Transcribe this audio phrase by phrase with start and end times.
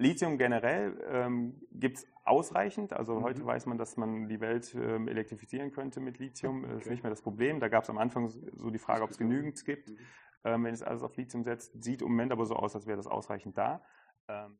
[0.00, 2.92] Lithium generell ähm, gibt es ausreichend.
[2.92, 3.22] Also mhm.
[3.22, 6.64] heute weiß man, dass man die Welt ähm, elektrifizieren könnte mit Lithium.
[6.64, 6.72] Okay.
[6.72, 7.60] Das ist nicht mehr das Problem.
[7.60, 9.98] Da gab es am Anfang so die Frage, ob es genügend gibt, mhm.
[10.44, 11.82] ähm, wenn es alles auf Lithium setzt.
[11.82, 13.82] Sieht im Moment aber so aus, als wäre das ausreichend da.
[14.26, 14.58] Ähm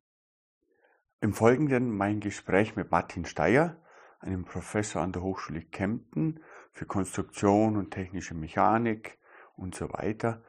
[1.21, 3.77] Im Folgenden mein Gespräch mit Martin Steyer,
[4.19, 6.39] einem Professor an der Hochschule Kempten
[6.71, 9.17] für Konstruktion und technische Mechanik
[9.55, 10.43] und so weiter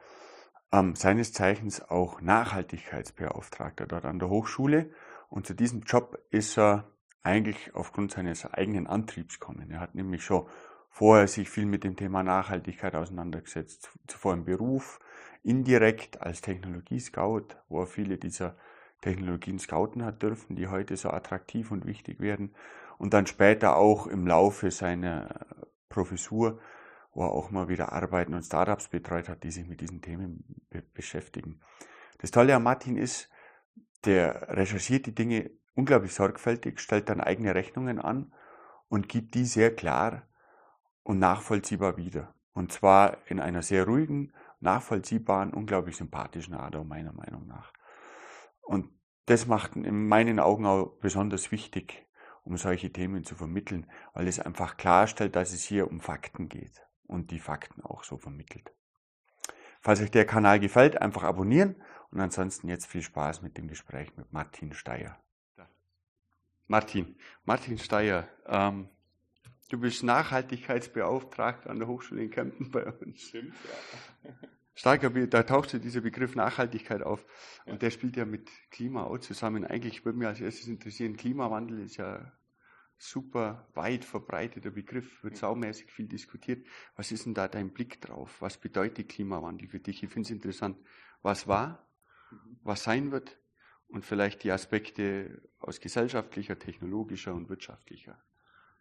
[0.73, 4.89] ähm, seines Zeichens auch Nachhaltigkeitsbeauftragter dort an der Hochschule.
[5.29, 6.89] Und zu diesem Job ist er
[7.21, 9.69] eigentlich aufgrund seines eigenen Antriebs gekommen.
[9.71, 10.47] Er hat nämlich schon
[10.89, 14.99] vorher sich viel mit dem Thema Nachhaltigkeit auseinandergesetzt, zuvor im Beruf,
[15.43, 18.55] indirekt als Technologiescout, wo er viele dieser
[19.01, 22.55] Technologien scouten hat dürfen, die heute so attraktiv und wichtig werden.
[22.97, 25.45] Und dann später auch im Laufe seiner
[25.89, 26.59] Professur
[27.13, 30.43] wo er auch mal wieder Arbeiten und Startups betreut hat, die sich mit diesen Themen
[30.69, 31.61] be beschäftigen.
[32.19, 33.29] Das Tolle an Martin ist,
[34.05, 38.33] der recherchiert die Dinge unglaublich sorgfältig, stellt dann eigene Rechnungen an
[38.89, 40.23] und gibt die sehr klar
[41.03, 42.33] und nachvollziehbar wieder.
[42.53, 47.73] Und zwar in einer sehr ruhigen, nachvollziehbaren, unglaublich sympathischen Art, meiner Meinung nach.
[48.61, 48.89] Und
[49.25, 52.07] das macht in meinen Augen auch besonders wichtig,
[52.43, 56.83] um solche Themen zu vermitteln, weil es einfach klarstellt, dass es hier um Fakten geht
[57.07, 58.71] und die Fakten auch so vermittelt.
[59.81, 61.75] Falls euch der Kanal gefällt, einfach abonnieren
[62.11, 65.19] und ansonsten jetzt viel Spaß mit dem Gespräch mit Martin Steyer.
[66.67, 68.87] Martin, Martin Steyer, ähm,
[69.69, 73.21] du bist Nachhaltigkeitsbeauftragter an der Hochschule in Kempten bei uns.
[73.21, 73.53] Stimmt,
[74.23, 74.31] ja.
[74.75, 77.23] Starker, da taucht dieser Begriff Nachhaltigkeit auf
[77.65, 77.77] und ja.
[77.77, 79.65] der spielt ja mit Klima auch zusammen.
[79.65, 82.31] Eigentlich würde mich als erstes interessieren, Klimawandel ist ja
[83.03, 86.65] super weit verbreiteter Begriff, wird saumäßig viel diskutiert.
[86.95, 88.41] Was ist denn da dein Blick drauf?
[88.41, 90.03] Was bedeutet Klimawandel für dich?
[90.03, 90.77] Ich finde es interessant,
[91.21, 91.85] was war,
[92.63, 93.37] was sein wird
[93.89, 98.17] und vielleicht die Aspekte aus gesellschaftlicher, technologischer und wirtschaftlicher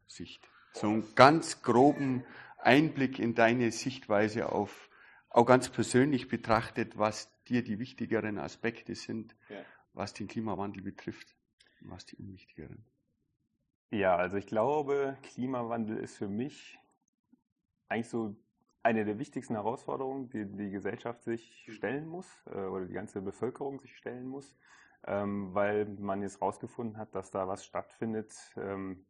[0.06, 0.48] Sicht.
[0.72, 2.24] So einen ganz groben
[2.58, 4.88] Einblick in deine Sichtweise auf,
[5.28, 9.64] auch ganz persönlich betrachtet, was dir die wichtigeren Aspekte sind, ja.
[9.94, 11.34] was den Klimawandel betrifft,
[11.80, 12.84] was die unwichtigeren.
[13.92, 16.78] Ja, also ich glaube, Klimawandel ist für mich
[17.88, 18.36] eigentlich so
[18.82, 23.80] eine der wichtigsten Herausforderungen, die die Gesellschaft sich stellen muss äh, oder die ganze Bevölkerung
[23.80, 24.56] sich stellen muss,
[25.04, 29.06] ähm, weil man jetzt herausgefunden hat, dass da was stattfindet, ähm,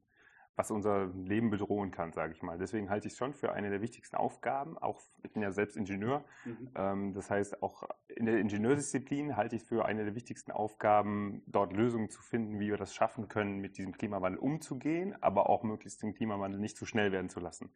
[0.54, 2.58] was unser Leben bedrohen kann, sage ich mal.
[2.58, 4.76] Deswegen halte ich es schon für eine der wichtigsten Aufgaben.
[4.76, 6.24] Auch ich bin ja selbst Ingenieur.
[6.44, 6.70] Mhm.
[6.74, 11.42] Ähm, das heißt, auch in der Ingenieursdisziplin halte ich es für eine der wichtigsten Aufgaben,
[11.46, 15.62] dort Lösungen zu finden, wie wir das schaffen können, mit diesem Klimawandel umzugehen, aber auch
[15.62, 17.72] möglichst den Klimawandel nicht zu schnell werden zu lassen.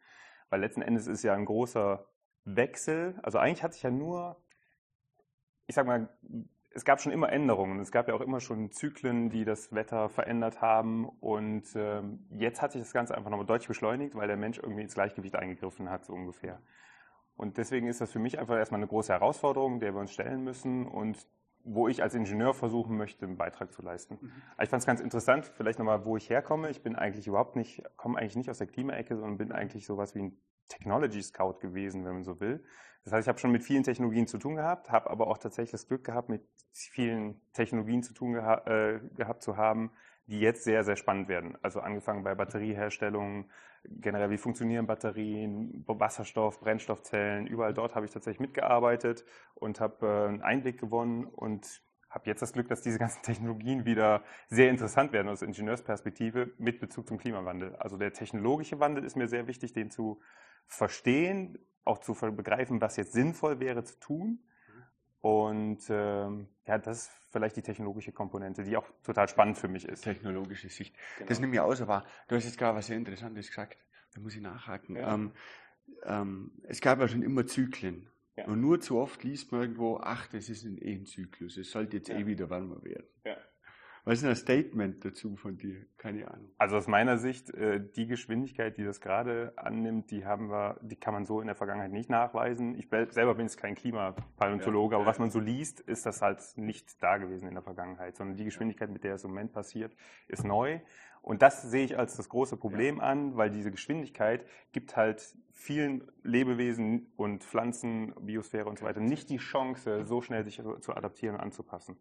[0.49, 2.07] Weil letzten Endes ist ja ein großer
[2.45, 3.19] Wechsel.
[3.23, 4.41] Also eigentlich hat sich ja nur,
[5.65, 6.09] ich sag mal,
[6.77, 7.79] es gab schon immer Änderungen.
[7.79, 11.09] Es gab ja auch immer schon Zyklen, die das Wetter verändert haben.
[11.09, 14.83] Und ähm, jetzt hat sich das Ganze einfach nochmal deutlich beschleunigt, weil der Mensch irgendwie
[14.83, 16.61] ins Gleichgewicht eingegriffen hat, so ungefähr.
[17.35, 20.43] Und deswegen ist das für mich einfach erstmal eine große Herausforderung, der wir uns stellen
[20.43, 21.17] müssen und
[21.63, 24.19] wo ich als Ingenieur versuchen möchte, einen Beitrag zu leisten.
[24.21, 24.31] Mhm.
[24.61, 26.69] Ich fand es ganz interessant, vielleicht nochmal, wo ich herkomme.
[26.69, 30.13] Ich bin eigentlich überhaupt nicht, komme eigentlich nicht aus der Klimaecke, sondern bin eigentlich sowas
[30.13, 30.37] wie ein
[30.67, 32.63] Technology Scout gewesen, wenn man so will.
[33.03, 35.71] Das heißt, ich habe schon mit vielen Technologien zu tun gehabt, habe aber auch tatsächlich
[35.71, 39.91] das Glück gehabt, mit vielen Technologien zu tun geha äh, gehabt zu haben,
[40.27, 41.57] die jetzt sehr, sehr spannend werden.
[41.61, 43.49] Also angefangen bei Batterieherstellung,
[43.85, 49.23] generell wie funktionieren Batterien, Wasserstoff, Brennstoffzellen, überall dort habe ich tatsächlich mitgearbeitet
[49.55, 53.85] und habe äh, einen Einblick gewonnen und habe jetzt das Glück, dass diese ganzen Technologien
[53.85, 57.75] wieder sehr interessant werden aus Ingenieursperspektive mit Bezug zum Klimawandel.
[57.77, 60.21] Also der technologische Wandel ist mir sehr wichtig, den zu
[60.67, 64.39] verstehen, auch zu begreifen, was jetzt sinnvoll wäre zu tun.
[65.19, 69.85] Und ähm, ja, das ist vielleicht die technologische Komponente, die auch total spannend für mich
[69.85, 70.01] ist.
[70.03, 70.95] Technologische Sicht.
[71.17, 71.29] Genau.
[71.29, 73.77] Das nimmt mir aus, aber du hast jetzt gerade was sehr Interessantes gesagt.
[74.13, 74.95] Da muss ich nachhaken.
[74.95, 75.13] Ja.
[75.13, 75.31] Ähm,
[76.05, 78.09] ähm, es gab ja schon immer Zyklen.
[78.37, 78.45] Ja.
[78.45, 81.71] Und nur zu oft liest man irgendwo, ach, das ist ein, eh ein Zyklus, es
[81.71, 82.17] sollte jetzt ja.
[82.17, 83.07] eh wieder warmer werden.
[83.25, 83.35] Ja.
[84.07, 85.85] Was ist ein Statement dazu von dir?
[85.97, 86.49] Keine Ahnung.
[86.57, 90.95] Also aus meiner Sicht, äh, die Geschwindigkeit, die das gerade annimmt, die haben wir, die
[90.95, 92.75] kann man so in der Vergangenheit nicht nachweisen.
[92.79, 96.39] Ich selber bin jetzt kein Klimapaläontologe, ja, aber was man so liest, ist das halt
[96.55, 99.93] nicht da gewesen in der Vergangenheit, sondern die Geschwindigkeit, mit der es im Moment passiert,
[100.29, 100.79] ist neu.
[101.27, 106.09] Und das sehe ich als das große Problem an, weil diese Geschwindigkeit gibt halt vielen
[106.23, 111.35] Lebewesen und Pflanzen, Biosphäre und so weiter nicht die Chance, so schnell sich zu adaptieren
[111.35, 111.97] und anzupassen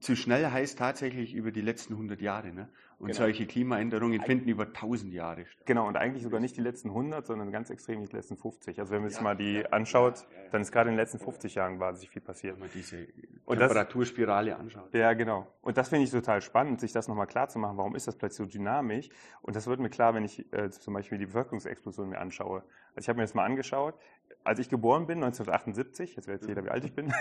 [0.00, 2.52] zu schnell heißt tatsächlich über die letzten 100 Jahre.
[2.52, 2.68] Ne?
[2.98, 3.18] Und genau.
[3.18, 5.66] solche Klimaänderungen finden über 1000 Jahre statt.
[5.66, 8.80] Genau, und eigentlich sogar nicht die letzten 100, sondern ganz extrem die letzten 50.
[8.80, 11.00] Also wenn man sich ja, mal die ja, anschaut, ja, dann ist gerade in den
[11.00, 12.54] letzten 50 Jahren wahnsinnig viel passiert.
[12.54, 13.06] Wenn man diese
[13.46, 14.92] Temperaturspirale anschaut.
[14.94, 15.46] ja, genau.
[15.62, 17.76] Und das finde ich total spannend, sich das nochmal klar zu machen.
[17.76, 19.10] Warum ist das plötzlich so dynamisch?
[19.42, 22.64] Und das wird mir klar, wenn ich äh, zum Beispiel die Bevölkerungsexplosion mir anschaue.
[22.96, 23.94] Also ich habe mir das mal angeschaut.
[24.42, 27.06] Als ich geboren bin, 1978, jetzt weiß jeder, wie alt ich bin,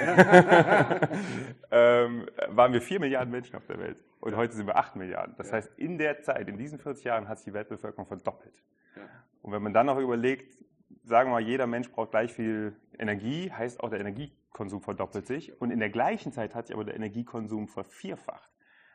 [1.72, 3.98] ähm, waren wir vier Milliarden Menschen auf der Welt.
[4.20, 5.36] Und heute sind wir acht Milliarden.
[5.38, 8.64] Das heißt, in der Zeit, in diesen 40 Jahren, hat sich die Weltbevölkerung verdoppelt.
[8.96, 9.04] Ja.
[9.42, 10.64] Und wenn man dann noch überlegt,
[11.04, 15.60] sagen wir mal, jeder Mensch braucht gleich viel Energie, heißt auch der Energiekonsum verdoppelt sich.
[15.62, 18.52] Und in der gleichen Zeit hat sich aber der Energiekonsum vervierfacht.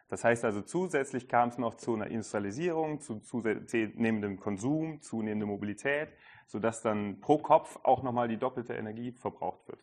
[0.09, 6.09] Das heißt also, zusätzlich kam es noch zu einer Industrialisierung, zu zunehmendem Konsum, zunehmender Mobilität,
[6.47, 9.83] sodass dann pro Kopf auch nochmal die doppelte Energie verbraucht wird.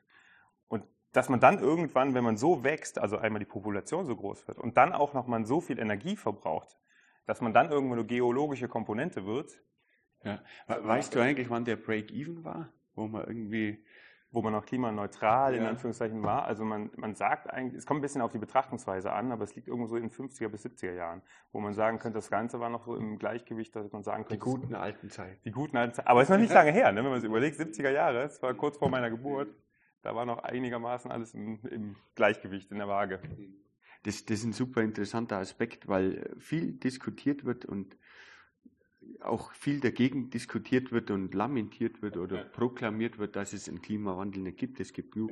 [1.11, 4.59] Dass man dann irgendwann, wenn man so wächst, also einmal die Population so groß wird
[4.59, 6.77] und dann auch nochmal so viel Energie verbraucht,
[7.25, 9.61] dass man dann irgendwo eine geologische Komponente wird,
[10.23, 10.39] Ja.
[10.67, 12.73] We- Weißt du eigentlich, wann der Break-Even war?
[12.93, 13.85] Wo man irgendwie,
[14.31, 15.69] wo man noch klimaneutral in Ja.
[15.69, 16.43] Anführungszeichen war.
[16.43, 19.55] Also man, man sagt eigentlich, es kommt ein bisschen auf die Betrachtungsweise an, aber es
[19.55, 21.21] liegt irgendwo so in den 50er bis 70er Jahren,
[21.53, 24.37] wo man sagen könnte, das Ganze war noch so im Gleichgewicht, dass man sagen die
[24.37, 25.39] könnte, guten alten Zeiten.
[25.45, 26.07] die guten alten Zeiten.
[26.09, 27.03] Aber es ist noch nicht lange her, ne?
[27.03, 29.47] wenn man sich überlegt, 70er Jahre, es war kurz vor meiner Geburt,
[30.01, 33.19] da war noch einigermaßen alles im, im Gleichgewicht, in der Waage.
[34.03, 37.97] Das, das ist ein super interessanter Aspekt, weil viel diskutiert wird und
[39.21, 42.43] auch viel dagegen diskutiert wird und lamentiert wird oder Ja.
[42.43, 44.79] proklamiert wird, dass es einen Klimawandel nicht gibt.
[44.79, 45.31] Es gibt genug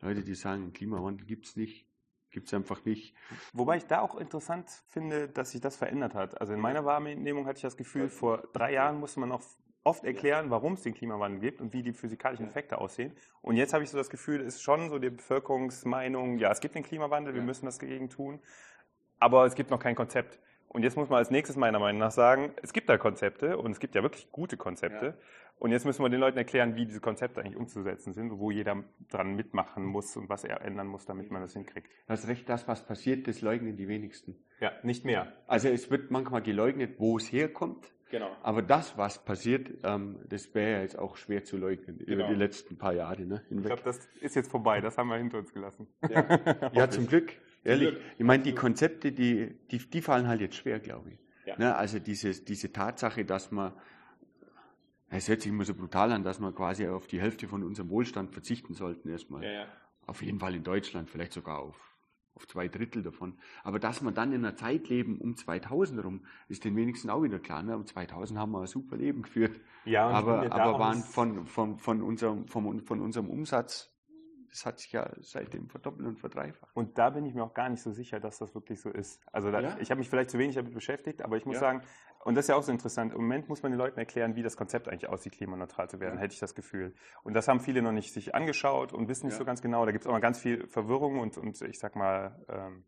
[0.00, 1.86] Leute, die sagen, einen Klimawandel gibt es nicht.
[2.30, 3.14] Gibt es einfach nicht.
[3.52, 6.40] Wobei ich da auch interessant finde, dass sich das verändert hat.
[6.40, 9.42] Also in meiner Wahrnehmung hatte ich das Gefühl, vor drei Jahren musste man noch
[9.84, 13.12] oft erklären, warum es den Klimawandel gibt und wie die physikalischen Effekte aussehen.
[13.42, 16.60] Und jetzt habe ich so das Gefühl, es ist schon so die Bevölkerungsmeinung, ja, es
[16.60, 18.40] gibt den Klimawandel, wir müssen das dagegen tun,
[19.18, 20.38] aber es gibt noch kein Konzept.
[20.68, 23.72] Und jetzt muss man als nächstes meiner Meinung nach sagen, es gibt da Konzepte und
[23.72, 25.06] es gibt ja wirklich gute Konzepte.
[25.06, 25.14] Ja.
[25.58, 28.84] Und jetzt müssen wir den Leuten erklären, wie diese Konzepte eigentlich umzusetzen sind, wo jeder
[29.10, 31.88] dran mitmachen muss und was er ändern muss, damit man das hinkriegt.
[32.06, 34.36] Du hast recht, das, was passiert, das leugnen die wenigsten.
[34.60, 35.32] Ja, nicht mehr.
[35.48, 37.92] Also es wird manchmal geleugnet, wo es herkommt.
[38.10, 38.36] Genau.
[38.42, 42.12] Aber das, was passiert, ähm, das wäre ja jetzt auch schwer zu leugnen Genau.
[42.24, 43.66] über die letzten paar Jahre ne, Ich hinweg.
[43.66, 44.80] glaube, das ist jetzt vorbei.
[44.80, 45.86] Das haben wir hinter uns gelassen.
[46.72, 47.32] Ja, zum Glück.
[47.62, 47.96] Ehrlich.
[48.18, 51.18] Ich meine, die Konzepte, die, die, die fallen halt jetzt schwer, glaube ich.
[51.46, 51.56] Ja.
[51.58, 53.72] Ne, also dieses, diese Tatsache, dass man,
[55.08, 57.90] es hört sich immer so brutal an, dass wir quasi auf die Hälfte von unserem
[57.90, 59.44] Wohlstand verzichten sollten erstmal.
[59.44, 59.66] ja.
[60.06, 61.89] Auf jeden Fall in Deutschland, vielleicht sogar auf,
[62.34, 63.36] auf zwei Drittel davon.
[63.62, 67.22] Aber dass wir dann in einer Zeit leben um 2000 rum, ist den wenigsten auch
[67.22, 67.62] wieder klar.
[67.62, 67.76] Ne?
[67.76, 69.60] Um 2000 haben wir ein super Leben geführt.
[69.84, 73.92] Ja, aber aber waren von, von, von, unserem, vom, von unserem Umsatz,
[74.50, 76.70] das hat sich ja seitdem verdoppelt und verdreifacht.
[76.74, 79.20] Und da bin ich mir auch gar nicht so sicher, dass das wirklich so ist.
[79.32, 79.76] Also da, Ja?
[79.78, 81.60] ich habe mich vielleicht zu wenig damit beschäftigt, aber ich muss Ja.
[81.60, 81.82] sagen,
[82.24, 84.42] und das ist ja auch so interessant, im Moment muss man den Leuten erklären, wie
[84.42, 86.20] das Konzept eigentlich aussieht, klimaneutral zu werden, Ja.
[86.22, 86.94] hätte ich das Gefühl.
[87.22, 89.86] Und das haben viele noch nicht sich angeschaut und wissen nicht so ganz genau.
[89.86, 92.84] Da gibt es auch mal ganz viel Verwirrung und, und ich sag mal ähm,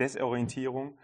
[0.00, 0.98] Desorientierung.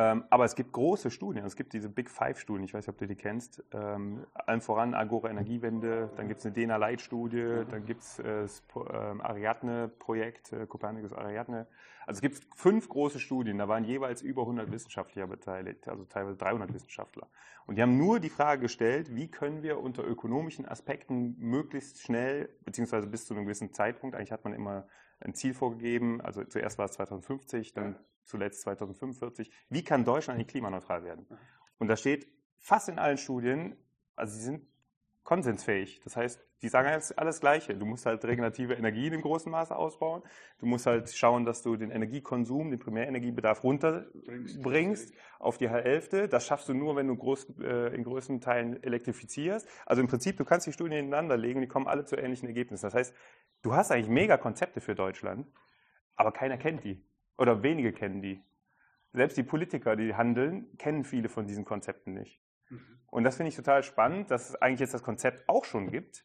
[0.00, 1.44] Ähm, aber es gibt große Studien.
[1.44, 2.64] Es gibt diese Big Five Studien.
[2.64, 3.64] Ich weiß nicht, ob du die kennst.
[3.72, 6.08] Ähm, allen voran Agora Energiewende.
[6.14, 7.64] Dann gibt es eine Dena Light Studie.
[7.68, 8.62] Dann gibt es äh, das
[8.92, 11.66] ähm, Ariadne-Projekt, äh, Copernicus Ariadne.
[12.06, 13.58] Also es gibt fünf große Studien.
[13.58, 15.88] Da waren jeweils über 100 Wissenschaftler beteiligt.
[15.88, 17.26] Also teilweise 300 Wissenschaftler.
[17.66, 22.50] Und die haben nur die Frage gestellt, wie können wir unter ökonomischen Aspekten möglichst schnell,
[22.64, 24.86] beziehungsweise bis zu einem gewissen Zeitpunkt, eigentlich hat man immer
[25.20, 28.00] ein Ziel vorgegeben, also zuerst war es 2050, dann Ja.
[28.24, 29.50] zuletzt 2045.
[29.68, 31.26] Wie kann Deutschland eigentlich klimaneutral werden?
[31.78, 32.28] Und da steht
[32.58, 33.76] fast in allen Studien,
[34.16, 34.66] also sie sind
[35.28, 36.00] konsensfähig.
[36.04, 37.76] Das heißt, die sagen jetzt alles Gleiche.
[37.76, 40.22] Du musst halt regenerative Energien im großen Maße ausbauen.
[40.58, 45.14] Du musst halt schauen, dass du den Energiekonsum, den Primärenergiebedarf runterbringst Bringst.
[45.38, 46.28] auf die Hälfte.
[46.28, 49.68] Das schaffst du nur, wenn du groß, äh, in größten Teilen elektrifizierst.
[49.84, 52.86] Also im Prinzip, du kannst die Studien nebeneinander legen, die kommen alle zu ähnlichen Ergebnissen.
[52.86, 53.14] Das heißt,
[53.60, 55.46] du hast eigentlich mega Konzepte für Deutschland,
[56.16, 57.04] aber keiner kennt die.
[57.36, 58.42] Oder wenige kennen die.
[59.12, 62.40] Selbst die Politiker, die handeln, kennen viele von diesen Konzepten nicht.
[63.10, 66.24] Und das finde ich total spannend, dass es eigentlich jetzt das Konzept auch schon gibt,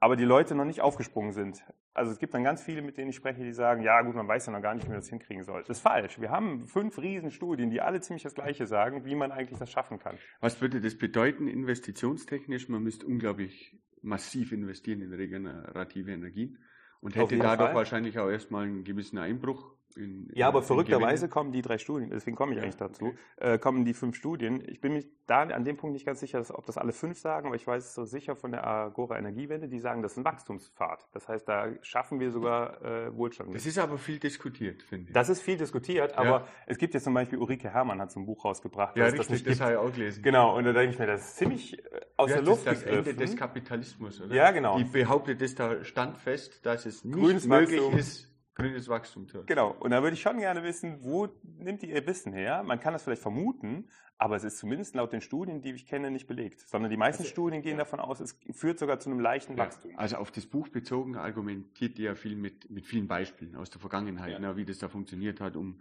[0.00, 1.64] aber die Leute noch nicht aufgesprungen sind.
[1.94, 4.28] Also es gibt dann ganz viele, mit denen ich spreche, die sagen, ja gut, man
[4.28, 5.62] weiß ja noch gar nicht, wie man das hinkriegen soll.
[5.62, 6.20] Das ist falsch.
[6.20, 9.98] Wir haben fünf Riesenstudien, die alle ziemlich das Gleiche sagen, wie man eigentlich das schaffen
[9.98, 10.16] kann.
[10.40, 12.68] Was würde das bedeuten investitionstechnisch?
[12.68, 16.58] Man müsste unglaublich massiv investieren in regenerative Energien
[17.00, 17.74] und hätte dadurch Fall.
[17.74, 19.74] wahrscheinlich auch erstmal einen gewissen Einbruch.
[19.98, 23.16] In, Ja, aber verrückterweise kommen die drei Studien, deswegen komme ich Ja, eigentlich dazu, okay.
[23.54, 24.62] äh, kommen die fünf Studien.
[24.68, 27.18] Ich bin mich da an dem Punkt nicht ganz sicher, dass, ob das alle fünf
[27.18, 30.18] sagen, aber ich weiß es so sicher von der Agora Energiewende, die sagen, das ist
[30.18, 31.08] ein Wachstumspfad.
[31.12, 33.54] Das heißt, da schaffen wir sogar äh, Wohlstand.
[33.54, 35.12] Das ist aber viel diskutiert, finde ich.
[35.12, 36.46] Das ist viel diskutiert, aber Ja.
[36.66, 39.26] es gibt jetzt zum Beispiel Ulrike Herrmann hat so ein Buch rausgebracht, ja, richtig, das
[39.26, 39.60] das, nicht gibt.
[39.60, 40.22] habe ich auch gelesen.
[40.22, 42.66] Genau, und da denke ich mir, das ist ziemlich äh, aus Ja, der das Luft
[42.66, 44.34] ist das Ende des Kapitalismus, oder?
[44.34, 44.78] Ja, genau.
[44.78, 47.98] Die behauptet es da standfest, dass es nicht Grünes möglich Wachstum.
[47.98, 48.28] ist,
[48.58, 49.70] grünes Wachstum zu Genau.
[49.78, 52.62] Und da würde ich schon gerne wissen, wo nimmt ihr ihr Wissen her?
[52.64, 53.88] Man kann das vielleicht vermuten,
[54.18, 56.60] aber es ist zumindest laut den Studien, die ich kenne, nicht belegt.
[56.68, 57.84] Sondern die meisten Also, Studien gehen ja.
[57.84, 59.92] davon aus, es führt sogar zu einem leichten Ja, Wachstum.
[59.96, 63.80] Also auf das Buch bezogen argumentiert ihr ja viel mit, mit vielen Beispielen aus der
[63.80, 64.38] Vergangenheit, Ja.
[64.40, 65.80] ne, wie das da funktioniert hat, um,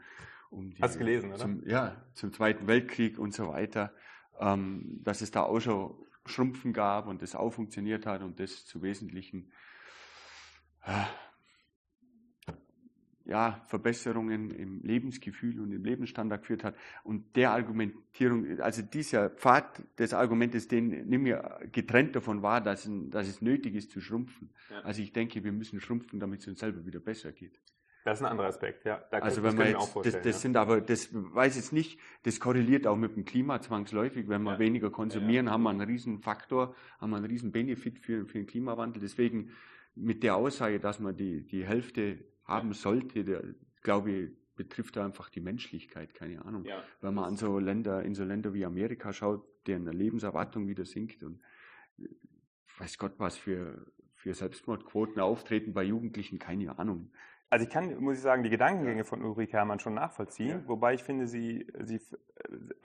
[0.52, 1.40] um die, Hast gelesen, oder?
[1.40, 3.92] Zum, ja, zum Zweiten Weltkrieg und so weiter,
[4.40, 5.96] ähm, dass es da auch schon
[6.28, 9.52] Schrumpfen gab und das auch funktioniert hat und das zu wesentlichen
[10.86, 10.92] äh,
[13.28, 16.76] ja, Verbesserungen im Lebensgefühl und im Lebensstandard geführt hat.
[17.04, 22.90] Und der Argumentierung, also dieser Pfad des Argumentes, den nimm mir getrennt davon wahr, dass,
[23.10, 24.50] dass es nötig ist zu schrumpfen.
[24.70, 24.80] Ja.
[24.82, 27.60] Also ich denke, wir müssen schrumpfen, damit es uns selber wieder besser geht.
[28.06, 29.04] Das ist ein anderer Aspekt, ja.
[29.12, 30.32] Da Also das wenn man jetzt, das, das ja.
[30.32, 34.30] sind aber, das weiß jetzt nicht, das korreliert auch mit dem Klima zwangsläufig.
[34.30, 34.60] Wenn wir Ja.
[34.60, 35.52] weniger konsumieren, ja.
[35.52, 39.02] haben wir einen riesen Faktor, haben wir einen riesen Benefit für, für den Klimawandel.
[39.02, 39.52] Deswegen
[39.96, 43.44] mit der Aussage, dass man die, die Hälfte haben sollte, der,
[43.84, 46.66] glaube ich, betrifft da einfach die Menschlichkeit, keine Ahnung.
[46.66, 46.84] Ja.
[47.02, 51.24] Wenn man an so Länder, in so Länder wie Amerika schaut, deren Lebenserwartung wieder sinkt
[51.24, 51.40] und
[52.00, 52.08] äh,
[52.80, 53.86] weiß Gott was für,
[54.16, 57.12] für Selbstmordquoten auftreten bei Jugendlichen, keine Ahnung.
[57.50, 60.68] Also ich kann, muss ich sagen, die Gedankengänge von Ulrike Herrmann schon nachvollziehen, Ja.
[60.68, 62.02] wobei ich finde, sie, sie äh,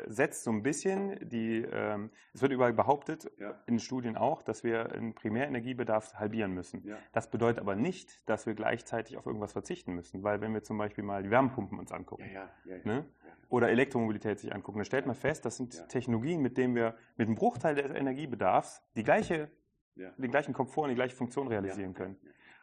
[0.06, 3.60] setzt so ein bisschen die, ähm, es wird überall behauptet, Ja.
[3.66, 6.84] in Studien auch, dass wir den Primärenergiebedarf halbieren müssen.
[6.86, 6.96] Ja.
[7.12, 10.78] Das bedeutet aber nicht, dass wir gleichzeitig auf irgendwas verzichten müssen, weil wenn wir zum
[10.78, 12.24] Beispiel mal die Wärmepumpen uns angucken,
[12.84, 13.04] ne?
[13.48, 15.88] oder Elektromobilität sich angucken, dann stellt man fest, das sind.
[15.88, 19.50] Technologien, mit denen wir mit einem Bruchteil des Energiebedarfs die gleiche,
[19.96, 22.16] den gleichen Komfort und die gleiche Funktion realisieren können.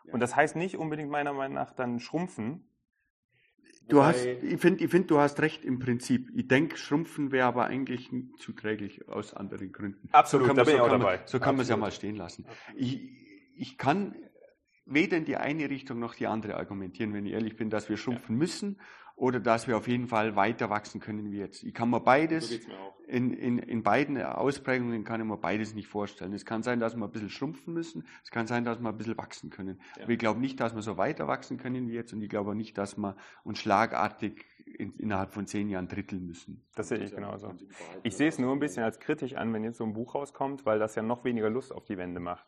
[0.06, 0.14] Ja.
[0.14, 2.66] Und das heißt nicht unbedingt meiner Meinung nach dann schrumpfen.
[3.88, 6.30] Du hast, ich finde, ich find, du hast recht im Prinzip.
[6.36, 10.10] Ich denke, Schrumpfen wäre aber eigentlich zuträglich aus anderen Gründen.
[10.12, 11.18] Absolut, so kann da man, bin ich so auch kann dabei.
[11.18, 12.46] Man, so kann man es ja mal stehen lassen.
[12.76, 13.02] Ich,
[13.56, 14.16] ich kann
[14.86, 17.98] weder in die eine Richtung noch die andere argumentieren, wenn ich ehrlich bin, dass wir
[17.98, 18.80] schrumpfen müssen
[19.20, 21.64] oder dass wir auf jeden Fall weiter wachsen können wie jetzt.
[21.64, 22.96] Ich kann mir beides, mir auch.
[23.06, 26.32] in, in, in beiden Ausprägungen kann ich mir beides nicht vorstellen.
[26.34, 28.98] Es kann sein, dass wir ein bisschen schrumpfen müssen, es kann sein, dass wir ein
[28.98, 29.80] bisschen wachsen können.
[29.98, 30.04] Ja.
[30.04, 32.52] Aber ich glaube nicht, dass wir so weiter wachsen können wie jetzt und ich glaube
[32.52, 36.64] auch nicht, dass wir uns schlagartig in, innerhalb von zehn Jahren dritteln müssen.
[36.76, 37.54] Das sehe ich genauso.
[38.04, 40.66] Ich sehe es nur ein bisschen als kritisch an, wenn jetzt so ein Buch rauskommt,
[40.66, 42.46] weil das ja noch weniger Lust auf die Wende macht.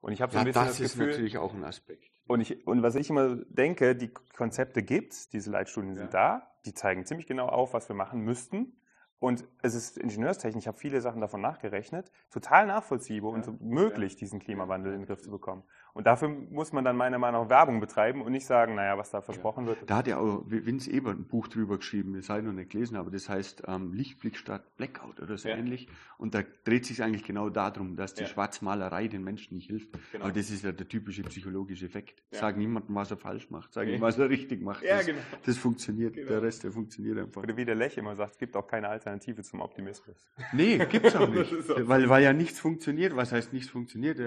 [0.00, 2.10] Und ich habe so Ja, ein bisschen das, das, ist Gefühl, natürlich auch ein Aspekt.
[2.26, 6.74] und, ich, und was ich immer denke, die Konzepte gibt's, diese Leitstudien sind da, die
[6.74, 8.76] zeigen ziemlich genau auf, was wir machen müssten.
[9.18, 13.44] Und es ist Ingenieurstechnik, ich habe viele Sachen davon nachgerechnet, total nachvollziehbar und Ja.
[13.52, 15.62] so möglich, diesen Klimawandel in den Griff zu bekommen.
[15.92, 19.10] Und dafür muss man dann meiner Meinung nach Werbung betreiben und nicht sagen, naja, was
[19.10, 19.78] da versprochen wird.
[19.86, 22.70] Da hat ja auch Vince Ebert ein Buch drüber geschrieben, das habe ich noch nicht
[22.70, 25.56] gelesen, aber das heißt ähm, Lichtblick statt Blackout oder so Ja.
[25.56, 25.88] ähnlich.
[26.18, 28.28] Und da dreht sich eigentlich genau darum, dass die Ja.
[28.28, 29.88] Schwarzmalerei den Menschen nicht hilft.
[30.12, 30.24] Genau.
[30.26, 32.22] Aber das ist ja der typische psychologische Effekt.
[32.32, 32.38] Ja.
[32.40, 34.82] Sag niemandem, was er falsch macht, sag ihm, was er richtig macht.
[34.84, 35.18] Ja, das, genau.
[35.44, 36.28] das funktioniert, Genau.
[36.28, 37.42] der Rest, der funktioniert einfach.
[37.42, 40.28] Oder wie der Lech immer sagt, es gibt auch keine Alternative zum Optimismus.
[40.52, 41.52] Nee, gibt's auch nicht.
[41.70, 43.16] Auch weil, weil ja nichts funktioniert.
[43.16, 44.18] Was heißt nichts funktioniert?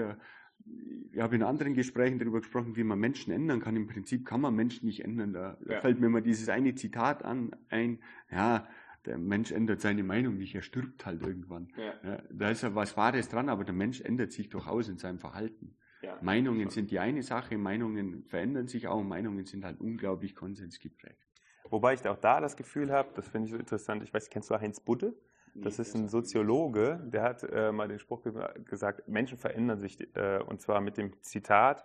[1.14, 3.76] Ich habe in anderen Gesprächen darüber gesprochen, wie man Menschen ändern kann.
[3.76, 5.32] Im Prinzip kann man Menschen nicht ändern.
[5.32, 5.80] Da Ja.
[5.80, 8.00] fällt mir immer dieses eine Zitat an, ein,
[8.32, 8.66] ja,
[9.06, 11.68] der Mensch ändert seine Meinung nicht, er stirbt halt irgendwann.
[11.76, 11.94] Ja.
[12.02, 15.20] Ja, da ist ja was Wahres dran, aber der Mensch ändert sich durchaus in seinem
[15.20, 15.76] Verhalten.
[16.02, 16.18] Ja.
[16.20, 21.28] Meinungen sind die eine Sache, Meinungen verändern sich auch, Meinungen sind halt unglaublich konsensgeprägt.
[21.70, 24.50] Wobei ich auch da das Gefühl habe, das finde ich so interessant, ich weiß, kennst
[24.50, 25.14] du Heinz Budde?
[25.54, 28.32] Das ist ein Soziologe, der hat äh, mal den Spruch ge
[28.64, 31.84] gesagt, Menschen verändern sich, äh, und zwar mit dem Zitat,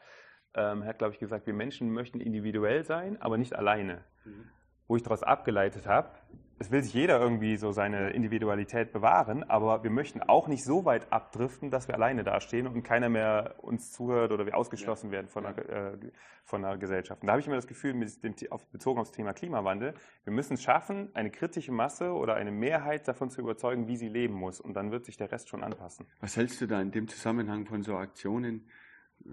[0.55, 4.03] ähm, er hat, glaube ich, gesagt, wir Menschen möchten individuell sein, aber nicht alleine.
[4.87, 6.09] Wo ich daraus abgeleitet habe,
[6.59, 10.83] es will sich jeder irgendwie so seine Individualität bewahren, aber wir möchten auch nicht so
[10.83, 15.29] weit abdriften, dass wir alleine dastehen und keiner mehr uns zuhört oder wir ausgeschlossen werden
[15.29, 15.97] von, der, äh,
[16.43, 17.21] von der Gesellschaft.
[17.21, 19.93] Und da habe ich immer das Gefühl, mit dem, auf, bezogen auf das Thema Klimawandel,
[20.25, 24.09] wir müssen es schaffen, eine kritische Masse oder eine Mehrheit davon zu überzeugen, wie sie
[24.09, 24.59] leben muss.
[24.59, 26.07] Und dann wird sich der Rest schon anpassen.
[26.19, 28.67] Was hältst du da in dem Zusammenhang von so Aktionen,
[29.23, 29.29] äh,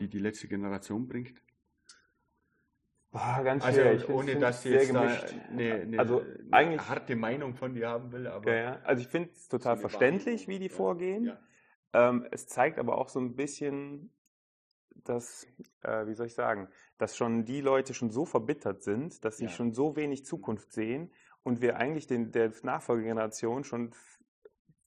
[0.00, 1.40] die die letzte Generation bringt?
[3.10, 4.02] Boah, ganz Also schwierig.
[4.02, 7.72] Ich ohne finde dass sehr jetzt da eine, eine, Also eine eigentlich- harte Meinung von
[7.74, 8.80] dir haben will, aber Ja, ja.
[8.84, 11.32] Also ich finde es total verständlich, wie die vorgehen.
[11.92, 14.10] Ähm, es zeigt aber auch so ein bisschen,
[15.04, 15.46] dass,
[15.82, 19.48] äh, wie soll ich sagen, dass schon die Leute schon so verbittert sind, dass sie
[19.48, 21.10] schon so wenig Zukunft sehen
[21.42, 23.92] und wir eigentlich den, der Nachfolgegeneration schon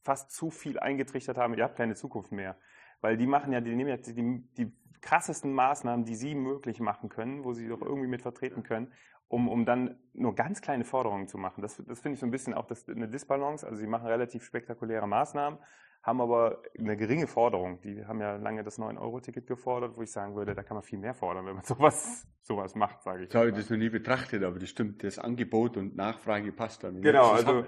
[0.03, 2.57] fast zu viel eingetrichtert haben, ihr habt keine Zukunft mehr.
[3.01, 7.09] Weil die machen ja, die nehmen ja die, die krassesten Maßnahmen, die sie möglich machen
[7.09, 8.91] können, wo sie doch irgendwie mit vertreten können,
[9.27, 11.61] um, um dann nur ganz kleine Forderungen zu machen.
[11.61, 13.65] Das, das finde ich so ein bisschen auch das, eine Disbalance.
[13.65, 15.59] Also sie machen relativ spektakuläre Maßnahmen,
[16.01, 17.81] haben aber eine geringe Forderung.
[17.81, 20.97] Die haben ja lange das 9-Euro-Ticket gefordert, wo ich sagen würde, da kann man viel
[20.97, 23.29] mehr fordern, wenn man sowas, sowas macht, sage ich.
[23.29, 26.83] Das habe ich das noch nie betrachtet, aber das stimmt, das Angebot und Nachfrage passt
[26.83, 27.01] dann.
[27.01, 27.65] Genau, also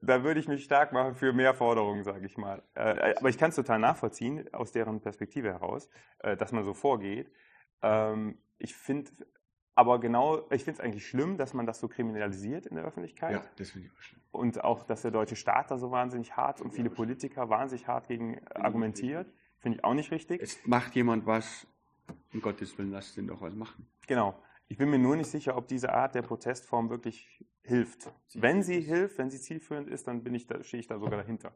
[0.00, 2.62] da würde ich mich stark machen für mehr Forderungen, sage ich mal.
[2.74, 6.74] Äh, aber ich kann es total nachvollziehen, aus deren Perspektive heraus, äh, dass man so
[6.74, 7.30] vorgeht.
[7.82, 9.10] Ähm, ich finde
[9.78, 13.30] aber genau, ich finde es eigentlich schlimm, dass man das so kriminalisiert in der Öffentlichkeit.
[13.34, 14.20] Ja, das finde ich auch schlimm.
[14.32, 18.08] Und auch, dass der deutsche Staat da so wahnsinnig hart und viele Politiker wahnsinnig hart
[18.08, 19.32] gegen argumentiert.
[19.60, 20.42] Finde ich auch nicht richtig.
[20.42, 21.64] Es macht jemand was,
[22.32, 23.86] um Gottes Willen, lass den doch was machen.
[24.08, 24.34] Genau.
[24.70, 28.12] Ich bin mir nur nicht sicher, ob diese Art der Protestform wirklich hilft.
[28.34, 31.18] Wenn sie hilft, wenn sie zielführend ist, dann bin ich da, stehe ich da sogar
[31.18, 31.52] dahinter.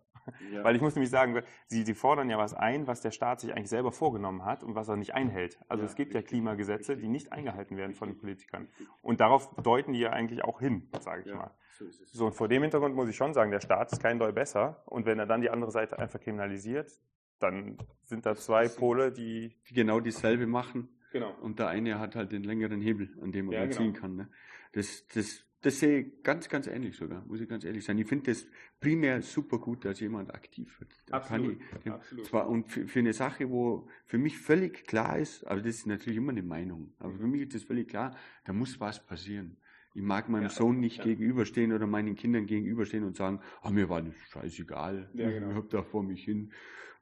[0.50, 0.64] Ja.
[0.64, 3.52] Weil ich muss nämlich sagen, sie, sie fordern ja was ein, was der Staat sich
[3.52, 5.59] eigentlich selber vorgenommen hat und was er nicht einhält.
[5.69, 8.69] Also ja, es gibt ja Klimagesetze, die nicht eingehalten werden von den Politikern.
[9.02, 11.50] Und darauf deuten die ja eigentlich auch hin, sage ich ja, mal.
[11.78, 14.33] So, so, und vor dem Hintergrund muss ich schon sagen, der Staat ist kein Doll
[14.33, 14.83] besser.
[14.87, 16.99] Und wenn er dann die andere Seite einfach kriminalisiert,
[17.40, 21.35] dann sind da zwei Pole, die, die genau dieselbe machen Genau.
[21.40, 23.76] Und der eine hat halt den längeren Hebel, an dem er ja, genau.
[23.76, 24.16] ziehen kann.
[24.16, 24.28] Ne?
[24.73, 27.99] Das, das, das sehe ich ganz, ganz ähnlich sogar, muss ich ganz ehrlich sein.
[27.99, 28.47] Ich finde das
[28.81, 30.90] primär super gut, dass jemand aktiv wird.
[31.07, 31.59] Da absolut.
[31.85, 32.26] Ich, absolut.
[32.26, 35.87] Zwar, und für, für, eine Sache, wo für mich völlig klar ist, aber das ist
[35.87, 39.59] natürlich immer eine Meinung, aber für mich ist das völlig klar, da muss was passieren.
[39.95, 41.04] Ich mag meinem ja, Sohn nicht ja.
[41.04, 45.50] gegenüberstehen oder meinen Kindern gegenüberstehen und sagen, ah, mir war das scheißegal, ja, genau.
[45.50, 46.50] ich hab da vor mich hin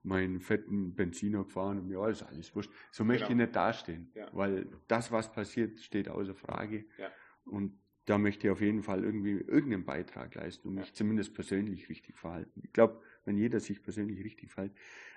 [0.02, 2.70] meinen fetten Benziner gefahren und mir alles, alles wurscht.
[2.90, 3.40] So möchte genau.
[3.40, 4.28] ich nicht dastehen, ja.
[4.32, 6.86] weil das, was passiert, steht außer Frage.
[6.98, 7.10] Ja.
[7.44, 10.94] Und da möchte ich auf jeden Fall irgendwie irgendeinen Beitrag leisten und mich ja.
[10.94, 12.60] zumindest persönlich richtig verhalten.
[12.64, 14.72] Ich glaube, wenn jeder sich persönlich richtig verhält.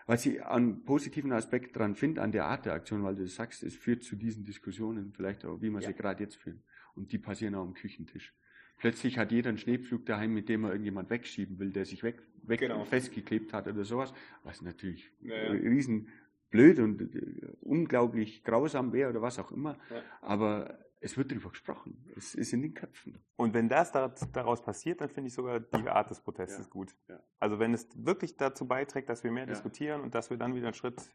[0.06, 3.36] Was ich an positiven Aspekt dran finde, an der Art der Aktion, weil du das
[3.36, 6.62] sagst, es führt zu diesen Diskussionen, vielleicht auch, wie wir sie gerade jetzt führen.
[6.94, 8.36] Und die passieren auch am Küchentisch.
[8.84, 12.22] Plötzlich hat jeder einen Schneepflug daheim, mit dem er irgendjemand wegschieben will, der sich weg,
[12.42, 12.84] weg genau.
[12.84, 14.14] festgeklebt hat oder sowas.
[14.44, 16.10] Was natürlich ja, riesen
[16.50, 19.78] blöd und äh, unglaublich grausam wäre oder was auch immer.
[19.90, 20.02] Ja.
[20.20, 22.12] Aber es wird darüber gesprochen.
[22.18, 23.20] Es ist in den Köpfen.
[23.38, 26.70] Und wenn das daraus passiert, dann finde ich sogar die Art des Protestes ja.
[26.70, 26.94] gut.
[27.08, 27.24] Ja.
[27.40, 29.50] Also wenn es wirklich dazu beiträgt, dass wir mehr ja.
[29.50, 31.10] diskutieren und dass wir dann wieder einen Schritt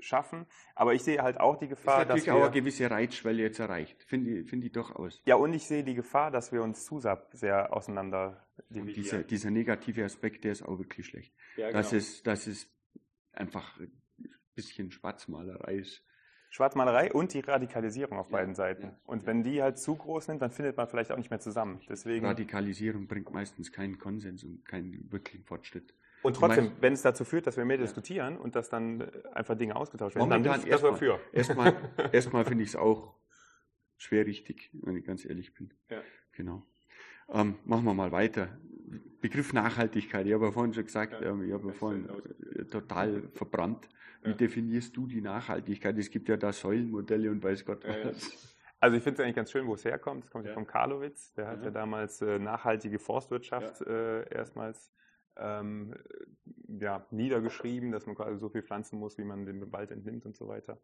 [0.00, 0.46] schaffen.
[0.74, 3.42] Aber ich sehe halt auch die Gefahr, ist natürlich dass wir, auch eine gewisse Reizschwelle
[3.42, 4.02] jetzt erreicht.
[4.04, 5.22] Finde ich, find ich durchaus.
[5.24, 8.94] Ja, und ich sehe die Gefahr, dass wir uns zu sehr auseinander dividieren.
[8.94, 11.34] Dieser, dieser negative Aspekt, der ist auch wirklich schlecht.
[11.56, 11.78] Ja, genau.
[11.78, 12.68] dass, es, dass es
[13.32, 13.92] einfach ein
[14.54, 16.04] bisschen Schwarzmalerei ist
[16.54, 18.84] Schwarzmalerei und die Radikalisierung auf ja, beiden Seiten.
[18.84, 19.26] Ja, und ja.
[19.26, 21.80] wenn die halt zu groß nimmt, dann findet man vielleicht auch nicht mehr zusammen.
[21.88, 25.92] Deswegen Radikalisierung bringt meistens keinen Konsens und keinen wirklichen Fortschritt.
[26.24, 29.56] Und trotzdem, wenn es dazu führt, dass wir mehr diskutieren und dass dann äh, einfach
[29.56, 31.20] Dinge ausgetauscht werden, Momentan dann bin ich erst dafür.
[31.32, 31.76] Erstmal,
[32.12, 33.14] erstmal finde ich es auch
[33.98, 35.70] schwer richtig, wenn ich ganz ehrlich bin.
[35.90, 36.00] Ja.
[36.32, 36.62] Genau.
[37.28, 38.48] Ähm, machen wir mal weiter.
[39.20, 40.26] Begriff Nachhaltigkeit.
[40.26, 43.86] Ich habe ja vorhin schon gesagt, ja, ähm, ich habe ja vorhin äh, total verbrannt.
[44.22, 44.36] Wie ja.
[44.36, 45.98] definierst du die Nachhaltigkeit?
[45.98, 48.54] Es gibt ja da Säulenmodelle und weiß Gott was.
[48.80, 50.24] Also ich finde es eigentlich ganz schön, wo es herkommt.
[50.24, 51.34] Es kommt ja vom Karlowitz.
[51.34, 54.90] Der hat ja, damals äh, nachhaltige Forstwirtschaft äh, erstmals
[55.36, 55.94] ähm,
[56.68, 60.36] ja, niedergeschrieben, dass man quasi so viel pflanzen muss, wie man den Wald entnimmt und
[60.36, 60.78] so weiter.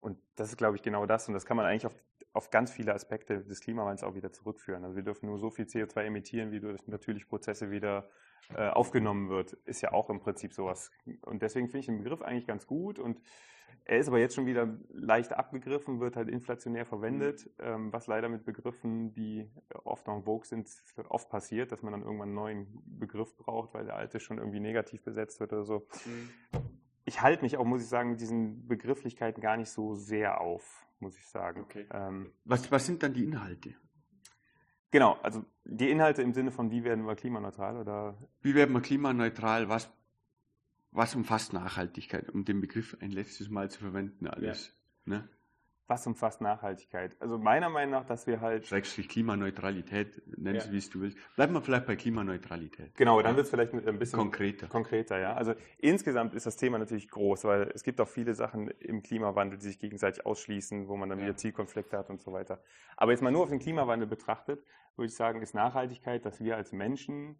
[0.00, 1.28] Und das ist, glaube ich, genau das.
[1.28, 1.94] Und das kann man eigentlich auf,
[2.32, 4.84] auf ganz viele Aspekte des Klimawandels auch wieder zurückführen.
[4.84, 8.08] Also wir dürfen nur so viel CO2 emittieren, wie durch natürliche Prozesse wieder
[8.54, 9.54] äh, aufgenommen wird.
[9.64, 10.90] Ist ja auch im Prinzip sowas.
[11.22, 12.98] Und deswegen finde ich den Begriff eigentlich ganz gut.
[12.98, 13.20] Und
[13.88, 17.64] er ist aber jetzt schon wieder leicht abgegriffen, wird halt inflationär verwendet, mhm.
[17.64, 19.48] ähm, was leider mit Begriffen, die
[19.84, 20.68] oft noch vogue sind,
[21.08, 24.58] oft passiert, dass man dann irgendwann einen neuen Begriff braucht, weil der alte schon irgendwie
[24.58, 25.86] negativ besetzt wird oder so.
[26.04, 26.30] Mhm.
[27.04, 30.84] Ich halte mich auch, muss ich sagen, mit diesen Begrifflichkeiten gar nicht so sehr auf,
[30.98, 31.60] muss ich sagen.
[31.60, 31.86] Okay.
[31.92, 33.76] Ähm, was, was sind dann die Inhalte?
[34.90, 38.16] Genau, also die Inhalte im Sinne von, wie werden wir klimaneutral oder?
[38.40, 39.68] Wie werden wir klimaneutral?
[39.68, 39.92] Was
[40.96, 44.74] was umfasst Nachhaltigkeit, um den Begriff ein letztes Mal zu verwenden, alles?
[45.04, 45.14] Ja.
[45.14, 45.28] Ne?
[45.88, 47.14] Was umfasst Nachhaltigkeit?
[47.20, 48.66] Also meiner Meinung nach, dass wir halt.
[48.66, 50.72] Schrägstrich Klimaneutralität, nenn es ja.
[50.72, 51.16] wie es du willst.
[51.36, 52.96] Bleiben wir vielleicht bei Klimaneutralität.
[52.96, 54.66] Genau, dann wird es vielleicht ein bisschen konkreter.
[54.66, 55.34] Konkreter, ja.
[55.34, 59.58] Also insgesamt ist das Thema natürlich groß, weil es gibt auch viele Sachen im Klimawandel,
[59.58, 61.26] die sich gegenseitig ausschließen, wo man dann ja.
[61.26, 62.60] wieder Zielkonflikte hat und so weiter.
[62.96, 64.64] Aber jetzt mal nur auf den Klimawandel betrachtet,
[64.96, 67.38] würde ich sagen, ist Nachhaltigkeit, dass wir als Menschen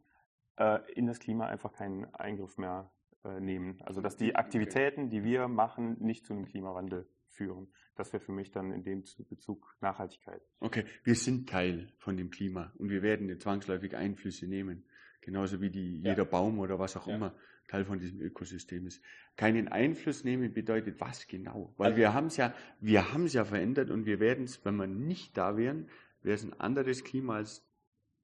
[0.56, 2.92] äh, in das Klima einfach keinen Eingriff mehr
[3.40, 3.80] nehmen.
[3.82, 7.68] Also dass die Aktivitäten, die wir machen, nicht zu einem Klimawandel führen.
[7.94, 10.42] Das wäre für mich dann in dem Bezug Nachhaltigkeit.
[10.60, 14.84] Okay, wir sind Teil von dem Klima und wir werden zwangsläufig Einflüsse nehmen.
[15.20, 16.24] Genauso wie die, jeder ja.
[16.24, 17.16] Baum oder was auch ja.
[17.16, 17.34] immer
[17.68, 19.02] Teil von diesem Ökosystem ist.
[19.36, 21.74] Keinen Einfluss nehmen bedeutet was genau?
[21.76, 24.64] Weil also, wir haben es ja, wir haben es ja verändert und wir werden es,
[24.64, 25.88] wenn wir nicht da wären,
[26.22, 27.66] wäre es ein anderes Klima als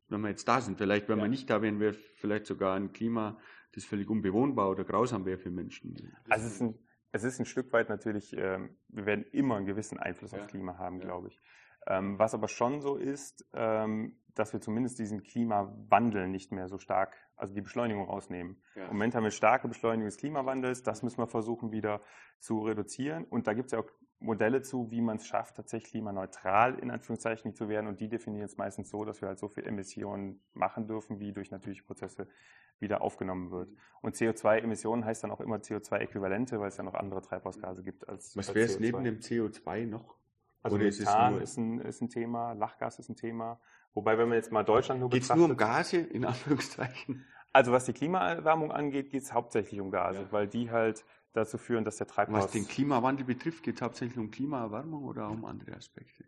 [0.09, 0.79] wenn wir jetzt da sind.
[0.79, 1.25] Vielleicht, wenn ja.
[1.25, 3.39] wir nicht da wären, wäre vielleicht sogar ein Klima,
[3.75, 5.97] das völlig unbewohnbar oder grausam wäre für Menschen.
[6.29, 6.79] Also es ist ein,
[7.13, 10.39] es ist ein Stück weit natürlich, ähm, wir werden immer einen gewissen Einfluss ja.
[10.39, 11.07] aufs Klima haben, ja.
[11.07, 11.41] glaube ich.
[11.87, 16.79] Ähm, was aber schon so ist, ähm, dass wir zumindest diesen Klimawandel nicht mehr so
[16.79, 18.63] stark, also die Beschleunigung rausnehmen.
[18.75, 18.85] Ja.
[18.85, 22.01] Im Moment haben wir starke Beschleunigung des Klimawandels, das müssen wir versuchen wieder
[22.39, 23.25] zu reduzieren.
[23.25, 26.91] Und da gibt es ja auch Modelle zu, wie man es schafft, tatsächlich klimaneutral in
[26.91, 27.89] Anführungszeichen zu werden.
[27.89, 31.33] Und die definieren es meistens so, dass wir halt so viel Emissionen machen dürfen, wie
[31.33, 32.29] durch natürliche Prozesse
[32.83, 33.71] wieder aufgenommen wird.
[34.03, 38.37] Und CO2-Emissionen heißt dann auch immer CO2-Äquivalente, weil es ja noch andere Treibhausgase gibt als.
[38.37, 40.19] Was wäre es neben dem CO2 noch?
[40.63, 43.61] Also Oder Methan ist, ist, ein, ist ein Thema, Lachgas ist ein Thema.
[43.95, 47.25] Wobei, wenn man jetzt mal Deutschland nur Geht es nur um Gase, in Anführungszeichen?
[47.53, 50.33] Also was die Klimaerwärmung angeht, geht es hauptsächlich um Gase, ja.
[50.33, 52.45] weil die halt dazu führen, dass der Treibhaus...
[52.45, 56.25] Was den Klimawandel betrifft, geht es hauptsächlich um Klimaerwärmung oder um andere Aspekte?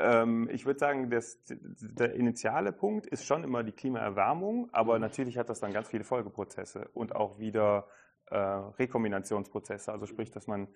[0.00, 5.02] Ähm, ich würde sagen, das, der initiale Punkt ist schon immer die Klimaerwärmung, aber mhm.
[5.02, 7.86] natürlich hat das dann ganz viele Folgeprozesse und auch wieder
[8.26, 10.68] äh, Rekombinationsprozesse, also sprich, dass man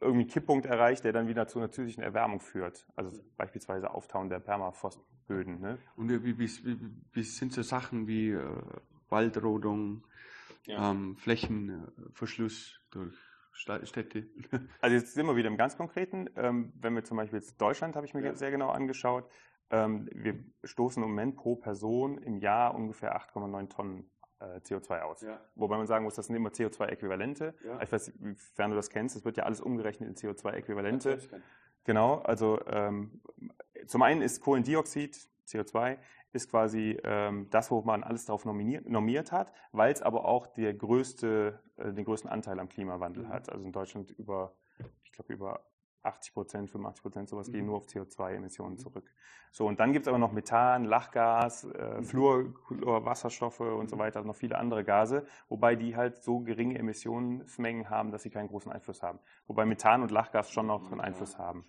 [0.00, 2.86] irgendwie Kipppunkt erreicht, der dann wieder zu natürlichen Erwärmung führt.
[2.96, 5.60] Also beispielsweise Auftauen der Permafrostböden.
[5.60, 5.78] Ne?
[5.96, 6.48] Und wie, wie,
[7.12, 8.62] wie, sind so Sachen wie äh,
[9.08, 10.06] Waldrodung,
[10.66, 10.90] ja.
[10.90, 13.16] ähm, Flächenverschluss durch
[13.52, 14.26] Städte?
[14.80, 16.28] Also jetzt sind wir wieder im ganz Konkreten.
[16.36, 18.34] Ähm, wenn wir zum Beispiel jetzt Deutschland, habe ich mir ja.
[18.34, 19.28] sehr genau angeschaut,
[19.70, 24.10] ähm, wir stoßen im Moment pro Person im Jahr ungefähr 8,9 Tonnen
[24.40, 25.22] äh, CO2 aus.
[25.22, 25.40] Ja.
[25.54, 27.54] Wobei man sagen muss, das sind immer CO2-Äquivalente.
[27.64, 27.80] Ja.
[27.82, 31.18] Ich weiß, inwiefern du das kennst, es wird ja alles umgerechnet in CO2-Äquivalente.
[31.84, 33.22] Genau, also ähm,
[33.86, 35.16] zum einen ist Kohlendioxid,
[35.48, 35.98] CO2,
[36.32, 40.46] ist quasi ähm, das, wo man alles darauf normiert, normiert hat, weil es aber auch
[40.46, 43.28] der größte, äh, den größten Anteil am Klimawandel mhm.
[43.28, 43.50] hat.
[43.50, 44.54] Also in Deutschland über,
[45.04, 45.60] ich glaube, über
[46.02, 47.52] 80 Prozent, 85 Prozent, sowas mhm.
[47.52, 48.78] gehen nur auf CO2-Emissionen mhm.
[48.78, 49.10] zurück.
[49.50, 52.04] So, und dann gibt es aber noch Methan, Lachgas, äh, mhm.
[52.04, 54.00] Fluor, Wasserstoffe und so mhm.
[54.00, 58.48] weiter, noch viele andere Gase, wobei die halt so geringe Emissionsmengen haben, dass sie keinen
[58.48, 59.18] großen Einfluss haben.
[59.46, 61.64] Wobei Methan und Lachgas schon noch einen Einfluss haben.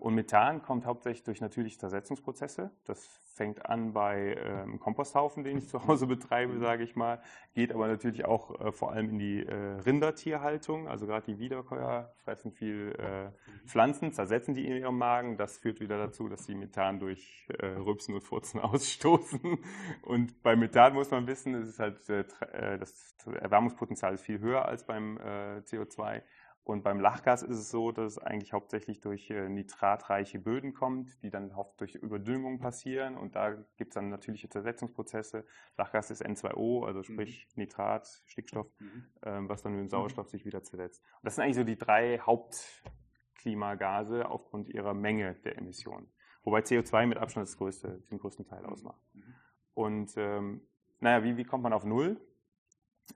[0.00, 2.72] Und Methan kommt hauptsächlich durch natürliche Zersetzungsprozesse.
[2.86, 7.20] Das fängt an bei ähm, Komposthaufen, den ich zu Hause betreibe, sage ich mal,
[7.54, 10.88] geht aber natürlich auch äh, vor allem in die äh, Rindertierhaltung.
[10.88, 13.30] Also gerade die Wiederkäuer fressen viel äh,
[13.66, 15.36] Pflanzen, zersetzen die in ihrem Magen.
[15.36, 19.58] Das führt wieder dazu, dass sie Methan durch äh, Rübsen und Furzen ausstoßen.
[20.02, 24.40] Und bei Methan muss man wissen, es ist halt äh, äh, das Erwärmungspotenzial ist viel
[24.40, 26.22] höher als beim CO2.
[26.64, 31.20] Und beim Lachgas ist es so, dass es eigentlich hauptsächlich durch äh, nitratreiche Böden kommt,
[31.22, 33.16] die dann oft durch Überdüngung passieren.
[33.16, 35.44] Und da gibt es dann natürliche Zersetzungsprozesse.
[35.76, 37.04] Lachgas ist N2O, also mhm.
[37.04, 37.62] sprich mhm.
[37.62, 39.06] Nitrat, Stickstoff, mhm.
[39.24, 40.30] ähm, was dann mit dem Sauerstoff mhm.
[40.30, 41.02] sich wieder zersetzt.
[41.02, 42.20] Und das sind eigentlich so die drei
[43.42, 46.08] Hauptklimagase aufgrund ihrer Menge der Emissionen.
[46.44, 48.68] Wobei CO2 mit Abstand das größte, den größten Teil mhm.
[48.68, 49.00] ausmacht.
[49.14, 49.34] Mhm.
[49.74, 50.62] Und ähm,
[51.00, 52.20] naja, wie, wie kommt man auf Null?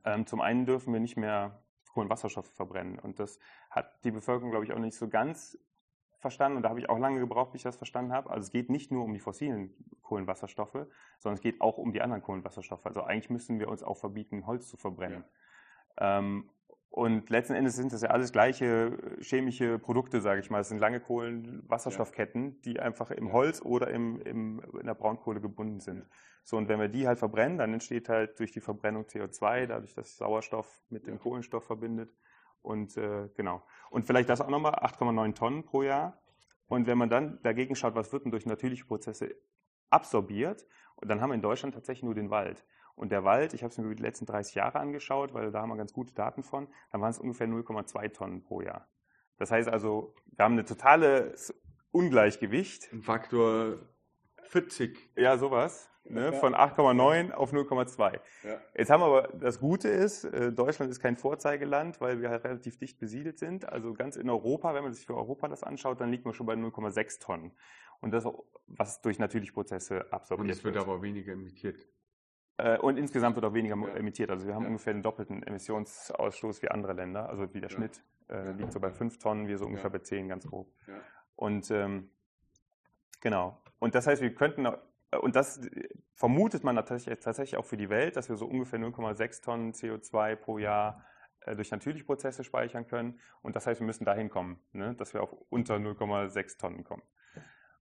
[0.05, 1.63] Ähm, zum einen dürfen wir nicht mehr
[1.93, 2.99] Kohlenwasserstoff verbrennen.
[2.99, 3.39] Und das
[3.71, 5.59] hat die Bevölkerung, glaube ich, auch nicht so ganz
[6.19, 6.57] verstanden.
[6.57, 8.31] Und da habe ich auch lange gebraucht, bis ich das verstanden habe.
[8.31, 10.87] Also es geht nicht nur um die fossilen Kohlenwasserstoffe,
[11.19, 12.85] sondern es geht auch um die anderen Kohlenwasserstoffe.
[12.87, 15.25] Also eigentlich müssen wir uns auch verbieten, Holz zu verbrennen.
[15.99, 16.19] Ja.
[16.19, 16.51] Ähm,
[16.91, 20.61] und letzten Endes sind das ja alles gleiche chemische Produkte, sage ich mal.
[20.61, 25.81] Es sind lange Kohlenwasserstoffketten, die einfach im Holz oder im, im, in der Braunkohle gebunden
[25.81, 26.07] sind.
[26.43, 29.95] So, und wenn wir die halt verbrennen, dann entsteht halt durch die Verbrennung CO2, dadurch,
[29.95, 32.15] dass Sauerstoff mit dem Kohlenstoff verbindet.
[32.63, 33.63] Und äh, genau.
[33.91, 36.23] Und vielleicht das auch nochmal, 8,9 Tonnen pro Jahr.
[36.69, 39.37] Und wenn man dann dagegen schaut, was wird denn durch natürliche Prozesse
[39.91, 40.65] absorbiert,
[41.01, 42.65] dann haben wir in Deutschland tatsächlich nur den Wald.
[42.97, 45.61] Und der Wald, ich habe es mir über die letzten 30 Jahre angeschaut, weil da
[45.61, 48.89] haben wir ganz gute Daten von, dann waren es ungefähr 0,2 Tonnen pro Jahr.
[49.39, 51.35] Das heißt also, wir haben eine totale
[51.91, 52.93] Ungleichgewicht.
[52.93, 53.79] Ein Faktor
[54.45, 54.99] 40.
[55.17, 55.91] Ja, sowas.
[56.09, 58.21] Ne, von 8,9 auf 0,2.
[58.45, 58.61] Ja.
[58.77, 62.45] Jetzt haben wir aber, das Gute ist, äh, Deutschland ist kein Vorzeigeland, weil wir halt
[62.45, 63.69] relativ dicht besiedelt sind.
[63.69, 66.47] Also ganz in Europa, wenn man sich für Europa das anschaut, dann liegt man schon
[66.47, 67.53] bei 0,6 Tonnen.
[68.01, 68.25] Und das,
[68.69, 70.49] was durch natürliche Prozesse absorbiert wird.
[70.49, 71.89] Und es wird aber weniger emittiert.
[72.59, 73.95] Äh, und insgesamt wird auch weniger ja.
[73.97, 74.31] emittiert.
[74.31, 74.69] Also wir haben ja.
[74.69, 77.29] ungefähr den doppelten Emissionsausstoß wie andere Länder.
[77.29, 77.69] Also wie der.
[77.69, 80.73] Schnitt äh, liegt so bei 5 Tonnen, wir so ungefähr bei 10 ganz grob.
[81.35, 82.11] Und ähm,
[83.21, 83.61] genau.
[83.79, 85.61] Und das heißt, wir könnten, äh, und das
[86.15, 90.37] vermutet man tatsächlich, tatsächlich auch für die Welt, dass wir so ungefähr 0,6 Tonnen CO2
[90.37, 91.05] pro Jahr
[91.41, 93.21] äh, durch natürliche Prozesse speichern können.
[93.43, 94.95] Und das heißt, wir müssen dahin kommen, ne?
[94.95, 97.03] dass wir auf unter 0,6 Tonnen kommen.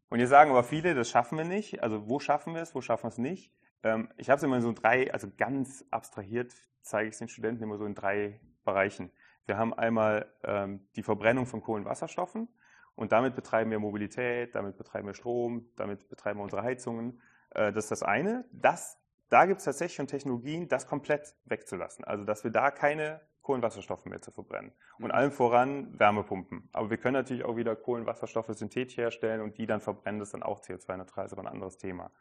[0.10, 1.82] Und jetzt sagen aber viele, das schaffen wir nicht.
[1.82, 3.52] Also wo schaffen wir es, wo schaffen wir es nicht?
[3.86, 7.28] Ähm, ich habe es immer so in drei, also ganz abstrahiert zeige ich es den
[7.28, 9.12] Studenten immer so in drei Bereichen.
[9.46, 12.48] Wir haben einmal ähm, die Verbrennung von Kohlenwasserstoffen
[12.96, 17.22] und damit betreiben wir Mobilität, damit betreiben wir Strom, damit betreiben wir unsere Heizungen.
[17.52, 18.46] Äh, das ist das eine.
[18.52, 22.06] Das, da gibt es tatsächlich schon Technologien, das komplett wegzulassen.
[22.06, 24.72] Also dass wir da keine Kohlenwasserstoffe mehr zu verbrennen.
[24.98, 25.12] Und mhm.
[25.12, 26.68] allem voran Wärmepumpen.
[26.74, 30.34] Aber wir können natürlich auch wieder Kohlenwasserstoffe synthetisch herstellen und die dann verbrennen, das ist
[30.34, 32.12] dann auch CO2-neutral, ist aber ein anderes Thema.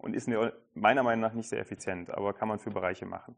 [0.00, 0.28] Und ist
[0.74, 3.36] meiner Meinung nach nicht sehr effizient, aber kann man für Bereiche machen.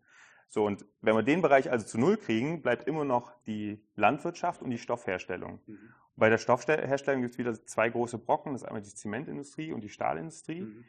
[0.48, 4.62] So, und wenn wir den Bereich also zu Null kriegen, bleibt immer noch die Landwirtschaft
[4.62, 5.61] und die Stoffherstellung.
[5.66, 5.78] Mhm.
[6.16, 9.83] Bei der Stoffherstellung gibt es wieder zwei große Brocken, das ist einmal die Zementindustrie und
[9.83, 10.62] die Stahlindustrie.
[10.62, 10.85] Mhm.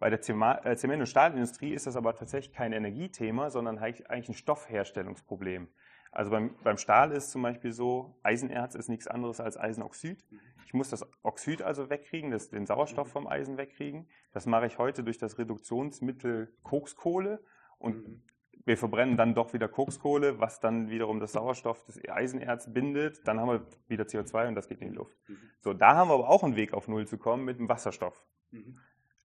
[0.00, 4.34] Bei der äh, Zement- und Stahlindustrie ist das aber tatsächlich kein Energiethema, sondern eigentlich ein
[4.34, 5.68] Stoffherstellungsproblem.
[6.12, 10.24] Also beim, beim Stahl ist zum Beispiel so, Eisenerz ist nichts anderes als Eisenoxid.
[10.30, 10.40] Mhm.
[10.66, 13.12] Ich muss das Oxid also wegkriegen, das, den Sauerstoff mhm.
[13.12, 14.08] vom Eisen wegkriegen.
[14.32, 17.42] Das mache ich heute durch das Reduktionsmittel Kokskohle.
[17.78, 18.22] Und mhm.
[18.64, 23.26] wir verbrennen dann doch wieder Kokskohle, was dann wiederum das Sauerstoff des Eisenerz bindet.
[23.26, 25.16] Dann haben wir wieder CO2 und das geht in die Luft.
[25.60, 28.24] So, da haben wir aber auch einen Weg auf Null zu kommen mit dem Wasserstoff.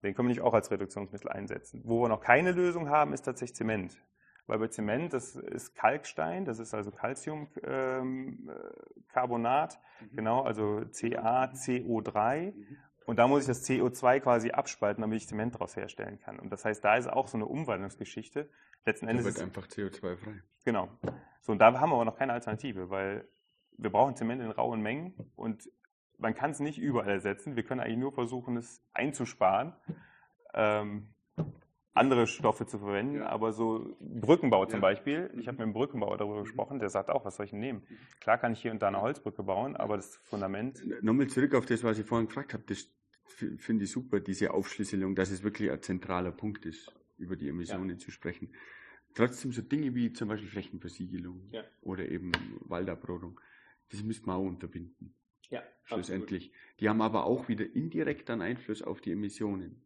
[0.04, 1.82] Den können wir nicht auch als Reduktionsmittel einsetzen.
[1.84, 4.00] Wo wir noch keine Lösung haben, ist tatsächlich Zement.
[4.48, 10.16] Weil bei Zement, das ist Kalkstein, das ist also Calciumcarbonat, ähm, mhm.
[10.16, 12.54] genau, also CaCO3.
[12.54, 12.78] Mhm.
[13.06, 16.40] Und da muss ich das CO2 quasi abspalten, damit ich Zement daraus herstellen kann.
[16.40, 18.50] Und das heißt, da ist auch so eine Umwandlungsgeschichte.
[18.86, 19.26] Letzten Endes.
[19.26, 20.42] Da wird einfach CO2 frei.
[20.64, 20.90] Genau.
[21.42, 23.28] So, und da haben wir aber noch keine Alternative, weil
[23.78, 25.70] wir brauchen Zement in rauen Mengen und
[26.18, 27.56] man kann es nicht überall ersetzen.
[27.56, 29.74] Wir können eigentlich nur versuchen, es einzusparen.
[30.54, 31.14] Ähm,
[31.96, 33.28] andere Stoffe zu verwenden, ja.
[33.28, 34.82] aber so Brückenbau zum ja.
[34.82, 36.44] Beispiel, ich habe mit einem Brückenbauer darüber mhm.
[36.44, 37.84] gesprochen, der sagt auch, was soll ich denn nehmen?
[38.20, 40.82] Klar kann ich hier und da eine Holzbrücke bauen, aber das Fundament...
[41.02, 42.92] Nochmal zurück auf das, was ich vorhin gefragt habe, das
[43.58, 47.92] finde ich super, diese Aufschlüsselung, dass es wirklich ein zentraler Punkt ist, über die Emissionen
[47.92, 47.98] ja.
[47.98, 48.54] zu sprechen.
[49.14, 51.50] Trotzdem so Dinge wie zum Beispiel Flächenversiegelung
[51.82, 53.40] oder eben Waldabrodung,
[53.90, 55.16] das müsste man auch unterbinden.
[55.50, 56.48] Ja, schlussendlich.
[56.48, 56.82] Absolut.
[56.82, 59.85] Die haben aber auch wieder indirekt einen Einfluss auf die Emissionen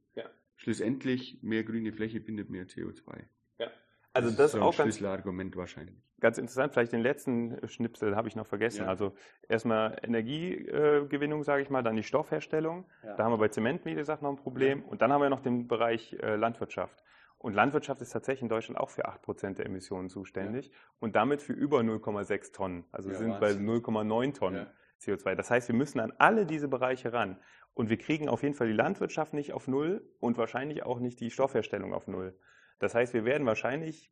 [0.60, 3.24] schlussendlich mehr grüne Fläche bindet mehr CO2.
[3.60, 3.68] Ja.
[4.14, 5.96] Also das, das ist so auch ein Schlüsselargument wahrscheinlich.
[6.20, 8.84] Ganz interessant, vielleicht den letzten Schnipsel habe ich noch vergessen.
[8.84, 8.88] Ja.
[8.88, 9.14] Also
[9.48, 12.86] erstmal Energiegewinnung, sage ich mal, dann die Stoffherstellung.
[13.04, 13.16] Ja.
[13.16, 14.80] Da haben wir bei Zement, wie gesagt, noch ein Problem.
[14.80, 14.86] Ja.
[14.88, 17.04] Und dann haben wir noch den Bereich äh, Landwirtschaft.
[17.38, 21.54] Und Landwirtschaft ist tatsächlich in Deutschland auch für 8% der Emissionen zuständig und damit für
[21.54, 22.84] über 0,6 Tonnen.
[22.92, 23.66] Also sind Wahnsinn.
[23.66, 24.68] bei 0,9 Tonnen
[25.02, 25.36] CO2.
[25.36, 27.40] Das heißt, wir müssen an alle diese Bereiche ran.
[27.74, 31.20] Und wir kriegen auf jeden Fall die Landwirtschaft nicht auf Null und wahrscheinlich auch nicht
[31.20, 32.38] die Stoffherstellung auf Null.
[32.80, 34.12] Das heißt, wir werden wahrscheinlich,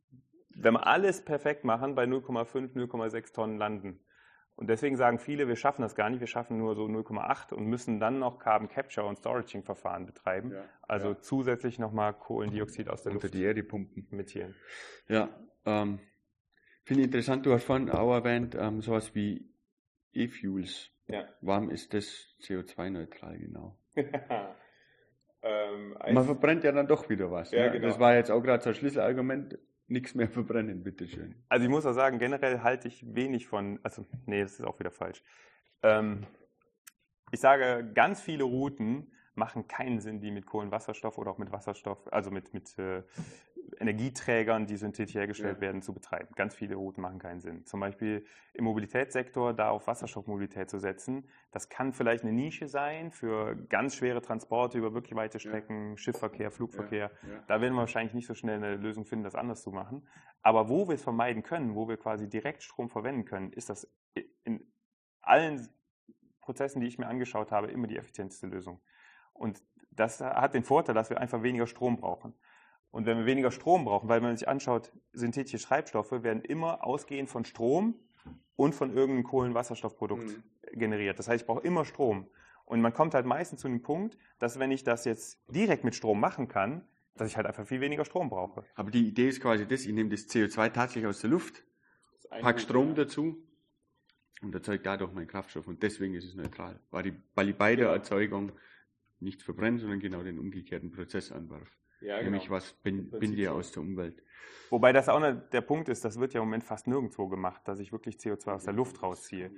[0.56, 4.00] wenn wir alles perfekt machen, bei 0,5, 0,6 Tonnen landen.
[4.58, 7.68] Und deswegen sagen viele, wir schaffen das gar nicht, wir schaffen nur so 0,8 und
[7.68, 10.52] müssen dann noch Carbon Capture und Storaging Verfahren betreiben.
[10.52, 11.20] Ja, also ja.
[11.22, 14.08] zusätzlich nochmal Kohlendioxid aus der Unter Luft die Erde pumpen.
[14.12, 14.56] Emittieren.
[15.08, 15.30] Ja,
[15.66, 16.00] ähm,
[16.86, 19.48] finde ich interessant, du hast vorhin auch erwähnt, ähm, sowas wie
[20.14, 20.92] E-Fuels.
[21.08, 21.26] Ja.
[21.42, 23.78] Warum ist das CO2-neutral genau?
[25.42, 27.52] ähm, Man verbrennt ja dann doch wieder was.
[27.52, 27.72] Ja, ne?
[27.72, 27.88] genau.
[27.88, 29.58] Das war jetzt auch gerade so ein Schlüsselargument.
[29.90, 31.42] Nichts mehr verbrennen, bitteschön.
[31.48, 34.78] Also ich muss auch sagen, generell halte ich wenig von, also nee, das ist auch
[34.80, 35.24] wieder falsch.
[35.82, 36.28] Ähm,
[37.32, 42.12] ich sage, ganz viele Routen machen keinen Sinn, die mit Kohlenwasserstoff oder auch mit Wasserstoff,
[42.12, 43.04] also mit, mit äh,
[43.80, 45.62] Energieträgern, die synthetisch hergestellt ja.
[45.62, 46.30] werden, zu betreiben.
[46.36, 47.66] Ganz viele Routen machen keinen Sinn.
[47.66, 53.12] Zum Beispiel im Mobilitätssektor da auf Wasserstoffmobilität zu setzen, das kann vielleicht eine Nische sein
[53.12, 55.98] für ganz schwere Transporte über wirklich weite Strecken, ja.
[55.98, 57.12] Schiffverkehr, Flugverkehr.
[57.22, 57.44] Ja.
[57.48, 60.08] Da werden wir wahrscheinlich nicht so schnell eine Lösung finden, das anders zu machen.
[60.42, 63.92] Aber wo wir es vermeiden können, wo wir quasi direkt Strom verwenden können, ist das
[64.44, 64.66] in
[65.22, 65.68] allen
[66.42, 68.80] Prozessen, die ich mir angeschaut habe, immer die effizienteste Lösung.
[69.34, 72.34] Und das hat den Vorteil, dass wir einfach weniger Strom brauchen.
[72.92, 76.86] Und wenn wir weniger Strom brauchen, weil wenn man sich anschaut, synthetische Treibstoffe werden immer
[76.86, 77.96] ausgehend von Strom
[78.56, 80.80] und von irgendeinem Kohlenwasserstoffprodukt mhm.
[80.80, 81.20] generiert.
[81.20, 82.28] Das heißt, ich brauche immer Strom.
[82.66, 85.96] Und man kommt halt meistens zu dem Punkt, dass wenn ich das jetzt direkt mit
[85.96, 88.64] Strom machen kann, dass ich halt einfach viel weniger Strom brauche.
[88.76, 91.64] Aber die Idee ist quasi das, ich nehme das CO2 tatsächlich aus der Luft,
[92.30, 93.38] pack Strom dazu
[94.42, 95.68] und erzeuge dadurch meinen Kraftstoff.
[95.68, 98.52] Und deswegen ist es neutral, weil die, weil ich bei der Erzeugung
[99.20, 101.70] nicht verbrenne, sondern genau den umgekehrten Prozess anwarf.
[102.02, 102.32] Ja, genau.
[102.32, 104.22] Nämlich was bin, binde aus der Umwelt.
[104.70, 107.80] Wobei das auch der Punkt ist, das wird ja im Moment fast nirgendwo gemacht, dass
[107.80, 109.52] ich wirklich CO2 aus der Luft rausziehe.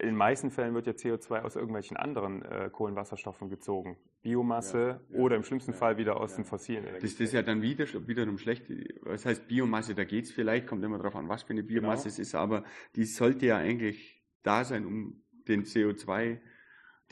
[0.00, 3.96] In den meisten Fällen wird ja CO2 aus irgendwelchen anderen äh, Kohlenwasserstoffen gezogen.
[4.22, 7.02] Biomasse ja, ja, oder im schlimmsten ja, Fall wieder aus den fossilen Energien.
[7.02, 8.64] Das, das ist ja dann wieder, wiederum schlecht.
[9.02, 9.94] Was heißt Biomasse?
[9.94, 12.12] Da geht es vielleicht, kommt immer darauf an, was für eine Biomasse genau.
[12.12, 12.64] es ist, aber
[12.96, 16.40] die sollte ja eigentlich da sein, um den CO2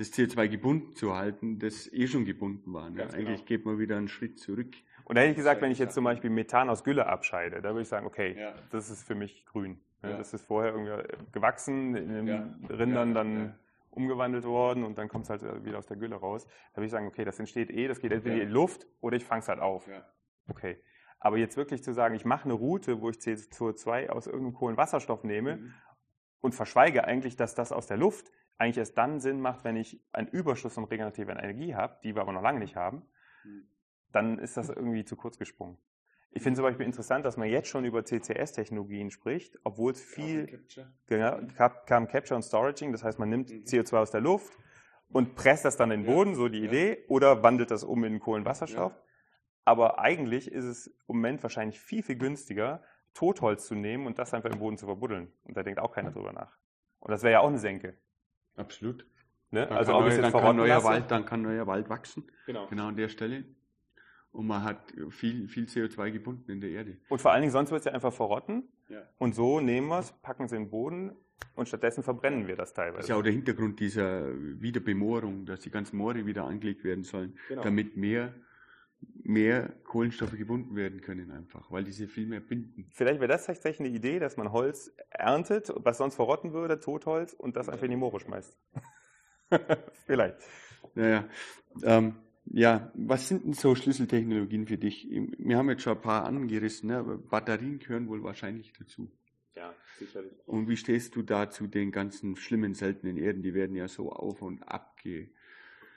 [0.02, 2.90] das CO2 gebunden zu halten, das eh schon gebunden war.
[2.90, 3.02] Ne?
[3.02, 3.44] Eigentlich genau.
[3.44, 4.74] geht man wieder einen Schritt zurück.
[5.04, 7.70] Und da hätte ich gesagt, wenn ich jetzt zum Beispiel Methan aus Gülle abscheide, da
[7.70, 8.54] würde ich sagen, okay, ja.
[8.70, 9.80] das ist für mich grün.
[10.02, 10.10] Ne?
[10.10, 10.18] Ja.
[10.18, 12.54] Das ist vorher irgendwie gewachsen in den ja.
[12.68, 13.54] Rindern, dann
[13.90, 16.46] umgewandelt worden und dann kommt es halt wieder aus der Gülle raus.
[16.72, 19.16] Da würde ich sagen, okay, das entsteht eh, das geht entweder in die Luft oder
[19.16, 19.88] ich fange es halt auf.
[20.48, 20.78] Okay.
[21.20, 25.22] Aber jetzt wirklich zu sagen, ich mache eine Route, wo ich CO2 aus irgendeinem Kohlenwasserstoff
[25.24, 25.74] nehme Mhm.
[26.40, 28.32] und verschweige eigentlich, dass das aus der Luft
[28.62, 32.22] eigentlich erst dann Sinn macht, wenn ich einen Überschuss von regenerativer Energie habe, die wir
[32.22, 33.02] aber noch lange nicht haben,
[33.44, 33.66] Mhm.
[34.12, 35.78] dann ist das irgendwie zu kurz gesprungen.
[36.30, 40.64] Ich finde zum Beispiel interessant, dass man jetzt schon über CCS-Technologien spricht, obwohl es viel
[41.06, 43.64] genau, Cap- Carbon Capture und Storaging, das heißt, man nimmt Mhm.
[43.64, 44.56] CO2 aus der Luft
[45.08, 46.14] und presst das dann in den Ja.
[46.14, 46.64] Boden, so die Ja.
[46.68, 48.92] Idee, oder wandelt das um in Kohlenwasserstoff.
[48.92, 49.02] Ja.
[49.64, 52.82] Aber eigentlich ist es im Moment wahrscheinlich viel, viel günstiger,
[53.14, 55.30] Totholz zu nehmen und das einfach im Boden zu verbuddeln.
[55.44, 56.56] Und da denkt auch keiner drüber nach.
[57.00, 57.98] Und das wäre ja auch eine Senke.
[58.56, 59.06] Absolut.
[59.50, 59.66] Ne?
[59.66, 62.66] Dann, Also kann, jetzt dann, kann neuer Wald, dann kann neuer Wald wachsen, Genau.
[62.68, 63.44] genau an der Stelle.
[64.32, 66.96] Und man hat viel, viel CO2 gebunden in der Erde.
[67.10, 68.64] Und vor allen Dingen, sonst wird es ja einfach verrotten.
[68.88, 69.02] Ja.
[69.18, 71.12] Und so nehmen wir es, packen es in den Boden
[71.54, 73.08] und stattdessen verbrennen wir das Das ist teilweise.
[73.10, 74.26] ja auch der Hintergrund dieser
[74.60, 77.62] Wiederbemoorung, dass die ganzen Moore wieder angelegt werden sollen, Genau.
[77.62, 78.32] damit mehr,
[79.24, 82.86] mehr Kohlenstoffe gebunden werden können einfach, weil diese viel mehr binden.
[82.90, 87.32] Vielleicht wäre das tatsächlich eine Idee, dass man Holz erntet, was sonst verrotten würde, Totholz,
[87.32, 88.56] und das einfach in die Moore schmeißt.
[90.06, 90.36] Vielleicht.
[90.94, 91.28] Naja,
[91.82, 95.08] ähm, ja, was sind denn so Schlüsseltechnologien für dich?
[95.38, 96.98] Wir haben jetzt schon ein paar angerissen, ne?
[96.98, 99.10] aber Batterien gehören wohl wahrscheinlich dazu.
[99.54, 100.32] Ja, sicherlich.
[100.46, 103.42] Und wie stehst du da zu den ganzen schlimmen, seltenen Erden?
[103.42, 105.28] Die werden ja so auf und ab ge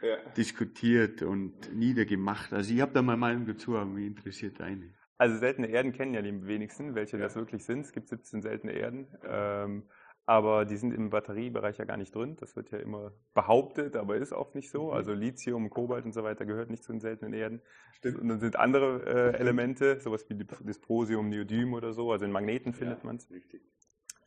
[0.01, 0.17] Ja.
[0.37, 2.53] diskutiert und niedergemacht.
[2.53, 4.93] Also ich habe da mal Meinung dazu, aber mich interessiert deine.
[5.17, 7.23] Also seltene Erden kennen ja die wenigsten, welche Ja.
[7.23, 7.81] das wirklich sind.
[7.81, 9.83] Es gibt 17 seltene Erden, ähm,
[10.25, 12.35] aber die sind im Batteriebereich ja gar nicht drin.
[12.39, 14.87] Das wird ja immer behauptet, aber ist oft nicht so.
[14.87, 14.93] Mhm.
[14.93, 17.61] Also Lithium, Kobalt und so weiter gehört nicht zu den seltenen Erden.
[17.93, 18.19] Stimmt.
[18.19, 22.73] Und dann sind andere äh, Elemente, sowas wie Dysprosium, Neodym oder so, also in Magneten
[22.73, 23.29] findet man es.
[23.31, 23.61] Richtig.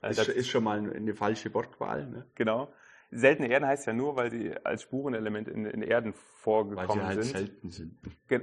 [0.09, 2.27] Ist, das- schon- ist schon mal eine falsche Wortwahl, ne?
[2.37, 2.73] Genau.
[3.11, 7.07] Seltene Erden heißt ja nur, weil sie als Spurenelement in, in Erden weil vorgekommen sie
[7.07, 7.37] halt sind.
[7.37, 7.99] selten sind.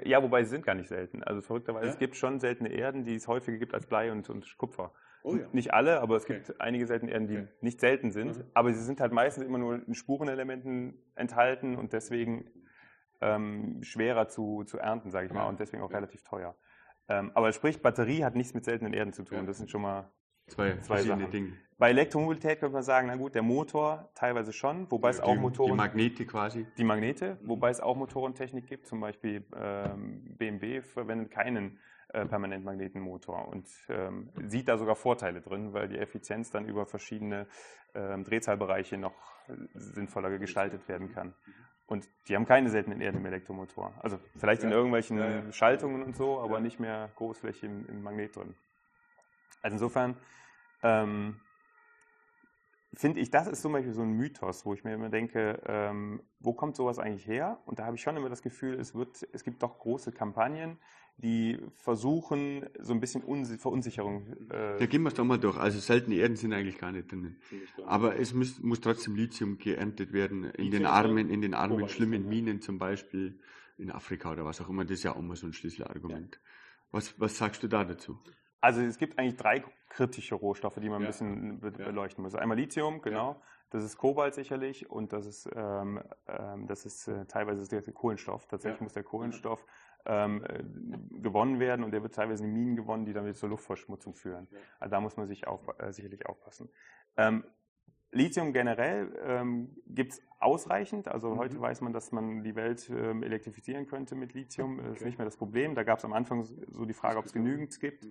[0.06, 1.24] Ja, wobei sie sind gar nicht selten.
[1.24, 1.92] Also verrückterweise, Ja?
[1.94, 4.92] es gibt schon seltene Erden, die es häufiger gibt als Blei und, und Kupfer.
[5.24, 5.48] Oh ja.
[5.54, 6.40] Nicht alle, aber es Okay.
[6.46, 7.48] gibt einige seltene Erden, die Okay.
[7.62, 8.38] nicht selten sind.
[8.38, 8.44] Mhm.
[8.54, 12.50] Aber sie sind halt meistens immer nur in Spurenelementen enthalten und deswegen
[13.22, 15.50] ähm, schwerer zu, zu ernten, sage ich mal, Ja.
[15.50, 15.98] und deswegen auch Ja.
[15.98, 16.56] relativ teuer.
[17.08, 19.38] Ähm, aber sprich, Batterie hat nichts mit seltenen Erden zu tun.
[19.40, 19.44] Ja.
[19.46, 20.12] Das sind schon mal
[20.48, 21.30] Zwei, Zwei Sachen.
[21.32, 21.54] Dinge.
[21.78, 25.34] bei Elektromobilität könnte man sagen, na gut, der Motor teilweise schon, wobei es die, auch
[25.34, 26.66] Die Motoren Magnete quasi.
[26.78, 31.80] die Magnete, wobei es auch Motorentechnik gibt, zum Beispiel ähm, BMW verwendet keinen
[32.14, 37.48] äh, Permanentmagnetenmotor und ähm, sieht da sogar Vorteile drin, weil die Effizienz dann über verschiedene
[37.96, 39.16] ähm, Drehzahlbereiche noch
[39.50, 41.34] äh, sinnvoller gestaltet werden kann.
[41.88, 43.94] Und die haben keine seltenen Erden im Elektromotor.
[44.02, 44.76] Also vielleicht in Ja.
[44.76, 45.52] irgendwelchen Ja, ja.
[45.52, 48.56] Schaltungen und so, aber nicht mehr Großfläche im, im Magnet drin.
[49.62, 50.18] Also insofern
[50.84, 51.40] ähm,
[52.94, 56.22] finde ich, das ist zum Beispiel so ein Mythos, wo ich mir immer denke, ähm,
[56.40, 57.60] wo kommt sowas eigentlich her?
[57.66, 60.78] Und da habe ich schon immer das Gefühl, es, wird, es gibt doch große Kampagnen,
[61.18, 64.36] die versuchen, so ein bisschen Unsi Verunsicherung.
[64.50, 65.58] Da Äh, gehen wir es doch mal durch.
[65.58, 67.38] Also seltene Erden sind eigentlich gar nicht drin.
[67.86, 71.84] Aber es muss, muss trotzdem Lithium geerntet werden in Lithium den armen, in den armen,
[71.84, 72.30] ist schlimmen ja.
[72.30, 73.40] Minen zum Beispiel
[73.78, 74.84] in Afrika oder was auch immer.
[74.84, 76.40] Das ist ja auch mal so ein Schlüsselargument.
[76.92, 78.20] Was, was sagst du da dazu?
[78.66, 81.08] Also es gibt eigentlich drei kritische Rohstoffe, die man ein Ja.
[81.10, 81.86] bisschen be Ja.
[81.86, 82.34] beleuchten muss.
[82.34, 83.40] Einmal Lithium, genau.
[83.70, 87.82] Das ist Kobalt sicherlich und das ist, ähm, ähm, das ist äh, teilweise ist der
[87.94, 88.48] Kohlenstoff.
[88.48, 88.84] Tatsächlich Ja.
[88.84, 89.64] muss der Kohlenstoff
[90.08, 90.64] ähm, äh,
[91.20, 94.48] gewonnen werden und der wird teilweise in Minen gewonnen, die dann wieder zur Luftverschmutzung führen.
[94.52, 94.58] Ja.
[94.80, 96.70] Also da muss man sich auf, äh, sicherlich aufpassen.
[97.18, 97.44] Ähm,
[98.12, 101.08] Lithium generell ähm, gibt es ausreichend.
[101.08, 101.38] Also Mhm.
[101.38, 104.78] heute weiß man, dass man die Welt ähm, elektrifizieren könnte mit Lithium.
[104.78, 105.76] Das ist nicht mehr das Problem.
[105.76, 108.08] Da gab es am Anfang so die Frage, ob es genügend gibt,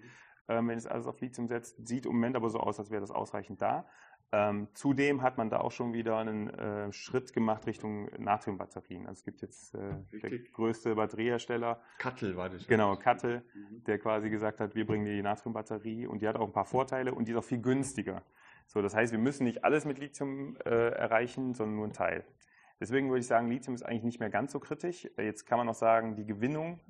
[0.49, 1.87] ähm, wenn es alles auf Lithium setzt.
[1.87, 3.87] Sieht im Moment aber so aus, als wäre das ausreichend da.
[4.33, 9.07] Ähm, zudem hat man da auch schon wieder einen äh, Schritt gemacht Richtung Natriumbatterien.
[9.07, 12.67] Also es gibt jetzt äh, der größte Batteriehersteller, Kattel war das.
[12.67, 13.85] genau, Kattel, Mhm.
[13.85, 17.15] der quasi gesagt hat, wir bringen die Natriumbatterie und die hat auch ein paar Vorteile
[17.15, 18.23] und die ist auch viel günstiger.
[18.67, 22.25] So, das heißt, wir müssen nicht alles mit Lithium äh, erreichen, sondern nur einen Teil.
[22.81, 25.09] Deswegen würde ich sagen, Lithium ist eigentlich nicht mehr ganz so kritisch.
[25.17, 26.81] Jetzt kann man auch sagen, die Gewinnung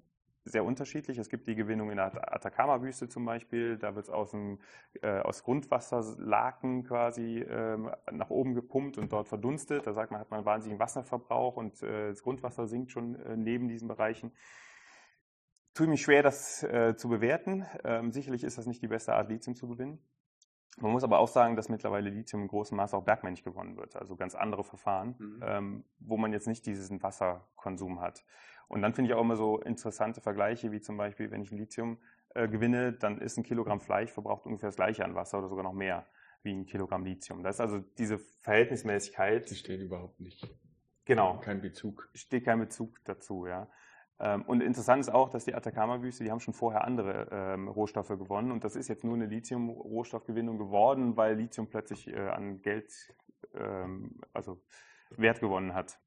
[0.45, 1.19] sehr unterschiedlich.
[1.19, 3.79] Es gibt die Gewinnung in der At- Atacama-Wüste zum Beispiel.
[3.79, 4.59] Da wird es aus, dem,
[5.03, 9.87] äh, aus Grundwasserlaken quasi ähm, nach oben gepumpt und dort verdunstet.
[9.87, 13.37] Da sagt man, hat man einen wahnsinnigen Wasserverbrauch und äh, das Grundwasser sinkt schon äh,
[13.37, 14.33] neben diesen Bereichen.
[15.73, 17.67] Tue mich schwer, das äh, zu bewerten.
[17.83, 19.99] Ähm, sicherlich ist das nicht die beste Art, Lithium zu gewinnen.
[20.79, 23.95] Man muss aber auch sagen, dass mittlerweile Lithium in großem Maße auch bergmännisch gewonnen wird,
[23.97, 25.41] also ganz andere Verfahren, Mhm.
[25.43, 28.25] ähm, wo man jetzt nicht diesen Wasserkonsum hat.
[28.69, 31.99] Und dann finde ich auch immer so interessante Vergleiche, wie zum Beispiel, wenn ich Lithium
[32.35, 35.65] äh, gewinne, dann ist ein Kilogramm Fleisch verbraucht ungefähr das gleiche an Wasser oder sogar
[35.65, 36.07] noch mehr.
[36.45, 37.43] wie ein Kilogramm Lithium.
[37.43, 39.51] Das ist also diese Verhältnismäßigkeit.
[39.51, 40.47] Die steht überhaupt nicht.
[41.07, 41.39] Genau.
[41.41, 42.09] Kein Bezug.
[42.15, 43.69] Steht kein Bezug dazu, ja.
[44.21, 48.09] Ähm, und interessant ist auch, dass die Atacama-Wüste, die haben schon vorher andere ähm, Rohstoffe
[48.09, 52.93] gewonnen und das ist jetzt nur eine Lithium-Rohstoffgewinnung geworden, weil Lithium plötzlich äh, an Geld,
[53.55, 54.63] ähm, also
[55.11, 55.99] Wert gewonnen hat,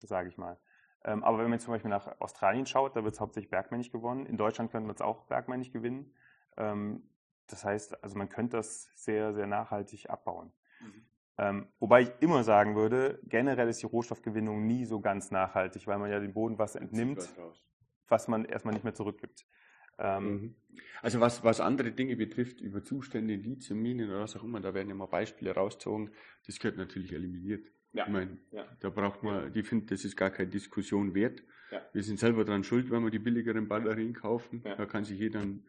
[0.00, 0.58] sage ich mal.
[1.04, 3.90] Ähm, aber wenn man jetzt zum Beispiel nach Australien schaut, da wird es hauptsächlich bergmännig
[3.90, 4.26] gewonnen.
[4.26, 6.14] In Deutschland könnte man es auch bergmännig gewinnen.
[6.56, 7.02] Ähm,
[7.48, 10.52] das heißt, also man könnte das sehr, sehr nachhaltig abbauen.
[10.80, 11.06] Mhm.
[11.38, 15.98] Ähm, wobei ich immer sagen würde, generell ist die Rohstoffgewinnung nie so ganz nachhaltig, weil
[15.98, 17.28] man ja dem Boden was entnimmt,
[18.08, 19.46] was man erstmal nicht mehr zurückgibt.
[19.98, 20.54] Ähm, mhm.
[21.02, 24.72] also was, was andere Dinge betrifft, über Zustände in Lithiumminen oder was auch immer, da
[24.72, 26.10] werden ja mal Beispiele rausgezogen,
[26.46, 27.66] das gehört natürlich eliminiert.
[27.92, 28.06] Ja.
[28.06, 28.66] Ich meine, ja.
[28.80, 31.42] da braucht man, ich finde, das ist gar keine Diskussion wert.
[31.70, 31.80] Ja.
[31.92, 34.62] Wir sind selber daran schuld, wenn wir die billigeren Batterien kaufen.
[34.62, 35.64] Da kann sich jeder ein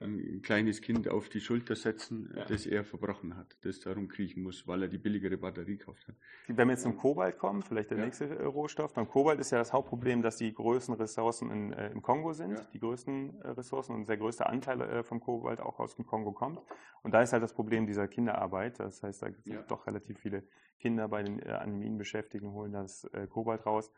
[0.00, 2.44] ein kleines Kind auf die Schulter setzen, ja.
[2.44, 6.14] das er verbrochen hat, das darum kriechen muss, weil er die billigere Batterie gekauft hat.
[6.48, 8.04] Wenn wir jetzt zum Kobalt kommen, vielleicht der ja.
[8.04, 8.92] nächste äh, Rohstoff.
[8.92, 12.58] Beim Kobalt ist ja das Hauptproblem, dass die größten Ressourcen in, äh, im Kongo sind,
[12.58, 12.64] ja.
[12.74, 16.32] die größten äh, Ressourcen und der größte Anteil äh, vom Kobalt auch aus dem Kongo
[16.32, 16.60] kommt.
[17.02, 18.78] Und da ist halt das Problem dieser Kinderarbeit.
[18.78, 20.42] Das heißt, da gibt es doch relativ viele
[20.78, 23.90] Kinder bei den äh, an Minen Beschäftigten holen das äh, Kobalt raus.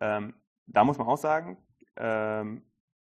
[0.00, 0.34] Ähm,
[0.66, 1.58] da muss man auch sagen,
[1.96, 2.62] ähm,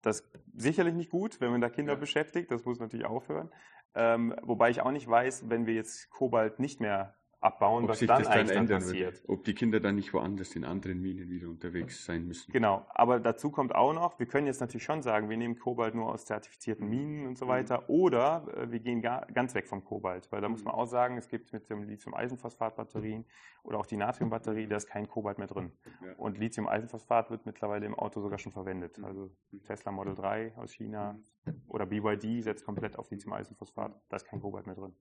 [0.02, 1.98] das ist sicherlich nicht gut, wenn man da Kinder ja.
[1.98, 2.50] beschäftigt.
[2.50, 3.50] Das muss natürlich aufhören.
[3.94, 7.98] Ähm, wobei ich auch nicht weiß, wenn wir jetzt Kobalt nicht mehr abbauen, ob was
[7.98, 9.14] sich dann das dann ändern passiert.
[9.14, 9.28] Wird.
[9.28, 12.52] Ob die Kinder dann nicht woanders in anderen Minen wieder unterwegs sein müssen.
[12.52, 15.94] Genau, aber dazu kommt auch noch, wir können jetzt natürlich schon sagen, wir nehmen Kobalt
[15.94, 17.84] nur aus zertifizierten Minen und so weiter mhm.
[17.88, 20.80] oder äh, wir gehen gar, ganz weg vom Kobalt, weil da muss man mhm.
[20.80, 23.24] auch sagen, es gibt mit dem Lithium-Eisenphosphat-Batterien
[23.64, 25.72] oder auch die Natriumbatterie, da ist kein Kobalt mehr drin.
[25.84, 26.14] Ja.
[26.16, 28.98] Und Lithium-Eisenphosphat wird mittlerweile im Auto sogar schon verwendet.
[28.98, 29.04] Mhm.
[29.04, 29.30] Also
[29.64, 31.18] Tesla Model 3 aus China
[31.66, 34.94] oder BYD setzt komplett auf Lithium-Eisenphosphat, da ist kein Kobalt mehr drin.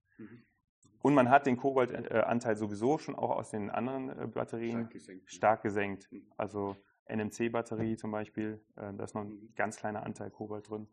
[1.01, 5.31] Und man hat den Kobaltanteil sowieso schon auch aus den anderen äh, Batterien stark gesenkt.
[5.31, 6.11] Stark gesenkt.
[6.11, 6.23] Mhm.
[6.37, 6.75] Also
[7.07, 9.53] NMC-Batterie zum Beispiel, äh, da ist noch ein mhm.
[9.55, 10.87] ganz kleiner Anteil Kobalt drin.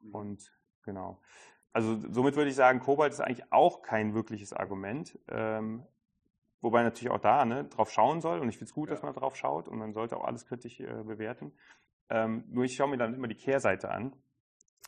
[0.00, 0.14] Mhm.
[0.14, 0.52] Und
[0.84, 1.20] genau.
[1.72, 5.18] Also somit würde ich sagen, Kobalt ist eigentlich auch kein wirkliches Argument.
[5.28, 5.84] Ähm,
[6.60, 8.40] wobei natürlich auch da ne, drauf schauen soll.
[8.40, 8.94] Und ich finde es gut, ja.
[8.94, 11.52] dass man drauf schaut und man sollte auch alles kritisch äh, bewerten.
[12.10, 14.14] Ähm, nur ich schaue mir dann immer die Kehrseite an.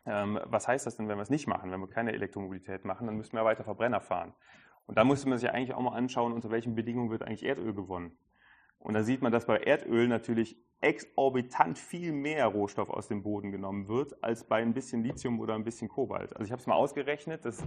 [0.06, 1.70] Ähm, was heißt das denn, wenn wir es nicht machen?
[1.70, 4.34] Wenn wir keine Elektromobilität machen, dann müssen wir weiter Verbrenner fahren.
[4.86, 7.74] Und da muss man sich eigentlich auch mal anschauen, unter welchen Bedingungen wird eigentlich Erdöl
[7.74, 8.16] gewonnen.
[8.78, 13.52] Und da sieht man, dass bei Erdöl natürlich exorbitant viel mehr Rohstoff aus dem Boden
[13.52, 16.32] genommen wird, als bei ein bisschen Lithium oder ein bisschen Kobalt.
[16.32, 17.62] Also ich habe es mal ausgerechnet, das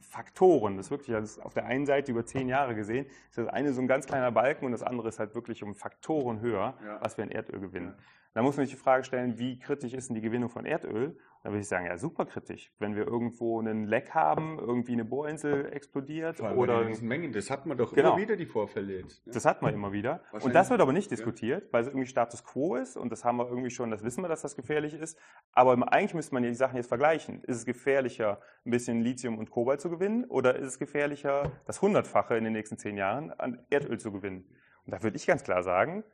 [0.00, 3.48] Faktoren, das ist wirklich das auf der einen Seite über zehn Jahre gesehen, ist das
[3.48, 6.74] eine so ein ganz kleiner Balken und das andere ist halt wirklich um Faktoren höher,
[6.84, 7.00] ja.
[7.00, 7.94] was wir in Erdöl gewinnen.
[7.96, 8.04] Ja.
[8.34, 11.18] Da muss man sich die Frage stellen, wie kritisch ist denn die Gewinnung von Erdöl?
[11.42, 12.72] Da würde ich sagen, ja, super kritisch.
[12.78, 16.86] Wenn wir irgendwo einen Leck haben, irgendwie eine Bohrinsel explodiert oder.
[16.86, 18.10] In Mengen, das hat man doch genau.
[18.10, 19.26] immer wieder die Vorfälle jetzt.
[19.26, 19.32] Ne?
[19.32, 20.22] Das hat man immer wieder.
[20.30, 21.72] Und das wird aber nicht diskutiert, ja.
[21.72, 24.28] weil es irgendwie Status quo ist und das haben wir irgendwie schon, das wissen wir,
[24.28, 25.18] dass das gefährlich ist.
[25.52, 27.42] Aber eigentlich müsste man ja die Sachen jetzt vergleichen.
[27.42, 31.82] Ist es gefährlicher, ein bisschen Lithium und Kobalt zu gewinnen oder ist es gefährlicher, das
[31.82, 34.46] Hundertfache in den nächsten zehn Jahren an Erdöl zu gewinnen?
[34.86, 36.04] Und da würde ich ganz klar sagen,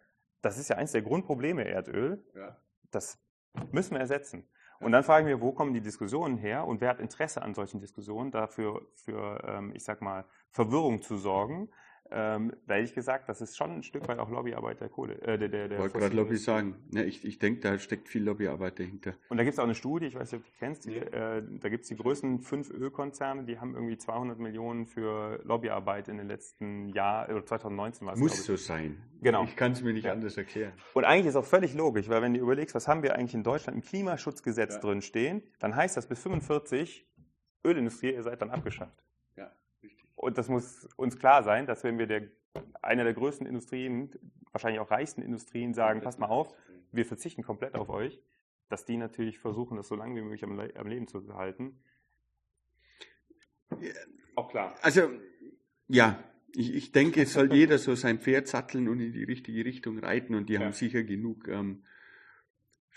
[0.43, 2.25] das ist ja eines der Grundprobleme Erdöl.
[2.35, 2.57] Ja.
[2.91, 3.19] Das
[3.73, 4.49] müssen wir ersetzen.
[4.81, 7.55] Und dann frage ich mich, wo kommen die Diskussionen her und wer hat Interesse an
[7.55, 11.69] solchen Diskussionen, dafür für, ähm, ich sag mal, Verwirrung zu sorgen
[12.11, 15.21] ähm, ehrlich gesagt, das ist schon ein Stück weit auch Lobbyarbeit der Kohle.
[15.23, 16.77] Äh, der, der, der Wollte gerade Lobby sagen.
[16.93, 19.15] Ja, ich, ich denke, da steckt viel Lobbyarbeit dahinter.
[19.29, 20.97] Und da gibt es auch eine Studie, ich weiß nicht, ob du die kennst, die,
[20.97, 26.09] äh, da gibt es die größten fünf Ölkonzerne, die haben irgendwie 200 Millionen für Lobbyarbeit
[26.09, 28.21] in den letzten Jahren, oder 2019 war es.
[28.21, 29.03] Muss so sein.
[29.21, 29.45] Genau.
[29.45, 30.13] Ich kann es mir nicht ja.
[30.13, 30.73] anders erklären.
[30.95, 33.43] Und eigentlich ist auch völlig logisch, weil wenn du überlegst, was haben wir eigentlich in
[33.43, 34.81] Deutschland im Klimaschutzgesetz ja.
[34.81, 37.07] drin stehen, dann heißt das bis 45
[37.65, 39.05] Ölindustrie, ihr seid dann abgeschafft.
[40.19, 42.29] Und das muss uns klar sein, dass wenn wir der
[42.83, 44.11] einer der größten Industrien,
[44.51, 46.53] wahrscheinlich auch reichsten Industrien sagen, pass mal auf,
[46.91, 48.21] wir verzichten komplett auf euch,
[48.69, 51.79] dass die natürlich versuchen, das so lange wie möglich am, Le am Leben zu halten.
[53.81, 53.93] Ja,
[54.35, 54.75] auch klar.
[54.83, 55.09] Also,
[55.87, 56.19] ja,
[56.53, 60.01] ich, ich denke, es soll jeder so sein Pferd satteln und in die richtige Richtung
[60.01, 60.61] reiten und die ja.
[60.61, 61.85] haben sicher genug ähm,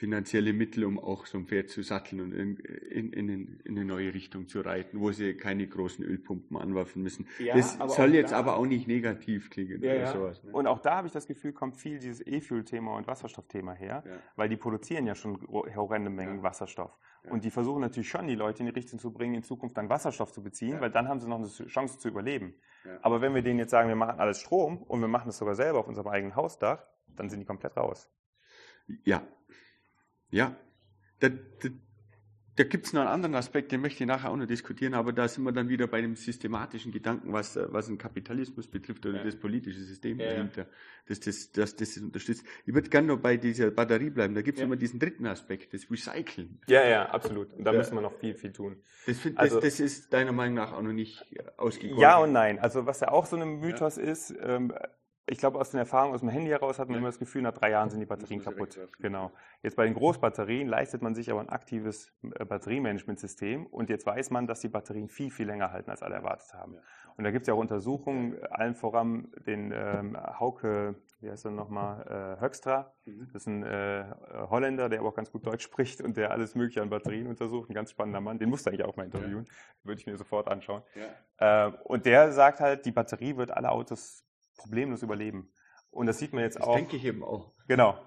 [0.02, 3.86] finanzielle Mittel, um auch so ein Pferd zu satteln und in, in, in, in eine
[3.86, 7.28] neue Richtung zu reiten, wo sie keine großen Ölpumpen anwerfen müssen.
[7.38, 10.12] Ja, das soll jetzt da, aber auch nicht negativ klingen ja, oder ja.
[10.12, 10.43] sowas.
[10.43, 10.54] Ne?
[10.54, 14.04] Und auch da habe ich das Gefühl, kommt viel dieses E-Fuel-Thema und Wasserstoffthema her,
[14.36, 15.39] weil die produzieren ja schon
[15.76, 16.97] horrende Mengen Wasserstoff.
[17.30, 19.88] Und die versuchen natürlich schon, die Leute in die Richtung zu bringen, in Zukunft dann
[19.88, 22.56] Wasserstoff zu beziehen, weil dann haben sie noch eine Chance zu überleben.
[23.04, 25.54] Aber wenn wir denen jetzt sagen, wir machen alles Strom und wir machen das sogar
[25.54, 28.10] selber auf unserem eigenen Hausdach, dann sind die komplett raus.
[29.04, 29.22] Ja,
[30.32, 30.56] ja,
[31.20, 31.72] das, das,
[32.58, 35.14] da gibt es noch einen anderen Aspekt, den möchte ich nachher auch noch diskutieren, aber
[35.14, 39.20] da sind wir dann wieder bei dem systematischen Gedanken, was, was den Kapitalismus betrifft oder
[39.20, 39.24] ja.
[39.24, 40.68] das politische System ja, dahinter,
[41.08, 42.46] dass das, dass das unterstützt.
[42.66, 44.36] Ich würde gerne noch bei dieser Batterie bleiben.
[44.36, 44.66] Da gibt es ja.
[44.66, 46.60] immer diesen dritten Aspekt, das Recyceln.
[46.68, 47.54] Ja, ja, absolut.
[47.54, 48.76] Und da müssen wir noch viel, viel tun.
[49.06, 51.26] Das, find, also, das, das, ist deiner Meinung nach auch noch nicht
[51.56, 52.02] ausgegoren.
[52.02, 52.60] Ja und nein.
[52.60, 54.74] Also was ja auch so ein Mythos ist, ähm,
[55.28, 57.54] ich glaube, aus den Erfahrungen aus dem Handy heraus hat man immer das Gefühl, nach
[57.54, 58.80] drei Jahren sind die Batterien kaputt.
[59.00, 59.32] Genau.
[59.62, 64.32] Jetzt bei den Großbatterien leistet man sich aber ein aktives äh, Batteriemanagementsystem und jetzt weiß
[64.32, 66.78] man, dass die Batterien viel, viel länger halten, als alle erwartet haben.
[67.18, 71.52] Und da gibt es ja auch Untersuchungen, allen voran den ähm, Hauke, wie heißt er
[71.52, 72.94] nochmal, äh, Höckstra.
[73.06, 73.30] Mhm.
[73.32, 74.06] Das ist ein äh,
[74.50, 77.70] Holländer, der aber auch ganz gut Deutsch spricht und der alles Mögliche an Batterien untersucht.
[77.70, 78.40] Ein ganz spannender Mann.
[78.40, 79.46] Den musste eigentlich auch mal interviewen.
[79.46, 79.54] Ja.
[79.84, 80.82] Würde ich mir sofort anschauen.
[81.40, 81.68] Ja.
[81.68, 84.26] Äh, und der sagt halt, die Batterie wird alle Autos
[84.64, 85.49] problemlos überleben.
[85.91, 86.76] Und das sieht man jetzt das auch.
[86.76, 87.51] denke ich eben auch.
[87.68, 87.99] Genau.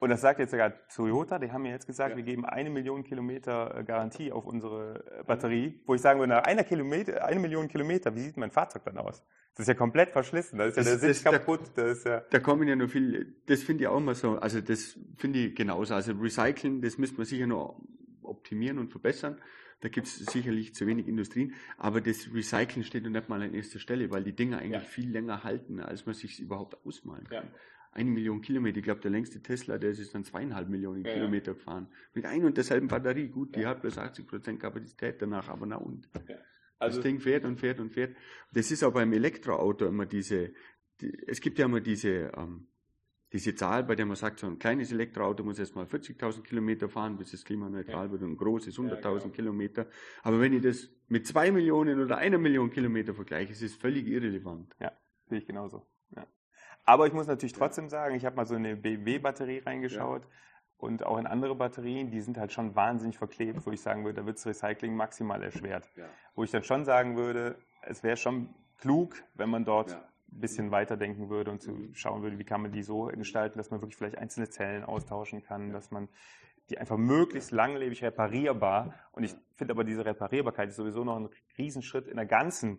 [0.00, 2.16] Und das sagt jetzt sogar Toyota, die haben mir jetzt gesagt, ja.
[2.16, 6.32] wir geben eine Million Kilometer äh, Garantie auf unsere äh, Batterie, wo ich sagen würde,
[6.32, 9.22] nach einer Kilometer, eine Million Kilometer, wie sieht mein Fahrzeug dann aus?
[9.54, 11.60] Das ist ja komplett verschlissen, da ist ja der Sitz kaputt.
[11.74, 14.62] Da, ist ja da kommen ja noch viel, das finde ich auch immer so, also
[14.62, 15.94] das finde ich genauso.
[15.94, 17.78] Also Recycling, das müsste man sicher noch
[18.22, 19.38] optimieren und verbessern.
[19.80, 23.54] Da gibt es sicherlich zu wenig Industrien, aber das Recyceln steht noch nicht mal an
[23.54, 24.88] erster Stelle, weil die Dinger eigentlich ja.
[24.88, 27.46] viel länger halten, als man sich überhaupt ausmalen kann.
[27.46, 27.54] Ja.
[27.92, 31.54] Eine Million Kilometer, ich glaube, der längste Tesla, der ist dann zweieinhalb Millionen ja, Kilometer
[31.54, 31.88] gefahren.
[32.14, 33.28] Mit ein und derselben Batterie.
[33.28, 36.08] Gut, die hat bloß 80 Prozent Kapazität danach, aber na und.
[36.78, 38.16] Also das Ding fährt und fährt und fährt.
[38.52, 40.52] Das ist auch beim Elektroauto immer diese,
[41.00, 42.68] die, es gibt ja immer diese, ähm,
[43.32, 46.88] diese Zahl, bei der man sagt, so ein kleines Elektroauto muss erst mal 40.000 Kilometer
[46.88, 48.12] fahren, bis es klimaneutral ja.
[48.12, 49.28] wird und ein großes 100.000 ja, genau.
[49.28, 49.86] Kilometer.
[50.22, 54.06] Aber wenn ich das mit zwei Millionen oder einer Million Kilometer vergleiche, ist es völlig
[54.06, 54.74] irrelevant.
[54.80, 54.92] Ja,
[55.26, 55.86] sehe ich genauso.
[56.16, 56.26] Ja.
[56.84, 60.22] Aber ich muss natürlich trotzdem sagen, ich habe mal so eine BMW-Batterie reingeschaut
[60.76, 64.22] und auch in andere Batterien, die sind halt schon wahnsinnig verklebt, wo ich sagen würde,
[64.22, 65.88] da wird das Recycling maximal erschwert.
[66.34, 69.96] Wo ich dann schon sagen würde, es wäre schon klug, wenn man dort
[70.30, 71.94] bisschen weiterdenken würde und zu mhm.
[71.94, 75.42] schauen würde, wie kann man die so gestalten, dass man wirklich vielleicht einzelne Zellen austauschen
[75.42, 76.08] kann, dass man
[76.68, 81.28] die einfach möglichst langlebig reparierbar und ich finde aber diese Reparierbarkeit ist sowieso noch ein
[81.58, 82.78] Riesenschritt in der ganzen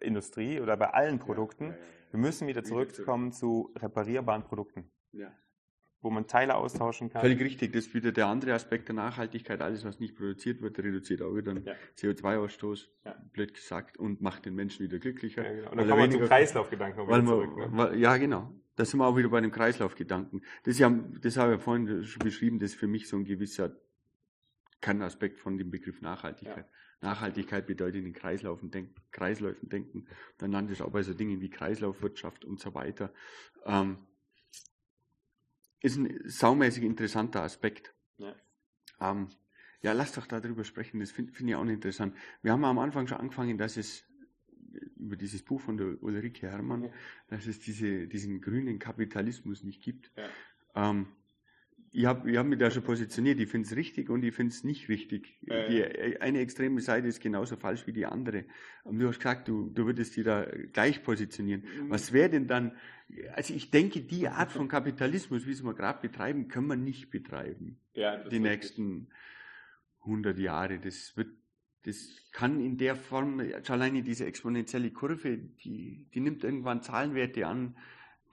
[0.00, 1.74] Industrie oder bei allen Produkten.
[2.10, 4.90] Wir müssen wieder zurückkommen zu reparierbaren Produkten.
[5.12, 5.32] Ja
[6.02, 7.20] wo man Teile austauschen kann.
[7.20, 9.60] Völlig richtig, das ist wieder der andere Aspekt der Nachhaltigkeit.
[9.60, 11.74] Alles, was nicht produziert wird, reduziert auch wieder den ja.
[11.98, 13.14] CO2-Ausstoß, ja.
[13.32, 15.44] blöd gesagt, und macht den Menschen wieder glücklicher.
[15.44, 15.70] Ja, genau.
[15.70, 17.56] Und dann kommen wir zum Kreislaufgedanken weil zurück.
[17.56, 17.68] Ne?
[17.72, 18.52] Weil, ja, genau.
[18.76, 20.42] Da sind wir auch wieder bei dem Kreislaufgedanken.
[20.64, 23.24] Das, ja, das habe ich ja vorhin schon beschrieben, das ist für mich so ein
[23.24, 23.76] gewisser
[24.80, 26.66] Kernaspekt von dem Begriff Nachhaltigkeit.
[27.02, 30.06] Nachhaltigkeit bedeutet in Kreislaufen denken, Kreisläufen denken.
[30.38, 33.12] Dann landet es auch bei so Dingen wie Kreislaufwirtschaft und so weiter.
[33.64, 33.98] Ähm,
[35.80, 37.94] ist ein saumäßig interessanter Aspekt.
[38.18, 38.34] Ja.
[39.00, 39.28] Ähm,
[39.82, 42.14] ja, lass doch darüber sprechen, das finde find ich auch interessant.
[42.42, 44.04] Wir haben am Anfang schon angefangen, dass es
[44.96, 46.90] über dieses Buch von der Ulrike Herrmann, ja.
[47.28, 50.12] dass es diese, diesen grünen Kapitalismus nicht gibt.
[50.16, 50.90] Ja.
[50.90, 51.08] Ähm,
[51.92, 53.40] ich habe ich hab mich da schon positioniert.
[53.40, 55.36] Ich finde es richtig und ich finde es nicht richtig.
[55.48, 55.68] Äh.
[55.68, 58.44] Die, eine extreme Seite ist genauso falsch wie die andere.
[58.84, 61.62] Und du hast gesagt, du, du würdest die da gleich positionieren.
[61.62, 61.90] Mhm.
[61.90, 62.76] Was wäre denn dann,
[63.34, 67.10] also ich denke, die Art von Kapitalismus, wie es wir gerade betreiben, können wir nicht
[67.10, 67.80] betreiben.
[67.94, 69.08] Ja, die nächsten
[70.02, 70.78] 100 Jahre.
[70.78, 71.30] Das wird,
[71.84, 77.76] das kann in der Form, alleine diese exponentielle Kurve, die, die nimmt irgendwann Zahlenwerte an,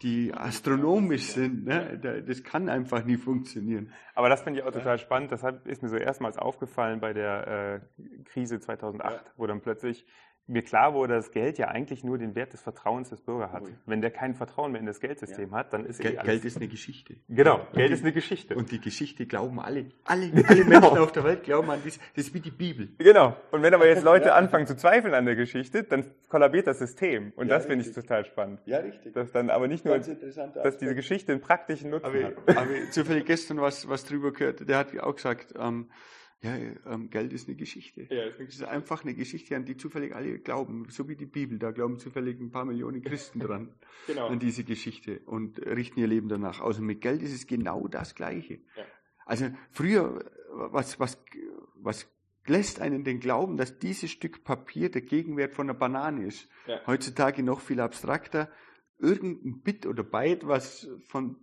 [0.01, 1.65] die astronomisch sind.
[1.65, 2.23] Ne?
[2.25, 3.91] Das kann einfach nie funktionieren.
[4.13, 5.31] Aber das finde ich auch total spannend.
[5.31, 10.05] Das ist mir so erstmals aufgefallen bei der äh, Krise 2008, wo dann plötzlich
[10.47, 13.63] mir klar wurde, dass Geld ja eigentlich nur den Wert des Vertrauens des Bürgers hat.
[13.85, 15.57] Wenn der kein Vertrauen mehr in das Geldsystem ja.
[15.57, 17.15] hat, dann ist Geld, eh alles Geld ist eine Geschichte.
[17.27, 18.55] Genau, und Geld die, ist eine Geschichte.
[18.55, 20.69] Und die Geschichte glauben alle, alle, alle genau.
[20.69, 21.99] Menschen auf der Welt glauben an das.
[22.15, 22.89] Das ist wie die Bibel.
[22.97, 23.35] Genau.
[23.51, 24.35] Und wenn aber jetzt Leute ja.
[24.35, 27.33] anfangen zu zweifeln an der Geschichte, dann kollabiert das System.
[27.35, 28.61] Und ja, das finde ich total spannend.
[28.65, 29.13] Ja, richtig.
[29.13, 32.55] Dass dann aber nicht nur, dass diese Geschichte einen praktischen Nutzen aber, hat.
[32.55, 34.67] Habe ich zufällig gestern was, was drüber gehört.
[34.67, 35.89] Der hat auch gesagt, ähm,
[36.41, 38.07] ja, ähm, Geld ist eine Geschichte.
[38.09, 40.85] Ja, ist eine ist einfach eine Geschichte, an die zufällig alle glauben.
[40.89, 43.73] So wie die Bibel, da glauben zufällig ein paar Millionen Christen dran.
[44.05, 44.27] genau.
[44.27, 46.77] An diese Geschichte und richten ihr Leben danach aus.
[46.77, 48.59] Und mit Geld ist es genau das Gleiche.
[48.75, 48.85] Ja.
[49.25, 50.23] Also früher,
[50.53, 51.23] was, was,
[51.75, 52.07] was
[52.45, 56.47] lässt einen denn glauben, dass dieses Stück Papier der Gegenwert von einer Banane ist?
[56.67, 56.85] Ja.
[56.85, 58.51] Heutzutage noch viel abstrakter.
[58.99, 61.35] Irgendein Bit oder Byte, was von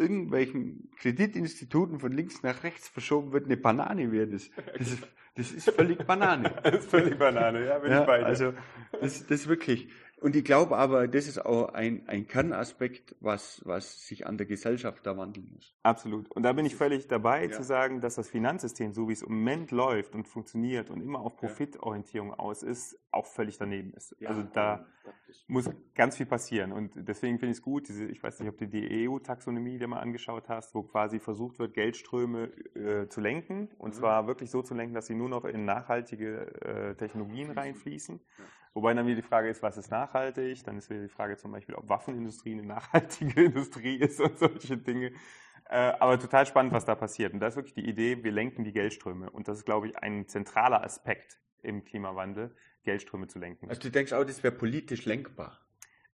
[0.00, 4.50] irgendwelchen Kreditinstituten von links nach rechts verschoben wird, eine Banane wäre das.
[4.78, 6.52] Das ist, das ist völlig Banane.
[6.62, 8.26] das ist völlig Banane, ja, bin ja, ich bei dir.
[8.26, 8.52] Also,
[8.92, 9.88] das, das ist wirklich,
[10.20, 14.46] Und ich glaube aber, das ist auch ein, ein Kernaspekt, was, was sich an der
[14.46, 15.74] Gesellschaft da wandeln muss.
[15.82, 16.30] Absolut.
[16.32, 17.50] Und da bin ich völlig dabei ja.
[17.50, 21.20] zu sagen, dass das Finanzsystem, so wie es im Moment läuft und funktioniert und immer
[21.20, 24.14] auf Profitorientierung aus ist, auch völlig daneben ist.
[24.20, 24.86] Ja, also da
[25.48, 26.72] muss ganz viel passieren.
[26.72, 29.88] Und deswegen finde ich es gut, diese, ich weiß nicht, ob du die EU-Taxonomie dir
[29.88, 33.70] mal angeschaut hast, wo quasi versucht wird, Geldströme äh, zu lenken.
[33.78, 33.98] Und mhm.
[33.98, 38.20] zwar wirklich so zu lenken, dass sie nur noch in nachhaltige äh, Technologien reinfließen.
[38.20, 38.44] Ja.
[38.72, 40.62] Wobei dann wieder die Frage ist, was ist nachhaltig?
[40.64, 44.76] Dann ist wieder die Frage zum Beispiel, ob Waffenindustrie eine nachhaltige Industrie ist und solche
[44.76, 45.12] Dinge.
[45.68, 47.32] Äh, aber total spannend, was da passiert.
[47.32, 49.30] Und da ist wirklich die Idee, wir lenken die Geldströme.
[49.30, 52.54] Und das ist, glaube ich, ein zentraler Aspekt im Klimawandel,
[52.84, 53.68] Geldströme zu lenken.
[53.68, 55.58] Also du denkst auch, das wäre politisch lenkbar?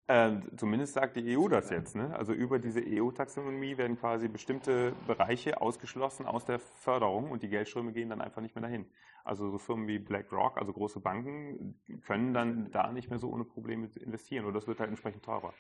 [0.09, 1.97] Äh, zumindest sagt die EU das jetzt.
[1.97, 2.15] Ne?
[2.17, 7.93] Also über diese EU-Taxonomie werden quasi bestimmte Bereiche ausgeschlossen aus der Förderung und die Geldströme
[7.93, 8.87] gehen dann einfach nicht mehr dahin.
[9.25, 11.75] Also so Firmen wie BlackRock, also große Banken,
[12.07, 15.53] können dann da nicht mehr so ohne Probleme investieren oder das wird halt entsprechend teurer.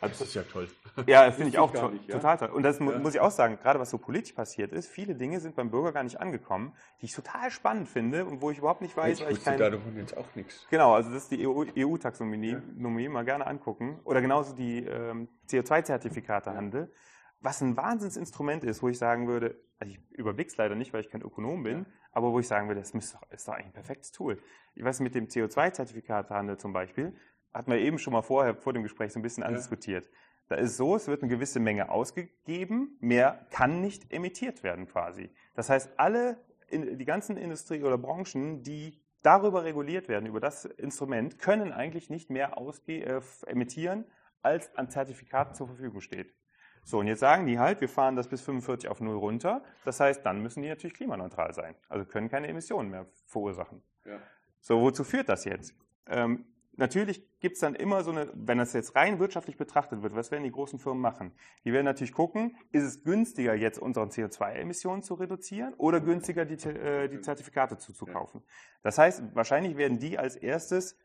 [0.00, 0.68] Also, das ist ja toll.
[1.06, 2.16] Ja, das finde ich auch to nicht, ja?
[2.16, 2.50] total toll.
[2.50, 2.84] Und das ja.
[2.84, 5.92] muss ich auch sagen, gerade was so politisch passiert ist, viele Dinge sind beim Bürger
[5.92, 9.24] gar nicht angekommen, die ich total spannend finde und wo ich überhaupt nicht weiß, ich
[9.24, 9.58] weil ich kein...
[9.58, 10.66] davon jetzt auch nichts.
[10.70, 13.08] Genau, also das ist die EU-Taxonomie, EU ja.
[13.10, 14.00] mal gerne angucken.
[14.04, 16.92] Oder genauso die ähm, CO2-Zertifikatehandel,
[17.40, 21.10] was ein Wahnsinnsinstrument ist, wo ich sagen würde, also ich überblick's leider nicht, weil ich
[21.10, 23.72] kein Ökonom bin, aber wo ich sagen würde, das ist doch, ist doch eigentlich ein
[23.72, 24.42] perfektes Tool.
[24.74, 27.16] Ich weiß, mit dem CO2-Zertifikatehandel zum Beispiel,
[27.52, 30.08] hatten wir eben schon mal vorher, vor dem Gespräch so ein bisschen andiskutiert.
[30.48, 35.30] Da ist so, es wird eine gewisse Menge ausgegeben, mehr kann nicht emittiert werden quasi.
[35.54, 36.38] Das heißt, alle,
[36.70, 42.30] die ganzen Industrie oder Branchen, die darüber reguliert werden, über das Instrument, können eigentlich nicht
[42.30, 44.06] mehr äh, emittieren,
[44.40, 46.34] als an Zertifikaten zur Verfügung steht.
[46.84, 49.62] So, und jetzt sagen die halt, wir fahren das bis 45 auf null runter.
[49.84, 51.74] Das heißt, dann müssen die natürlich klimaneutral sein.
[51.88, 53.82] Also können keine Emissionen mehr verursachen.
[54.06, 54.18] Ja.
[54.60, 55.74] So, wozu führt das jetzt?
[56.06, 56.46] Ähm,
[56.78, 60.30] Natürlich gibt es dann immer so eine, wenn das jetzt rein wirtschaftlich betrachtet wird, was
[60.30, 61.32] werden die großen Firmen machen?
[61.64, 66.54] Die werden natürlich gucken, ist es günstiger, jetzt unsere CO2-Emissionen zu reduzieren oder günstiger, die,
[66.68, 68.42] äh, die Zertifikate zuzukaufen.
[68.84, 70.96] Das heißt, wahrscheinlich werden die als erstes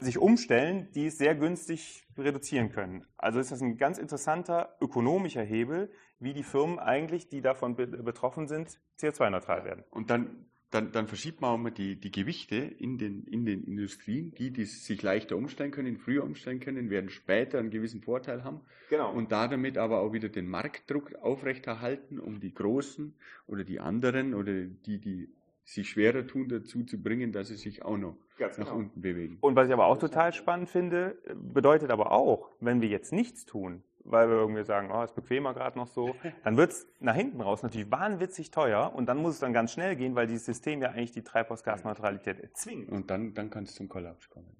[0.00, 3.06] sich umstellen, die es sehr günstig reduzieren können.
[3.16, 8.48] Also ist das ein ganz interessanter ökonomischer Hebel, wie die Firmen eigentlich, die davon betroffen
[8.48, 9.84] sind, CO2-neutral werden.
[9.90, 13.64] Und dann dann, dann verschiebt man auch mal die, die Gewichte in den, in den
[13.64, 14.34] Industrien.
[14.34, 18.60] Die, die sich leichter umstellen können, früher umstellen können, werden später einen gewissen Vorteil haben.
[18.90, 19.12] Genau.
[19.12, 23.14] Und da damit aber auch wieder den Marktdruck aufrechterhalten, um die Großen
[23.46, 25.28] oder die anderen oder die, die
[25.64, 28.78] sich schwerer tun, dazu zu bringen, dass sie sich auch noch Ganz nach genau.
[28.78, 29.38] unten bewegen.
[29.40, 33.44] Und was ich aber auch total spannend finde, bedeutet aber auch, wenn wir jetzt nichts
[33.46, 37.14] tun, weil wir irgendwie sagen, oh, ist bequemer gerade noch so, dann wird es nach
[37.14, 40.46] hinten raus natürlich wahnwitzig teuer und dann muss es dann ganz schnell gehen, weil dieses
[40.46, 42.90] System ja eigentlich die Treibhausgasneutralität erzwingt.
[42.90, 44.56] Und dann, dann kann es zum Kollaps kommen.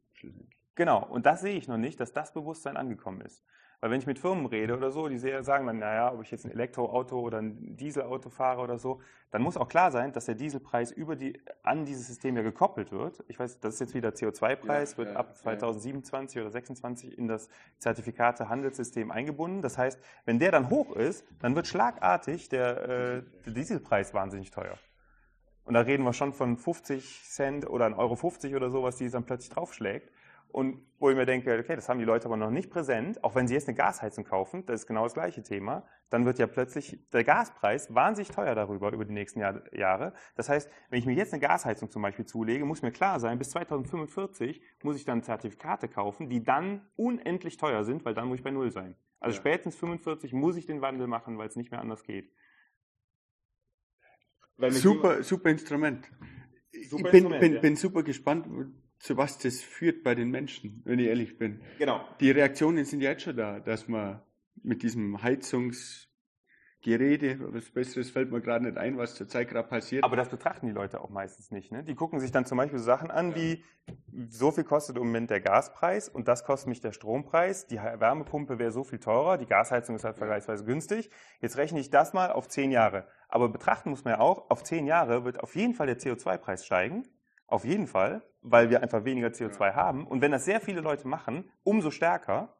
[0.75, 3.43] Genau, und das sehe ich noch nicht, dass das Bewusstsein angekommen ist.
[3.81, 6.47] Weil wenn ich mit Firmen rede oder so, die sagen dann, naja, ob ich jetzt
[6.47, 9.01] ein Elektroauto oder ein Dieselauto fahre oder so,
[9.31, 12.91] dann muss auch klar sein, dass der Dieselpreis über die, an dieses System ja gekoppelt
[12.91, 13.23] wird.
[13.29, 16.43] Ich weiß, das ist jetzt wieder CO2-Preis, ja, wird ja, ab 2027 ja.
[16.43, 19.61] oder 2026 in das Zertifikate-Handelssystem eingebunden.
[19.61, 24.51] Das heißt, wenn der dann hoch ist, dann wird schlagartig der, äh, der Dieselpreis wahnsinnig
[24.51, 24.79] teuer.
[25.67, 28.97] Und da reden wir schon von 50 Cent oder 1,50 Euro 50 oder so, was
[28.97, 30.13] die dann plötzlich draufschlägt.
[30.57, 33.35] Und wo ich mir denke, okay, das haben die Leute aber noch nicht präsent, auch
[33.35, 36.47] wenn sie jetzt eine Gasheizung kaufen, das ist genau das gleiche Thema, dann wird ja
[36.47, 40.15] plötzlich der Gaspreis wahnsinnig teuer darüber über die nächsten Jahr, Jahre.
[40.35, 43.37] Das heißt, wenn ich mir jetzt eine Gasheizung zum Beispiel zulege, muss mir klar sein,
[43.37, 48.39] bis 2045 muss ich dann Zertifikate kaufen, die dann unendlich teuer sind, weil dann muss
[48.39, 48.97] ich bei Null sein.
[49.21, 49.43] Also ja.
[49.43, 52.33] spätestens 45 muss ich den Wandel machen, weil es nicht mehr anders geht.
[54.71, 56.11] Super, super Instrument.
[56.73, 57.61] Super ich bin, Instrument, bin, ja.
[57.61, 58.49] bin super gespannt,
[58.99, 61.61] zu was das führt bei den Menschen, wenn ich ehrlich bin.
[61.79, 62.07] Genau.
[62.21, 64.21] Die Reaktionen sind jetzt schon da, dass man
[64.63, 70.03] mit diesem Heizungsgerede, was Besseres fällt mir gerade nicht ein, was zurzeit gerade passiert.
[70.03, 71.73] Aber das betrachten die Leute auch meistens nicht.
[71.73, 71.85] Ne?
[71.85, 73.63] Die gucken sich dann zum Beispiel Sachen an, wie
[74.29, 77.67] so viel kostet im Moment der Gaspreis und das kostet mich der Strompreis.
[77.67, 81.11] Die Wärmepumpe wäre so viel teurer, die Gasheizung ist halt vergleichsweise günstig.
[81.41, 83.07] Jetzt rechne ich das mal auf zehn Jahre.
[83.29, 86.65] Aber betrachten muss man ja auch, auf zehn Jahre wird auf jeden Fall der CO2-Preis
[86.65, 87.07] steigen
[87.47, 90.07] auf jeden Fall, weil wir einfach weniger CO2 haben.
[90.07, 92.57] Und wenn das sehr viele Leute machen, umso stärker.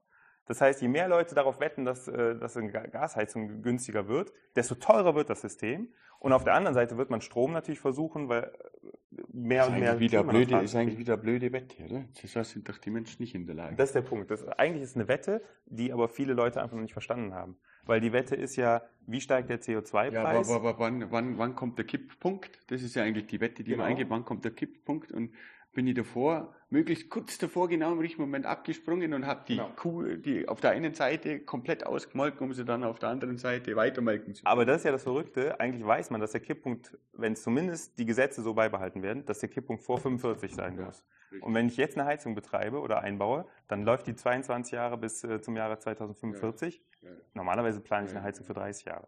[0.47, 4.77] Das heißt, je mehr Leute darauf wetten, dass, äh, dass eine Gasheizung günstiger wird, desto
[4.77, 5.93] teurer wird das System.
[6.21, 8.89] Und auf der anderen Seite wird man Strom natürlich versuchen, weil äh,
[9.33, 9.99] mehr und mehr.
[9.99, 12.05] Wieder blöde, ist eigentlich wieder blöde Wette, oder?
[12.35, 13.77] Das sind doch die Menschen nicht in der Lage.
[13.77, 14.31] Das ist der Punkt.
[14.31, 17.57] Das, eigentlich ist eine Wette, die aber viele Leute einfach noch nicht verstanden haben.
[17.85, 20.13] Weil die Wette ist ja, wie steigt der CO2-Preis?
[20.13, 22.59] Ja, aber, aber, aber wann, wann, wann kommt der Kipppunkt?
[22.69, 23.85] Das ist ja eigentlich die Wette, die genau.
[23.85, 24.11] man eingeht.
[24.11, 25.13] Wann kommt der Kipppunkt?
[25.13, 25.33] Und
[25.77, 29.71] bin ich davor, möglichst kurz davor genau im richtigen Moment abgesprungen und habe die Genau.
[29.77, 33.77] Kuh, die auf der einen Seite komplett ausgemolken, um sie dann auf der anderen Seite
[33.77, 34.51] weitermelken zu können.
[34.53, 35.61] Aber das ist ja das Verrückte.
[35.61, 39.49] Eigentlich weiß man, dass der Kipppunkt, wenn zumindest die Gesetze so beibehalten werden, dass der
[39.51, 41.05] Kipppunkt vor 45 sein Ja, muss.
[41.31, 41.43] richtig.
[41.47, 45.23] Und wenn ich jetzt eine Heizung betreibe oder einbaue, dann läuft die 22 Jahre bis
[45.23, 46.83] äh, zum Jahre 2045.
[47.03, 49.07] Ja, Normalerweise plane ich Ja, eine Heizung für 30 Jahre.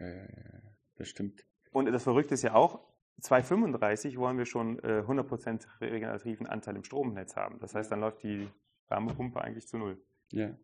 [0.00, 0.60] ja, ja, ja,
[0.96, 1.44] das stimmt.
[1.70, 2.80] Und das Verrückte ist ja auch,
[3.20, 7.58] 2035 wollen wir schon äh, 100% regenerativen Anteil im Stromnetz haben.
[7.60, 8.48] Das heißt, dann läuft die
[8.88, 10.00] Wärmepumpe eigentlich zu null.
[10.30, 10.56] Ja.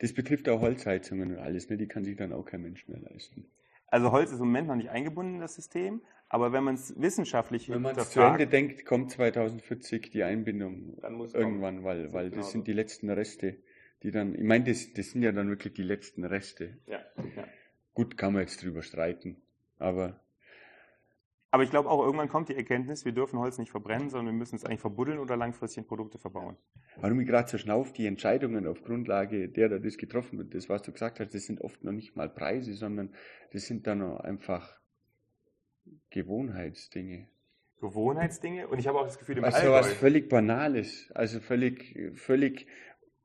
[0.00, 1.76] Das betrifft auch Holzheizungen und alles, ne?
[1.76, 3.50] die kann sich dann auch kein Mensch mehr leisten.
[3.88, 6.94] Also Holz ist im Moment noch nicht eingebunden in das System, aber wenn man es
[7.00, 10.98] wissenschaftlich Wenn man es zu Ende denkt, kommt 2040 die Einbindung
[11.32, 12.50] irgendwann, weil, weil das Genauso.
[12.50, 13.56] sind die letzten Reste,
[14.02, 16.76] die dann, ich meine, das, das sind ja dann wirklich die letzten Reste.
[16.86, 17.44] Ja, ja.
[17.94, 19.40] Gut, kann man jetzt drüber streiten,
[19.78, 20.20] aber
[21.50, 24.38] Aber ich glaube auch, irgendwann kommt die Erkenntnis, wir dürfen Holz nicht verbrennen, sondern wir
[24.38, 26.56] müssen es eigentlich verbuddeln oder langfristig in Produkte verbauen.
[27.00, 30.82] warum ich gerade so schnauft, die Entscheidungen auf Grundlage derer das getroffen wird, das was
[30.82, 33.14] du gesagt hast, das sind oft noch nicht mal Preise, sondern
[33.52, 34.78] das sind dann noch einfach
[36.10, 37.28] Gewohnheitsdinge.
[37.80, 41.96] Gewohnheitsdinge und ich habe auch das Gefühl, im Also was Allgäu, völlig Banales, also völlig,
[42.14, 42.66] völlig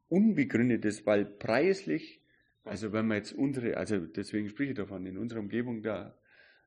[0.08, 2.22] Unbegründetes, weil preislich,
[2.64, 6.16] also wenn man jetzt unsere, also deswegen spreche ich davon, in unserer Umgebung da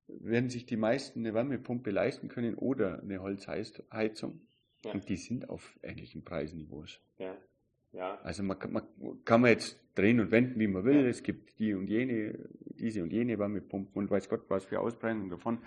[0.08, 4.40] werden sich die meisten eine Wärmepumpe leisten können oder eine Holzheizung.
[4.84, 4.92] Ja.
[4.92, 7.00] Und die sind auf ähnlichen Preisniveaus.
[7.18, 7.36] ja,
[7.92, 8.84] ja, Also man, kann- man
[9.24, 11.06] kann man jetzt drehen und wenden, wie man will.
[11.06, 12.38] Es gibt die und jene,
[12.78, 15.58] diese und jene Wärmepumpen und weiß Gott was für Ausprägungen davon.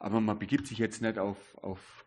[0.00, 2.04] Aber man begibt sich jetzt nicht auf, auf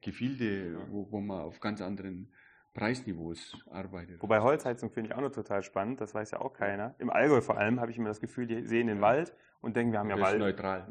[0.00, 2.32] Gefilde, wo, wo man auf ganz anderen
[2.74, 4.22] Preisniveaus arbeitet.
[4.22, 6.94] Wobei Holzheizung finde ich auch noch total spannend, das weiß ja auch keiner.
[6.98, 9.92] Im Allgäu vor allem habe ich immer das Gefühl, die sehen den Wald und denken,
[9.92, 10.56] wir haben ja das ist Wald.
[10.56, 10.86] neutral.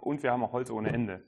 [0.00, 1.22] Und wir haben auch Holz ohne Ende.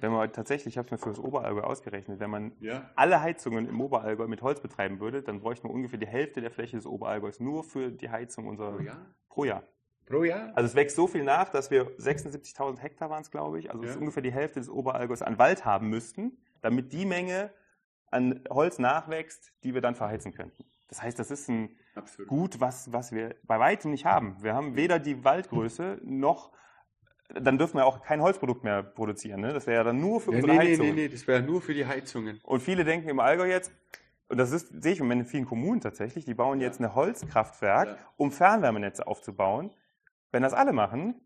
[0.00, 2.90] Wenn man tatsächlich, ich habe es mir für das Oberallgäu ausgerechnet, wenn man Ja.
[2.96, 6.50] alle Heizungen im Oberallgäu mit Holz betreiben würde, dann bräuchte man ungefähr die Hälfte der
[6.50, 9.06] Fläche des Oberallgäus nur für die Heizung unserer Pro Jahr?
[9.28, 9.62] pro Jahr.
[10.06, 10.50] Pro Jahr?
[10.56, 13.82] Also es wächst so viel nach, dass wir 76.000 Hektar waren es, glaube ich, also
[13.84, 13.94] es Ja.
[13.94, 17.50] ist ungefähr die Hälfte des Oberallgäus an Wald haben müssten, damit die Menge
[18.10, 20.64] an Holz nachwächst, die wir dann verheizen könnten.
[20.88, 22.28] Das heißt, das ist ein Absolut.
[22.28, 24.36] Gut, was, was wir bei weitem nicht haben.
[24.42, 26.52] Wir haben weder die Waldgröße noch,
[27.34, 29.40] dann dürfen wir auch kein Holzprodukt mehr produzieren.
[29.40, 29.52] Ne?
[29.52, 30.86] Das wäre ja dann nur für Ja, unsere nee, nee, Heizung.
[30.86, 32.40] nee, nee, das wäre nur für die Heizungen.
[32.44, 33.72] Und viele denken im Allgäu jetzt,
[34.28, 36.66] und das ist, sehe ich im Moment in vielen Kommunen tatsächlich, die bauen Ja.
[36.68, 37.96] jetzt ein Holzkraftwerk, Ja.
[38.16, 39.70] um Fernwärmenetze aufzubauen.
[40.32, 41.20] Wenn das alle machen,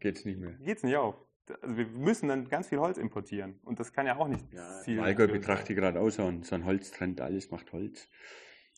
[0.00, 0.52] Geht's nicht mehr.
[0.62, 1.14] geht's nicht auf.
[1.62, 3.58] Also wir müssen dann ganz viel Holz importieren.
[3.64, 6.24] Und das kann ja auch nicht Ja, Ziel Im Allgäu betrachte ich gerade auch so
[6.24, 8.08] einen, so einen Holztrend, alles macht Holz.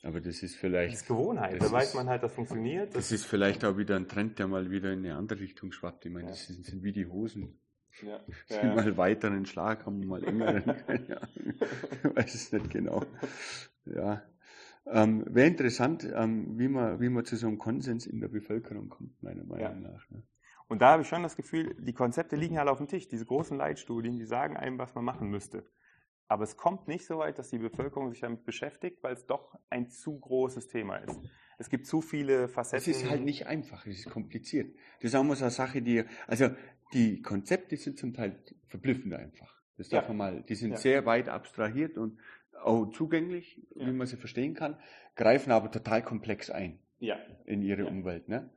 [0.03, 0.95] Aber das ist Das vielleicht.
[0.95, 1.61] ist Gewohnheit.
[1.61, 2.95] Das da weiß man halt, das funktioniert.
[2.95, 6.05] Das ist vielleicht auch wieder ein Trend, der mal wieder in eine andere Richtung schwappt.
[6.07, 6.31] Ich meine, Ja.
[6.31, 7.59] das sind, sind wie die Hosen.
[8.03, 8.21] ja.
[8.49, 8.75] Ja, ja.
[8.75, 10.62] mal weiteren Schlag haben, mal engeren.
[10.87, 11.19] Ahnung.
[12.05, 13.03] Ich weiß es nicht genau.
[13.87, 14.23] Ja.
[14.87, 18.89] Ähm, Wäre interessant, ähm, wie, man, wie man zu so einem Konsens in der Bevölkerung
[18.89, 20.09] kommt, meiner Meinung nach.
[20.11, 20.23] Ne?
[20.69, 23.09] Und da habe ich schon das Gefühl, die Konzepte liegen alle auf dem Tisch.
[23.09, 25.64] Diese großen Leitstudien, die sagen einem, was man machen müsste.
[26.31, 29.59] Aber es kommt nicht so weit, dass die Bevölkerung sich damit beschäftigt, weil es doch
[29.71, 31.19] ein zu großes Thema ist.
[31.57, 32.91] Es gibt zu viele Es Facetten.
[32.93, 34.77] ist halt nicht einfach, es ist kompliziert.
[35.01, 36.51] Das ist auch mal so eine Sache, die, also
[36.93, 39.59] die Konzepte sind zum Teil verblüffend einfach.
[39.79, 40.09] Das darf Ja.
[40.09, 40.77] man mal, die sind Ja.
[40.77, 42.19] sehr weit abstrahiert und
[42.62, 43.87] auch zugänglich, Ja.
[43.87, 44.79] wie man sie verstehen kann,
[45.16, 46.79] greifen aber total komplex ein.
[47.01, 47.16] Ja.
[47.47, 47.87] in ihre.
[47.87, 48.29] Umwelt.
[48.29, 48.51] Ne?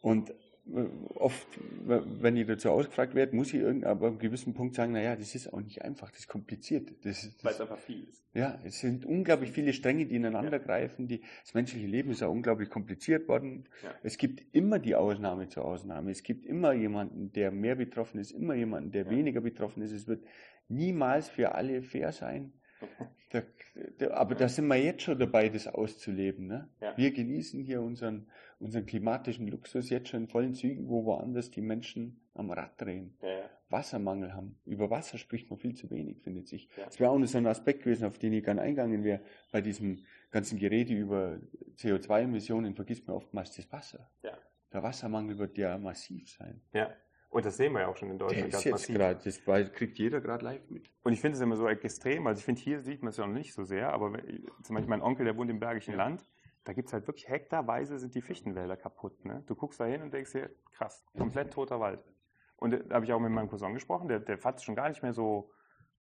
[0.00, 0.34] Und
[1.14, 1.46] oft,
[1.86, 5.34] wenn ich dazu ausgefragt werde, muss ich irgend, aber einem gewissen Punkt sagen, naja, das
[5.34, 6.90] ist auch nicht einfach, das ist kompliziert.
[7.04, 8.24] Das, ist- Weil es das, einfach viel ist.
[8.34, 11.06] ja, es sind unglaublich viele Stränge, die ineinander greifen.
[11.06, 13.64] Die, das menschliche Leben ist auch unglaublich kompliziert worden.
[13.84, 13.90] Ja.
[14.02, 16.10] Es gibt immer die Ausnahme zur Ausnahme.
[16.10, 19.10] Es gibt immer jemanden, der mehr betroffen ist, immer jemanden, der Ja.
[19.10, 19.92] weniger betroffen ist.
[19.92, 20.24] Es wird
[20.68, 22.52] niemals für alle fair sein.
[23.30, 23.42] Da,
[23.98, 26.46] da, aber da sind wir jetzt schon dabei, das auszuleben.
[26.46, 26.68] Ne?
[26.80, 26.96] Ja.
[26.96, 28.28] Wir genießen hier unseren,
[28.60, 33.16] unseren klimatischen Luxus jetzt schon in vollen Zügen, wo woanders die Menschen am Rad drehen.
[33.22, 33.50] Ja.
[33.68, 34.60] Wassermangel haben.
[34.64, 36.68] Über Wasser spricht man viel zu wenig, findet sich.
[36.76, 36.84] Ja.
[36.84, 39.20] Das wäre auch noch so ein Aspekt gewesen, auf den ich gerne eingegangen wäre.
[39.50, 41.40] Bei diesem ganzen Gerede über
[41.78, 44.08] CO2-Emissionen vergisst man oftmals das Wasser.
[44.72, 46.60] Der Wassermangel wird ja massiv sein.
[46.72, 46.94] ja.
[47.28, 48.96] Und das sehen wir ja auch schon in Deutschland ganz massiv.
[48.96, 50.90] gerade, das kriegt jeder gerade live mit.
[51.02, 53.26] Und ich finde es immer so extrem, also ich finde, hier sieht man es ja
[53.26, 55.98] noch nicht so sehr, aber wenn, zum Beispiel mein Onkel, der wohnt im Bergischen Ja.
[55.98, 56.26] Land,
[56.64, 59.24] da gibt es halt wirklich hektarweise sind die Fichtenwälder kaputt.
[59.24, 59.42] Ne?
[59.46, 62.00] Du guckst da hin und denkst dir, krass, komplett toter Wald.
[62.56, 64.74] Und äh, da habe ich auch mit meinem Cousin gesprochen, der, der fand es schon
[64.74, 65.50] gar nicht mehr so,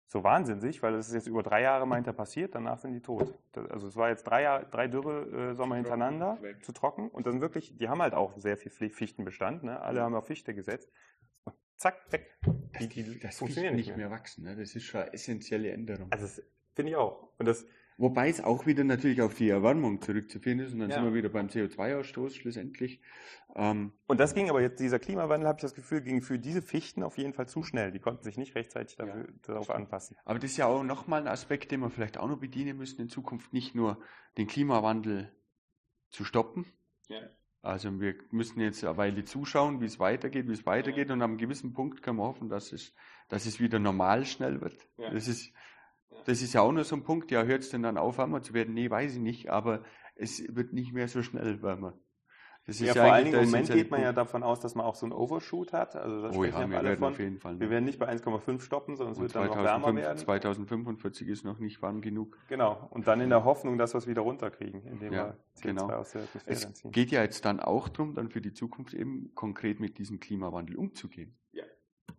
[0.08, 3.02] so wahnsinnig, weil das ist jetzt über drei Jahre, meint er, passiert, danach sind die
[3.02, 3.38] tot.
[3.52, 6.64] Das, also es war jetzt drei, Jahr, drei Dürre äh, Sommer hintereinander, weg.
[6.64, 7.10] zu trocken.
[7.10, 9.80] Und dann wirklich, die haben halt auch sehr viel Fichtenbestand, ne?
[9.80, 10.90] alle haben auf Fichte gesetzt.
[11.76, 12.38] zack, weg.
[12.80, 13.98] Die, die, das funktioniert nicht mehr.
[13.98, 14.44] mehr wachsen.
[14.44, 14.56] Ne?
[14.56, 16.10] Das ist schon eine essentielle Änderung.
[16.10, 16.42] Also
[16.74, 17.28] finde ich auch.
[17.38, 17.66] Und das
[17.98, 20.96] Wobei es auch wieder natürlich auf die Erwärmung zurückzuführen ist und dann ja.
[20.96, 23.00] sind wir wieder beim CO2-Ausstoß schlussendlich.
[23.56, 26.62] Ähm, und das ging aber jetzt, dieser Klimawandel, habe ich das Gefühl, ging für diese
[26.62, 27.90] Fichten auf jeden Fall zu schnell.
[27.90, 30.16] Die konnten sich nicht rechtzeitig dafür, ja, darauf anpassen.
[30.24, 33.00] Aber das ist ja auch nochmal ein Aspekt, den wir vielleicht auch noch bedienen müssen
[33.00, 33.98] in Zukunft, nicht nur
[34.36, 35.32] den Klimawandel
[36.10, 36.66] zu stoppen.
[37.08, 37.18] Ja.
[37.62, 41.36] Also wir müssen jetzt eine Weile zuschauen, wie es weitergeht, wie es weitergeht und einem
[41.36, 42.94] gewissen Punkt können wir hoffen, dass es,
[43.28, 44.88] dass es wieder normal schnell wird.
[44.96, 45.52] Das ist
[46.26, 48.42] das ist ja auch nur so ein Punkt, ja, hört es denn dann auf, einmal
[48.42, 48.74] zu werden?
[48.74, 49.82] Nee, weiß ich nicht, aber
[50.14, 51.94] es wird nicht mehr so schnell wärmer.
[52.68, 54.84] Das ja, ja vor allen Dingen im Moment geht man ja davon aus, dass man
[54.84, 55.96] auch so einen Overshoot hat.
[55.96, 57.12] Also das oh ja, wir werden von.
[57.14, 57.58] auf jeden Fall.
[57.58, 60.18] Wir werden nicht bei 1,5 stoppen, sondern es wird 2005, dann noch wärmer werden.
[60.18, 62.36] 2045 ist noch nicht warm genug.
[62.48, 62.86] Genau.
[62.90, 65.88] Und dann in der Hoffnung, dass wir es wieder runterkriegen, indem ja, wir CO2 genau.
[65.88, 66.90] aus der Atmosphäre es ziehen.
[66.90, 70.76] geht ja jetzt dann auch darum, dann für die Zukunft eben konkret mit diesem Klimawandel
[70.76, 71.38] umzugehen.
[71.52, 71.64] Ja.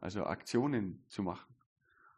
[0.01, 1.53] Also Aktionen zu machen.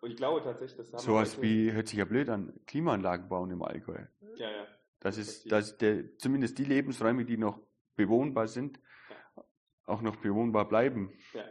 [0.02, 3.52] Und ich glaube tatsächlich, das haben Sowas wie, hört sich ja blöd an, Klimaanlagen bauen
[3.52, 4.00] im Allgäu.
[4.36, 4.66] Ja, ja.
[5.00, 7.60] Das ist, das der, zumindest die Lebensräume, die noch
[7.96, 8.80] bewohnbar sind,
[9.10, 9.44] ja.
[9.86, 11.14] auch noch bewohnbar bleiben.
[11.34, 11.44] Ja.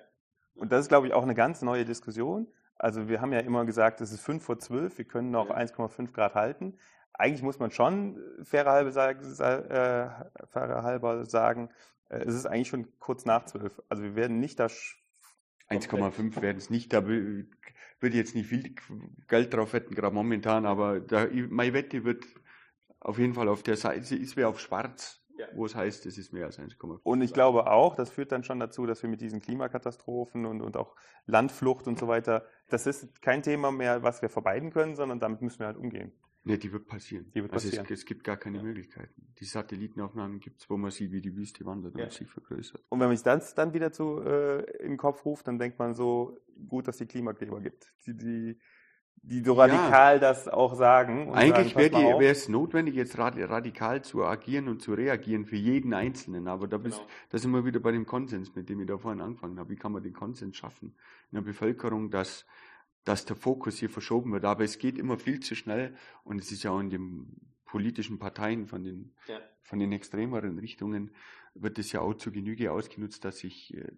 [0.54, 2.48] Und das ist, glaube ich, auch eine ganz neue Diskussion.
[2.74, 5.56] Also wir haben ja immer gesagt, es ist 5 vor 12, wir können noch ja.
[5.56, 6.76] 1,5 Grad halten.
[7.12, 11.70] Eigentlich muss man schon fairer halber, äh, fairer halber sagen,
[12.08, 13.80] äh, es ist eigentlich schon kurz nach 12.
[13.88, 14.68] Also wir werden nicht da
[15.70, 17.06] 1,5 werden es nicht, da
[18.00, 18.74] würde jetzt nicht viel
[19.28, 22.24] Geld drauf wetten, gerade momentan, aber da, meine Wette wird
[23.00, 25.46] auf jeden Fall auf der Seite, ist wir auf schwarz, ja.
[25.54, 27.00] wo es heißt, es ist mehr als 1,5.
[27.02, 30.60] Und ich glaube auch, das führt dann schon dazu, dass wir mit diesen Klimakatastrophen und,
[30.60, 30.96] und auch
[31.26, 35.42] Landflucht und so weiter, das ist kein Thema mehr, was wir vermeiden können, sondern damit
[35.42, 36.12] müssen wir halt umgehen.
[36.42, 37.30] Ne, die wird passieren.
[37.34, 37.80] Die wird passieren.
[37.80, 38.62] Also es, es, gibt gar keine ja.
[38.62, 39.26] Möglichkeiten.
[39.38, 42.04] Die Satellitenaufnahmen gibt es, wo man sieht, wie die Wüste wandert ja.
[42.04, 42.82] und sich vergrößert.
[42.88, 45.78] Und wenn man sich das dann wieder zu äh, in den Kopf ruft, dann denkt
[45.78, 48.58] man so, gut, dass die Klimakleber gibt, die, die,
[49.22, 50.18] die so radikal ja.
[50.18, 51.34] das auch sagen.
[51.34, 56.48] Eigentlich wäre es notwendig, jetzt radikal zu agieren und zu reagieren für jeden Einzelnen.
[56.48, 57.10] Aber da, bist, genau.
[57.28, 59.68] da sind wir wieder bei dem Konsens, mit dem ich da vorhin angefangen habe.
[59.68, 60.94] Wie kann man den Konsens schaffen
[61.30, 62.46] in der Bevölkerung, dass
[63.04, 64.44] dass der Fokus hier verschoben wird.
[64.44, 65.94] Aber es geht immer viel zu schnell
[66.24, 69.38] und es ist ja auch in den politischen Parteien von den, ja.
[69.62, 71.12] von den extremeren Richtungen
[71.54, 73.92] wird es ja auch zu Genüge ausgenutzt, dass sich äh,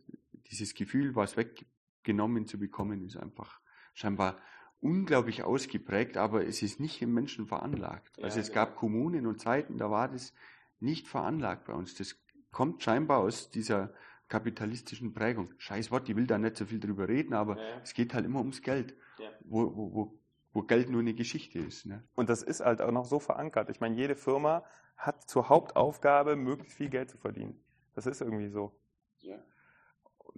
[0.51, 3.61] dieses Gefühl, was weggenommen zu bekommen, ist einfach
[3.95, 4.39] scheinbar
[4.81, 8.19] unglaublich ausgeprägt, aber es ist nicht im Menschen veranlagt.
[8.19, 8.55] Ja, also es ja.
[8.55, 10.35] gab Kommunen und Zeiten, da war das
[10.81, 11.95] nicht veranlagt bei uns.
[11.95, 12.17] Das
[12.51, 13.95] kommt scheinbar aus dieser
[14.33, 15.53] kapitalistischen Prägung.
[15.59, 17.81] Scheiß Wort, ich will da nicht so viel drüber reden, aber ja.
[17.83, 19.31] es geht halt immer ums Geld, ja.
[19.41, 20.19] wo, wo, wo,
[20.55, 21.85] wo Geld nur eine Geschichte ist.
[21.85, 22.03] Ne?
[22.15, 23.69] Und das ist halt auch noch so verankert.
[23.69, 24.65] Ich meine, jede Firma
[24.97, 27.63] hat zur Hauptaufgabe, möglichst viel Geld zu verdienen.
[27.95, 28.75] Das ist irgendwie so.
[29.19, 29.39] Ja.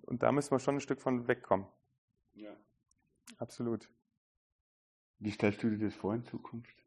[0.02, 1.68] Und da müssen wir schon ein Stück von wegkommen.
[2.32, 2.50] Ja.
[3.38, 3.88] Absolut.
[5.20, 6.84] Wie stellst du dir das vor in Zukunft?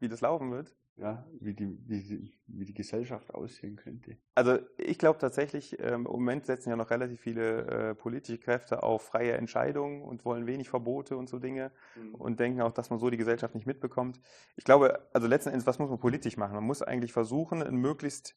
[0.00, 0.76] Wie das laufen wird?
[0.96, 4.18] Ja, wie die, wie, wie die Gesellschaft aussehen könnte.
[4.34, 8.82] Also ich glaube tatsächlich, ähm, im Moment setzen ja noch relativ viele äh, politische Kräfte
[8.82, 12.14] auf freie Entscheidungen und wollen wenig Verbote und so Dinge mhm.
[12.14, 14.20] und denken auch, dass man so die Gesellschaft nicht mitbekommt.
[14.56, 16.54] Ich glaube, also letzten Endes, was muss man politisch machen?
[16.54, 18.36] Man muss eigentlich versuchen, ein möglichst,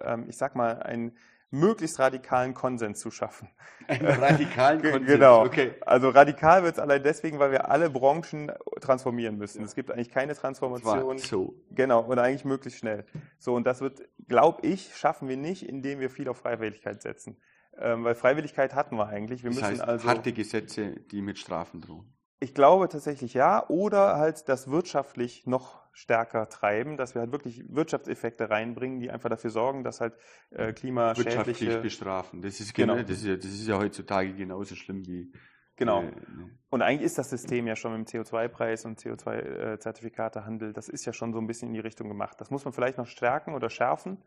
[0.00, 1.16] ähm, ich sag mal, ein
[1.50, 3.48] möglichst radikalen Konsens zu schaffen.
[3.86, 5.06] Einen radikalen Konsens.
[5.06, 5.44] genau.
[5.44, 5.74] Okay.
[5.82, 9.60] Also radikal wird es allein deswegen, weil wir alle Branchen transformieren müssen.
[9.60, 9.64] Ja.
[9.64, 11.18] Es gibt eigentlich keine Transformation.
[11.18, 11.54] So.
[11.70, 13.04] Genau, und eigentlich möglichst schnell.
[13.38, 17.36] So, und das wird, glaube ich, schaffen wir nicht, indem wir viel auf Freiwilligkeit setzen.
[17.78, 19.42] Ähm, weil Freiwilligkeit hatten wir eigentlich.
[19.42, 22.14] Wir das müssen heißt, also harte Gesetze, die mit Strafen drohen.
[22.40, 23.68] Ich glaube tatsächlich ja.
[23.68, 29.30] Oder halt das wirtschaftlich noch stärker treiben, dass wir halt wirklich Wirtschaftseffekte reinbringen, die einfach
[29.30, 30.14] dafür sorgen, dass halt
[30.50, 31.38] äh, klimaschädliche...
[31.38, 32.42] Wirtschaftlich bestrafen.
[32.42, 32.96] Das ist, genau.
[32.96, 35.32] das, ist ja, das ist ja heutzutage genauso schlimm wie...
[35.76, 36.02] Genau.
[36.02, 36.50] Äh, ne.
[36.70, 41.04] Und eigentlich ist das System ja schon mit dem CO2-Preis und CO2-Zertifikatehandel, äh, das ist
[41.04, 42.40] ja schon so ein bisschen in die Richtung gemacht.
[42.40, 44.18] Das muss man vielleicht noch stärken oder schärfen.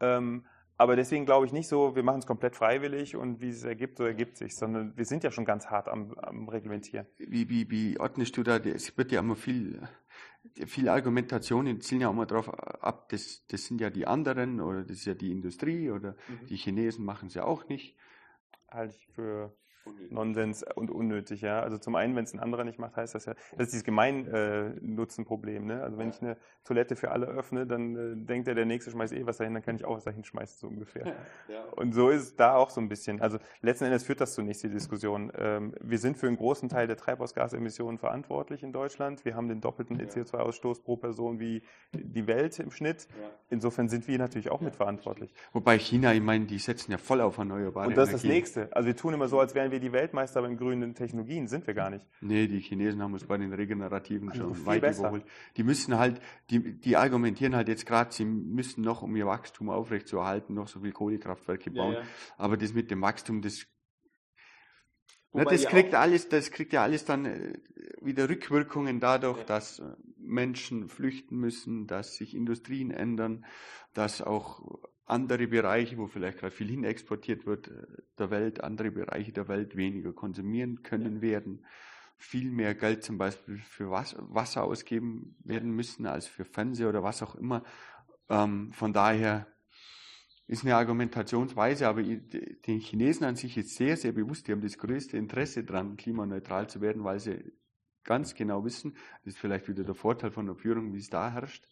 [0.00, 0.44] Ähm,
[0.78, 3.98] aber deswegen glaube ich nicht so, wir machen es komplett freiwillig und wie es ergibt,
[3.98, 7.04] so ergibt sich, sondern wir sind ja schon ganz hart am, am Reglementieren.
[7.18, 9.82] Wie, wie, wie ordnest du da, es wird ja immer viel,
[10.66, 14.82] viel Argumentationen zielen ja auch mal darauf ab, das, das sind ja die anderen oder
[14.82, 16.46] das ist ja die Industrie oder mhm.
[16.46, 17.96] die Chinesen machen es ja auch nicht.
[18.70, 19.52] Halte ich für
[20.10, 21.60] Nonsens und unnötig, ja.
[21.60, 23.84] Also zum einen, wenn es ein anderer nicht macht, heißt das ja, das ist dieses
[23.84, 25.82] Gemeinnutzenproblem, ne?
[25.82, 29.12] Also wenn ich eine Toilette für alle öffne, dann äh, denkt er, der Nächste schmeißt
[29.12, 31.14] eh was dahin, dann kann ich auch was dahin schmeißen, so ungefähr.
[31.48, 31.64] Ja.
[31.76, 33.22] Und so ist es da auch so ein bisschen.
[33.22, 35.32] Also letzten Endes führt das zunächst die Diskussion.
[35.36, 39.24] Ähm, wir sind für einen großen Teil der Treibhausgasemissionen verantwortlich in Deutschland.
[39.24, 40.04] Wir haben den doppelten ja.
[40.06, 41.62] CO2-Ausstoß pro Person wie
[41.92, 43.08] die Welt im Schnitt.
[43.18, 43.30] Ja.
[43.50, 45.32] Insofern sind wir natürlich auch mitverantwortlich.
[45.52, 47.98] Wobei China, ich meine, die setzen ja voll auf erneuerbare Energien.
[47.98, 48.68] Und das ist das Nächste.
[48.76, 51.48] Also wir tun immer so, als wären wir die Weltmeister bei grünen Technologien.
[51.48, 52.04] Sind wir gar nicht.
[52.20, 55.00] Nee, die Chinesen haben uns bei den regenerativen also schon weit besser.
[55.00, 55.24] überholt.
[55.56, 59.70] Die müssen halt, die, die argumentieren halt jetzt gerade, sie müssen noch, um ihr Wachstum
[59.70, 61.94] aufrechtzuerhalten, noch so viel Kohlekraftwerke bauen.
[61.94, 62.06] Ja, ja.
[62.36, 63.66] Aber das mit dem Wachstum, das
[65.32, 67.58] na, das kriegt alles, das kriegt ja alles dann äh,
[68.00, 69.44] wieder Rückwirkungen dadurch, ja.
[69.44, 69.84] dass äh,
[70.16, 73.44] Menschen flüchten müssen, dass sich Industrien ändern,
[73.92, 74.62] dass auch
[75.08, 77.86] andere Bereiche, wo vielleicht gerade viel hin exportiert wird, äh,
[78.18, 81.22] der Welt, andere Bereiche der Welt weniger konsumieren können ja.
[81.22, 81.64] werden,
[82.16, 87.22] viel mehr Geld zum Beispiel für Wasser ausgeben werden müssen als für Fernseher oder was
[87.22, 87.62] auch immer.
[88.28, 89.46] Ähm, von daher
[90.48, 94.78] ist eine Argumentationsweise, aber den Chinesen an sich ist sehr, sehr bewusst, die haben das
[94.78, 97.52] größte Interesse daran, klimaneutral zu werden, weil sie
[98.02, 98.94] ganz genau wissen,
[99.24, 101.68] das ist vielleicht wieder der Vorteil von der Führung, wie es da herrscht,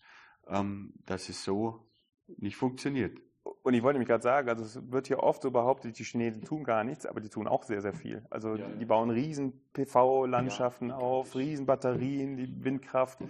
[0.47, 1.86] ähm, dass es so
[2.39, 3.19] nicht funktioniert.
[3.63, 6.43] Und ich wollte nämlich gerade sagen, also es wird hier oft so behauptet, die Chinesen
[6.43, 8.25] tun gar nichts, aber die tun auch sehr, sehr viel.
[8.31, 10.97] Also ja, die bauen riesen PV-Landschaften ja.
[10.97, 13.21] auf, riesen Batterien, die Windkraft,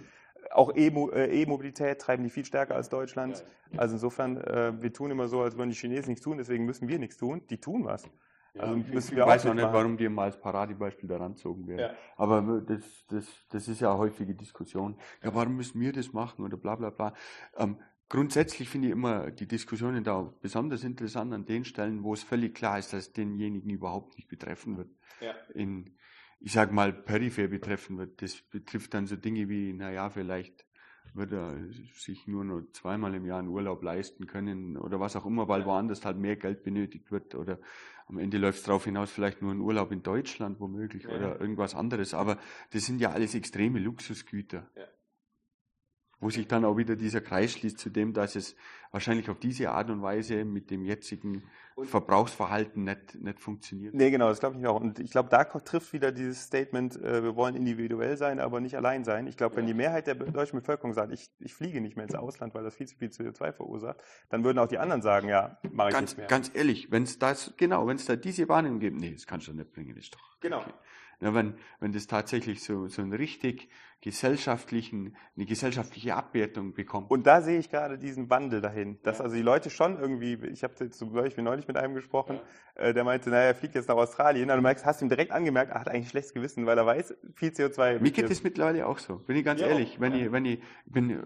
[0.51, 3.43] auch äh, E-Mobilität treiben die viel stärker als Deutschland.
[3.75, 6.87] Also insofern, äh, wir tun immer so, als würden die Chinesen nichts tun, deswegen müssen
[6.87, 7.41] wir nichts tun.
[7.49, 8.09] Die tun was.
[8.57, 11.79] Also müssen wir ich weiß auch nicht, warum die mal als Paradebeispiel da ranzogen werden.
[11.79, 11.91] Ja.
[12.15, 14.97] Aber das, das, das ist ja eine häufige Diskussion.
[15.23, 17.13] Ja, warum müssen wir das machen oder bla bla bla.
[17.57, 17.77] Ähm,
[18.09, 22.55] Grundsätzlich finde ich immer die Diskussionen da besonders interessant an den Stellen, wo es völlig
[22.55, 24.89] klar ist, dass denjenigen überhaupt nicht betreffen wird.
[25.19, 25.33] Ja.
[25.53, 25.97] In,
[26.39, 28.21] ich sage mal, peripher betreffen wird.
[28.21, 30.65] Das betrifft dann so Dinge wie, naja, vielleicht
[31.13, 31.57] wird er
[31.95, 35.65] sich nur noch zweimal im Jahr einen Urlaub leisten können oder was auch immer, weil
[35.65, 37.59] woanders halt mehr Geld benötigt wird oder
[38.05, 41.09] am Ende läuft es darauf hinaus, vielleicht nur ein Urlaub in Deutschland womöglich ja.
[41.09, 42.13] oder irgendwas anderes.
[42.13, 42.37] Aber
[42.71, 44.69] das sind ja alles extreme Luxusgüter.
[44.75, 44.87] Ja
[46.19, 48.55] wo sich dann auch wieder dieser Kreis schließt zu dem, dass es
[48.91, 51.43] wahrscheinlich auf diese Art und Weise mit dem jetzigen
[51.75, 53.93] und Verbrauchsverhalten nicht, nicht funktioniert.
[53.93, 54.81] Nee, genau, das glaube ich auch.
[54.81, 58.75] Und ich glaube, da trifft wieder dieses Statement, äh, wir wollen individuell sein, aber nicht
[58.75, 59.27] allein sein.
[59.27, 59.59] Ich glaube, ja.
[59.59, 62.63] wenn die Mehrheit der deutschen Bevölkerung sagt, ich, ich fliege nicht mehr ins Ausland, weil
[62.63, 63.97] das viel zu viel CO2 verursacht,
[64.29, 66.27] dann würden auch die anderen sagen, ja, mache ich ganz, nicht mehr.
[66.27, 69.47] Ganz ehrlich, wenn es das, genau, wenn es da diese Warnung gibt, nee, das kannst
[69.47, 70.39] du nicht bringen, ist doch.
[70.39, 70.61] Genau.
[70.61, 70.73] Okay.
[71.19, 73.69] Ja, wenn, wenn das tatsächlich so, so einen richtig
[74.01, 77.09] gesellschaftlichen, eine gesellschaftliche Abwertung bekommt.
[77.09, 79.23] Und da sehe ich gerade diesen Wandel dahin, dass ja.
[79.23, 82.39] also die Leute schon irgendwie, ich habe zum Beispiel neulich mit einem gesprochen,
[82.75, 82.83] ja.
[82.83, 85.31] äh, der meinte, naja, er fliegt jetzt nach Australien, und du merkst, hast ihm direkt
[85.31, 87.99] angemerkt, er hat eigentlich schlechtes Gewissen, weil er weiß, viel CO2.
[87.99, 89.99] Mir geht das mittlerweile auch so, bin ich ganz ehrlich.
[89.99, 91.23] Wenn ich, wenn ich, bin,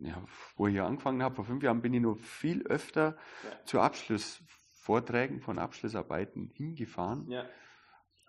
[0.00, 0.20] ja,
[0.56, 3.16] wo ich hier angefangen habe, vor fünf Jahren, bin ich noch viel öfter
[3.64, 7.30] zu Abschlussvorträgen von Abschlussarbeiten hingefahren.
[7.30, 7.44] Ja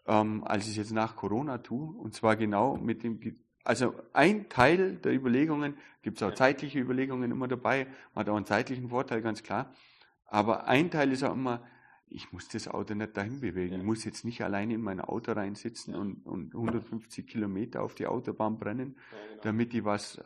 [0.09, 1.95] ähm, als ich es jetzt nach Corona tue.
[1.95, 3.19] Und zwar genau mit dem,
[3.63, 8.35] also ein Teil der Überlegungen, gibt es auch zeitliche Überlegungen immer dabei, man hat auch
[8.35, 9.71] einen zeitlichen Vorteil, ganz klar.
[10.25, 11.63] Aber ein Teil ist auch immer,
[12.07, 13.73] ich muss das Auto nicht dahin bewegen.
[13.73, 13.79] Ja.
[13.79, 15.99] Ich muss jetzt nicht alleine in mein Auto reinsitzen ja.
[15.99, 19.41] und, und 150 Kilometer auf die Autobahn brennen, ja, genau.
[19.43, 20.23] damit ich was äh,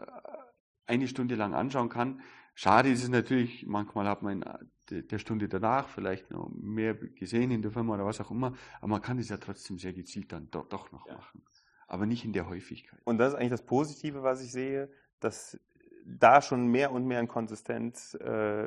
[0.86, 2.22] eine Stunde lang anschauen kann.
[2.56, 4.44] Schade ist es natürlich, manchmal hat man
[4.90, 8.54] in der Stunde danach vielleicht noch mehr gesehen in der Firma oder was auch immer,
[8.80, 11.16] aber man kann es ja trotzdem sehr gezielt dann doch, doch noch ja.
[11.16, 11.44] machen.
[11.88, 13.00] Aber nicht in der Häufigkeit.
[13.06, 14.90] Und das ist eigentlich das Positive, was ich sehe,
[15.20, 15.60] dass
[16.06, 18.66] da schon mehr und mehr in Konsistenz, äh,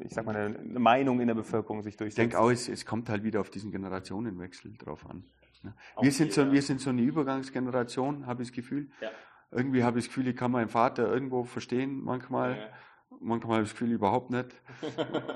[0.00, 2.18] ich sag mal, eine Meinung in der Bevölkerung sich durchsetzt.
[2.18, 5.24] Ich denke auch, es, es kommt halt wieder auf diesen Generationenwechsel drauf an.
[5.62, 5.74] Ne?
[6.00, 8.90] Wir sind, so, wir sind so eine Übergangsgeneration, habe ich das Gefühl.
[9.00, 9.10] Ja
[9.54, 12.56] irgendwie habe ich das Gefühl, ich kann meinen Vater irgendwo verstehen, manchmal.
[12.58, 12.68] Ja.
[13.20, 14.48] Manchmal habe ich das Gefühl, überhaupt nicht.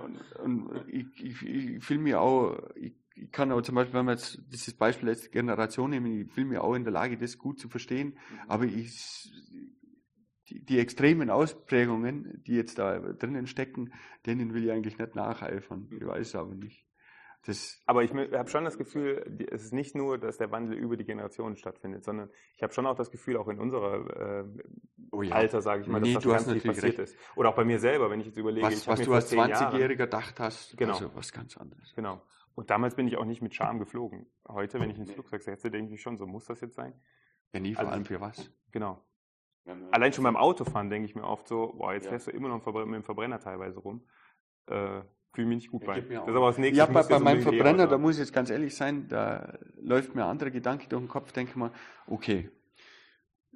[0.02, 4.06] und, und ich, ich, ich fühle mir auch, ich, ich, kann auch zum Beispiel, wenn
[4.06, 7.38] wir jetzt dieses Beispiel als Generation nehmen, ich fühle mir auch in der Lage, das
[7.38, 8.38] gut zu verstehen, mhm.
[8.48, 9.32] aber ich,
[10.48, 13.92] die, die, extremen Ausprägungen, die jetzt da drinnen stecken,
[14.26, 15.88] denen will ich eigentlich nicht nacheifern.
[15.92, 16.08] Ich mhm.
[16.08, 16.87] weiß es aber nicht.
[17.48, 20.98] Das Aber ich habe schon das Gefühl, es ist nicht nur, dass der Wandel über
[20.98, 24.44] die Generationen stattfindet, sondern ich habe schon auch das Gefühl, auch in unserer äh,
[25.12, 25.34] oh ja.
[25.34, 26.98] Alter, sage ich mal, nee, dass das ganz viel passiert recht.
[26.98, 27.16] ist.
[27.36, 30.38] Oder auch bei mir selber, wenn ich jetzt überlege, was, was du als 20-Jähriger gedacht
[30.38, 30.92] hast, genau.
[30.92, 31.94] also was ganz anderes.
[31.94, 32.20] Genau.
[32.54, 34.26] Und damals bin ich auch nicht mit Scham geflogen.
[34.46, 36.92] Heute, wenn ich ins Flugzeug setze, denke ich schon, so muss das jetzt sein.
[37.54, 38.50] Ja, nie, vor also, allem für was?
[38.72, 39.02] Genau.
[39.90, 42.10] Allein schon beim Autofahren denke ich mir oft so, boah, jetzt ja.
[42.10, 44.06] fährst du immer noch mit dem Verbrenner teilweise rum.
[44.66, 45.00] Äh,
[45.38, 46.00] fühle mich nicht gut bei.
[46.00, 46.78] Das ist aber das nächste.
[46.78, 50.24] Ja, bei, bei meinem Verbrenner, da muss ich jetzt ganz ehrlich sein, da läuft mir
[50.24, 51.70] ein anderer Gedanke durch den Kopf, denke mal,
[52.08, 52.50] okay,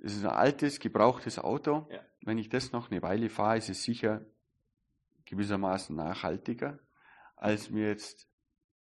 [0.01, 1.89] es ist ein altes, gebrauchtes Auto.
[1.91, 1.99] Ja.
[2.21, 4.25] Wenn ich das noch eine Weile fahre, ist es sicher
[5.25, 6.79] gewissermaßen nachhaltiger,
[7.35, 8.29] als mir jetzt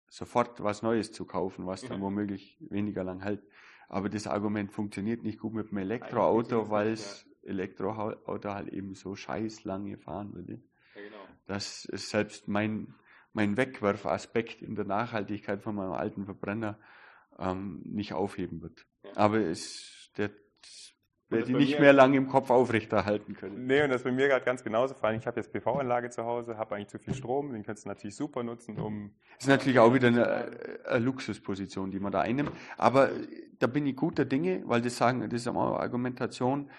[0.10, 2.04] sofort was Neues zu kaufen, was dann ja.
[2.04, 3.42] womöglich weniger lang hält.
[3.88, 7.52] Aber das Argument funktioniert nicht gut mit dem Elektroauto, weil es ja.
[7.52, 10.62] Elektroauto halt eben so scheiß lange fahren würde.
[10.96, 11.29] Ja, genau.
[11.50, 12.94] Dass es selbst mein,
[13.34, 16.78] mein Wegwerfaspekt in der Nachhaltigkeit von meinem alten Verbrenner
[17.40, 18.86] ähm, nicht aufheben wird.
[19.04, 19.12] Ja.
[19.16, 20.30] Aber es, der
[21.30, 23.68] werde die nicht mehr lange im Kopf aufrechterhalten können.
[23.68, 24.96] Nee, und das ist bei mir gerade ganz genauso.
[24.96, 27.86] Vor allem, ich habe jetzt PV-Anlage zu Hause, habe eigentlich zu viel Strom, den könntest
[27.86, 29.12] du natürlich super nutzen, um.
[29.36, 30.52] Das ist natürlich auch wieder eine,
[30.86, 32.52] eine, Luxusposition, die man da einnimmt.
[32.78, 33.12] Aber
[33.60, 36.70] da bin ich guter Dinge, weil das sagen, das ist eine Argumentation,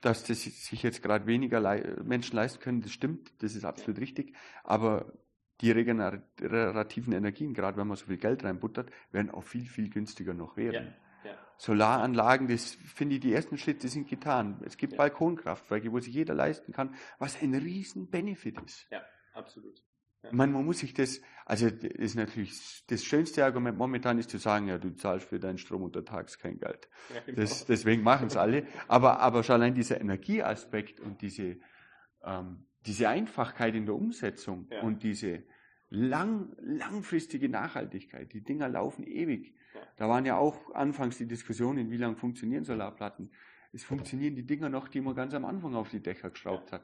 [0.00, 1.60] dass das sich jetzt gerade weniger
[2.02, 2.80] Menschen leisten können.
[2.80, 4.34] Das stimmt, das ist absolut richtig.
[4.64, 5.12] Aber
[5.60, 10.34] die regenerativen Energien, gerade wenn man so viel Geld reinbuttert, werden auch viel, viel günstiger
[10.34, 10.86] noch werden.
[10.86, 10.92] Ja.
[11.62, 14.60] Solaranlagen, das finde ich, die ersten Schritte sind getan.
[14.66, 14.98] Es gibt ja.
[14.98, 18.88] Balkonkraftwerke, wo sich jeder leisten kann, was ein riesen Benefit ist.
[18.90, 19.00] Ja,
[19.32, 19.80] absolut.
[20.24, 20.30] Ja.
[20.32, 24.38] Man, man muss sich das, also das ist natürlich das schönste Argument momentan ist zu
[24.38, 26.88] sagen, ja, du zahlst für deinen Strom untertags kein Geld.
[27.14, 27.40] Ja, genau.
[27.40, 28.66] das, deswegen machen es alle.
[28.88, 31.60] Aber, aber schon allein dieser Energieaspekt und diese,
[32.24, 35.44] ähm, diese Einfachkeit in der Umsetzung und diese
[35.90, 39.54] lang, langfristige Nachhaltigkeit, die Dinger laufen ewig.
[39.96, 43.30] Da waren ja auch anfangs die Diskussionen, wie lange funktionieren Solarplatten.
[43.72, 46.82] Es funktionieren die Dinger noch, die man ganz am Anfang auf die Dächer geschraubt hat.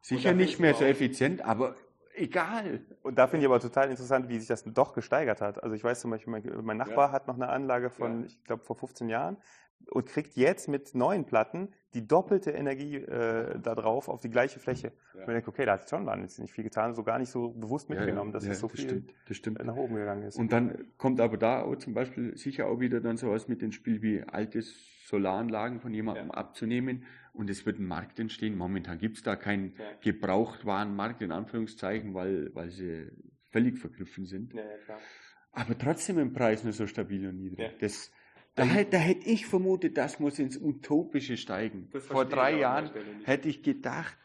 [0.00, 1.74] Sicher nicht mehr so effizient, aber
[2.14, 2.80] egal.
[3.02, 5.62] Und da finde ich aber total interessant, wie sich das doch gesteigert hat.
[5.62, 7.12] Also ich weiß zum Beispiel, mein, mein Nachbar ja.
[7.12, 8.26] hat noch eine Anlage von, ja.
[8.26, 9.36] ich glaube, vor 15 Jahren
[9.90, 14.60] und kriegt jetzt mit neuen Platten die doppelte Energie äh, da drauf auf die gleiche
[14.60, 14.92] Fläche.
[15.14, 15.20] Ja.
[15.20, 17.30] Und ich denke, okay, da hat sich schon wahnsinnig nicht viel getan, so gar nicht
[17.30, 19.64] so bewusst mitgenommen, dass ja, es so das viel stimmt, das stimmt.
[19.64, 20.38] nach oben gegangen ist.
[20.38, 23.72] Und dann kommt aber da auch zum Beispiel sicher auch wieder dann sowas mit dem
[23.72, 24.60] Spiel wie alte
[25.06, 28.56] Solaranlagen von jemandem abzunehmen und es wird ein Markt entstehen.
[28.56, 33.06] Momentan gibt es da keinen Gebrauchtwarenmarkt in Anführungszeichen, weil, weil sie
[33.50, 34.54] völlig vergriffen sind.
[35.52, 37.78] Aber trotzdem im Preis nur so stabil und niedrig.
[37.80, 38.12] Das,
[38.58, 41.88] da, da, hätte ich vermutet, das muss ins Utopische steigen.
[42.00, 42.90] Vor drei Jahren
[43.24, 44.16] hätte ich gedacht,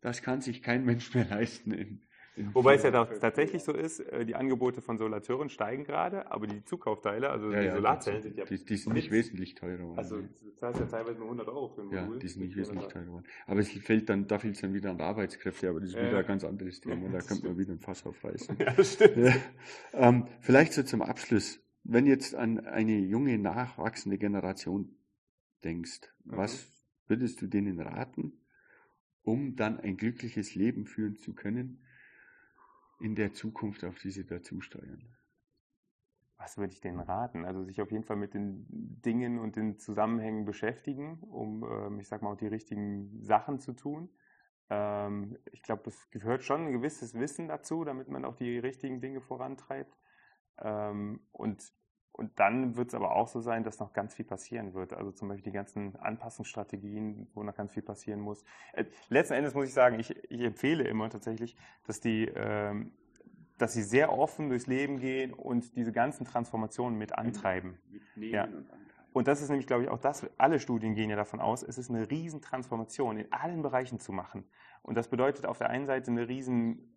[0.00, 1.72] das kann sich kein Mensch mehr leisten.
[1.72, 2.00] In,
[2.34, 6.46] in Wobei es ja tatsächlich so ist, äh, die Angebote von Solateuren steigen gerade, aber
[6.46, 8.44] die Zukaufteile, also ja, die ja, Solarzellen, sind ja.
[8.46, 9.96] Die, die sind nicht wesentlich teurer.
[9.96, 12.14] Also du zahlst ja teilweise nur 100 Euro für ein Modul.
[12.14, 13.22] Ja, die sind nicht wesentlich teurer.
[13.46, 16.18] Aber es fällt dann, da fehlt es dann wieder an Arbeitskräfte, aber das ist wieder
[16.18, 17.08] ein ganz anderes Thema.
[17.10, 18.56] Da könnte man wieder ein Fass aufreißen.
[18.62, 19.34] Ja, das stimmt.
[19.92, 24.96] Ähm, vielleicht so zum Abschluss wenn jetzt an eine junge, nachwachsende Generation
[25.64, 26.36] denkst, mhm.
[26.36, 26.70] was
[27.06, 28.40] würdest du denen raten,
[29.22, 31.84] um dann ein glückliches Leben führen zu können,
[33.00, 35.02] in der Zukunft, auf die sie dazusteuern?
[36.36, 37.44] Was würde ich denen raten?
[37.44, 42.08] Also sich auf jeden Fall mit den Dingen und den Zusammenhängen beschäftigen, um, ähm, ich
[42.08, 44.08] sag mal, auch die richtigen Sachen zu tun.
[44.70, 49.00] Ähm, ich glaube, es gehört schon ein gewisses Wissen dazu, damit man auch die richtigen
[49.00, 49.96] Dinge vorantreibt.
[50.60, 51.62] Ähm, und,
[52.12, 54.92] und dann wird es aber auch so sein, dass noch ganz viel passieren wird.
[54.92, 58.44] Also zum Beispiel die ganzen Anpassungsstrategien, wo noch ganz viel passieren muss.
[58.72, 62.92] Äh, letzten Endes muss ich sagen, ich, ich empfehle immer tatsächlich, dass die, ähm,
[63.58, 67.78] dass sie sehr offen durchs Leben gehen und diese ganzen Transformationen mit antreiben.
[68.16, 68.48] ja.
[69.12, 71.76] Und das ist nämlich, glaube ich, auch das, alle Studien gehen ja davon aus, es
[71.76, 74.44] ist eine Riesentransformation in allen Bereichen zu machen.
[74.82, 76.91] Und das bedeutet auf der einen Seite eine riesen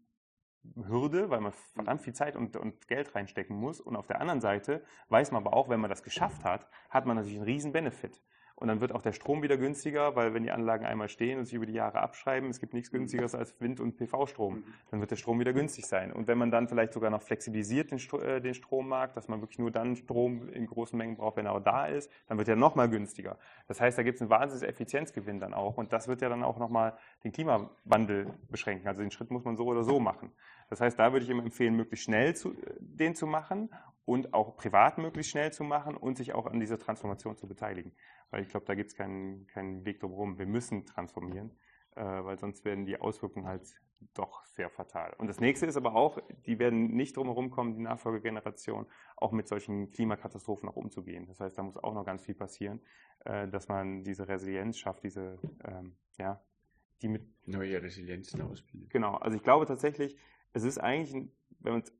[0.75, 3.79] Hürde, weil man verdammt viel Zeit und, und, Geld reinstecken muss.
[3.79, 7.05] Und auf der anderen Seite weiß man aber auch, wenn man das geschafft hat, hat
[7.05, 8.21] man natürlich einen riesen Benefit.
[8.57, 11.45] Und dann wird auch der Strom wieder günstiger, weil wenn die Anlagen einmal stehen und
[11.45, 12.99] sich über die Jahre abschreiben, es gibt nichts mhm.
[12.99, 14.63] günstigeres als Wind- und PV-Strom, mhm.
[14.91, 16.13] dann wird der Strom wieder günstig sein.
[16.13, 19.59] Und wenn man dann vielleicht sogar noch flexibilisiert den, äh, den Strommarkt, dass man wirklich
[19.59, 22.55] nur dann Strom in großen Mengen braucht, wenn er auch da ist, dann wird er
[22.55, 23.37] nochmal günstiger.
[23.67, 25.77] Das heißt, da gibt es einen wahnsinnigen Effizienzgewinn dann auch.
[25.77, 28.87] Und das wird ja dann auch nochmal den Klimawandel beschränken.
[28.87, 30.31] Also den Schritt muss man so oder so machen.
[30.69, 33.69] Das heißt, da würde ich immer empfehlen, möglichst schnell zu, äh, den zu machen
[34.05, 37.91] und auch privat möglichst schnell zu machen und sich auch an dieser Transformation zu beteiligen.
[38.35, 40.37] Weil ich glaube, da gibt es keinen, keinen Weg drumherum.
[40.37, 41.51] Wir müssen transformieren,
[41.95, 43.81] äh, weil sonst werden die Auswirkungen halt
[44.13, 45.13] doch sehr fatal.
[45.17, 49.47] Und das nächste ist aber auch, die werden nicht drumherum kommen, die Nachfolgegeneration, auch mit
[49.47, 51.27] solchen Klimakatastrophen auch umzugehen.
[51.27, 52.81] Das heißt, da muss auch noch ganz viel passieren,
[53.23, 56.43] äh, dass man diese Resilienz schafft, diese, ähm, ja,
[57.01, 57.23] die mit.
[57.45, 58.89] Neue Resilienzen ausbildet.
[58.89, 59.15] Genau.
[59.15, 60.17] Also ich glaube tatsächlich,
[60.51, 61.31] es ist eigentlich,
[61.61, 61.93] wenn man es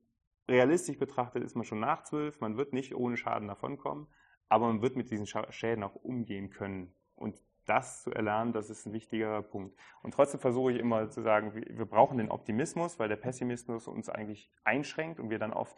[0.50, 4.06] realistisch betrachtet, ist man schon nach zwölf, man wird nicht ohne Schaden davonkommen,
[4.48, 6.94] aber man wird mit diesen Schäden auch umgehen können.
[7.14, 9.76] Und das zu erlernen, das ist ein wichtiger Punkt.
[10.02, 14.08] Und trotzdem versuche ich immer zu sagen, wir brauchen den Optimismus, weil der Pessimismus uns
[14.08, 15.76] eigentlich einschränkt und wir dann oft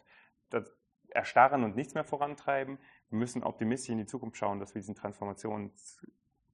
[1.09, 2.77] erstarren und nichts mehr vorantreiben.
[3.09, 6.05] Wir müssen optimistisch in die Zukunft schauen, dass wir diesen Transformations,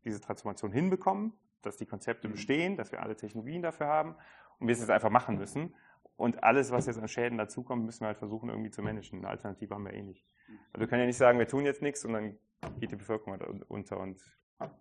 [0.05, 2.33] diese Transformation hinbekommen, dass die Konzepte mhm.
[2.33, 4.15] bestehen, dass wir alle Technologien dafür haben
[4.59, 5.75] und wir es jetzt einfach machen müssen.
[6.17, 9.19] Und alles, was jetzt an Schäden dazukommt, müssen wir halt versuchen, irgendwie zu managen.
[9.19, 10.25] Eine Alternative haben wir eh nicht.
[10.71, 12.37] Also wir können ja nicht sagen, wir tun jetzt nichts und dann
[12.79, 14.21] geht die Bevölkerung halt unter und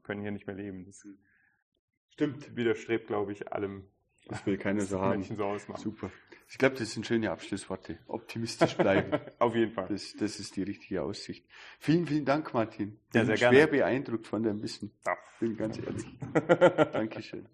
[0.02, 0.84] können hier nicht mehr leben.
[0.84, 1.06] Das
[2.10, 3.88] stimmt, widerstrebt, glaube ich, allem.
[4.28, 5.22] Das will keiner so haben.
[5.22, 5.82] So ausmachen.
[5.82, 6.10] Super.
[6.48, 7.98] Ich glaube, das sind schöne Abschlussworte.
[8.06, 9.20] Optimistisch bleiben.
[9.38, 9.88] Auf jeden Fall.
[9.88, 11.46] Das, das, ist die richtige Aussicht.
[11.78, 12.98] Vielen, vielen Dank, Martin.
[13.12, 13.68] Ja, sehr schwer gerne.
[13.68, 14.92] beeindruckt von deinem Wissen.
[15.04, 15.16] Ja.
[15.40, 16.06] Bin ganz ehrlich.
[16.92, 17.48] Dankeschön.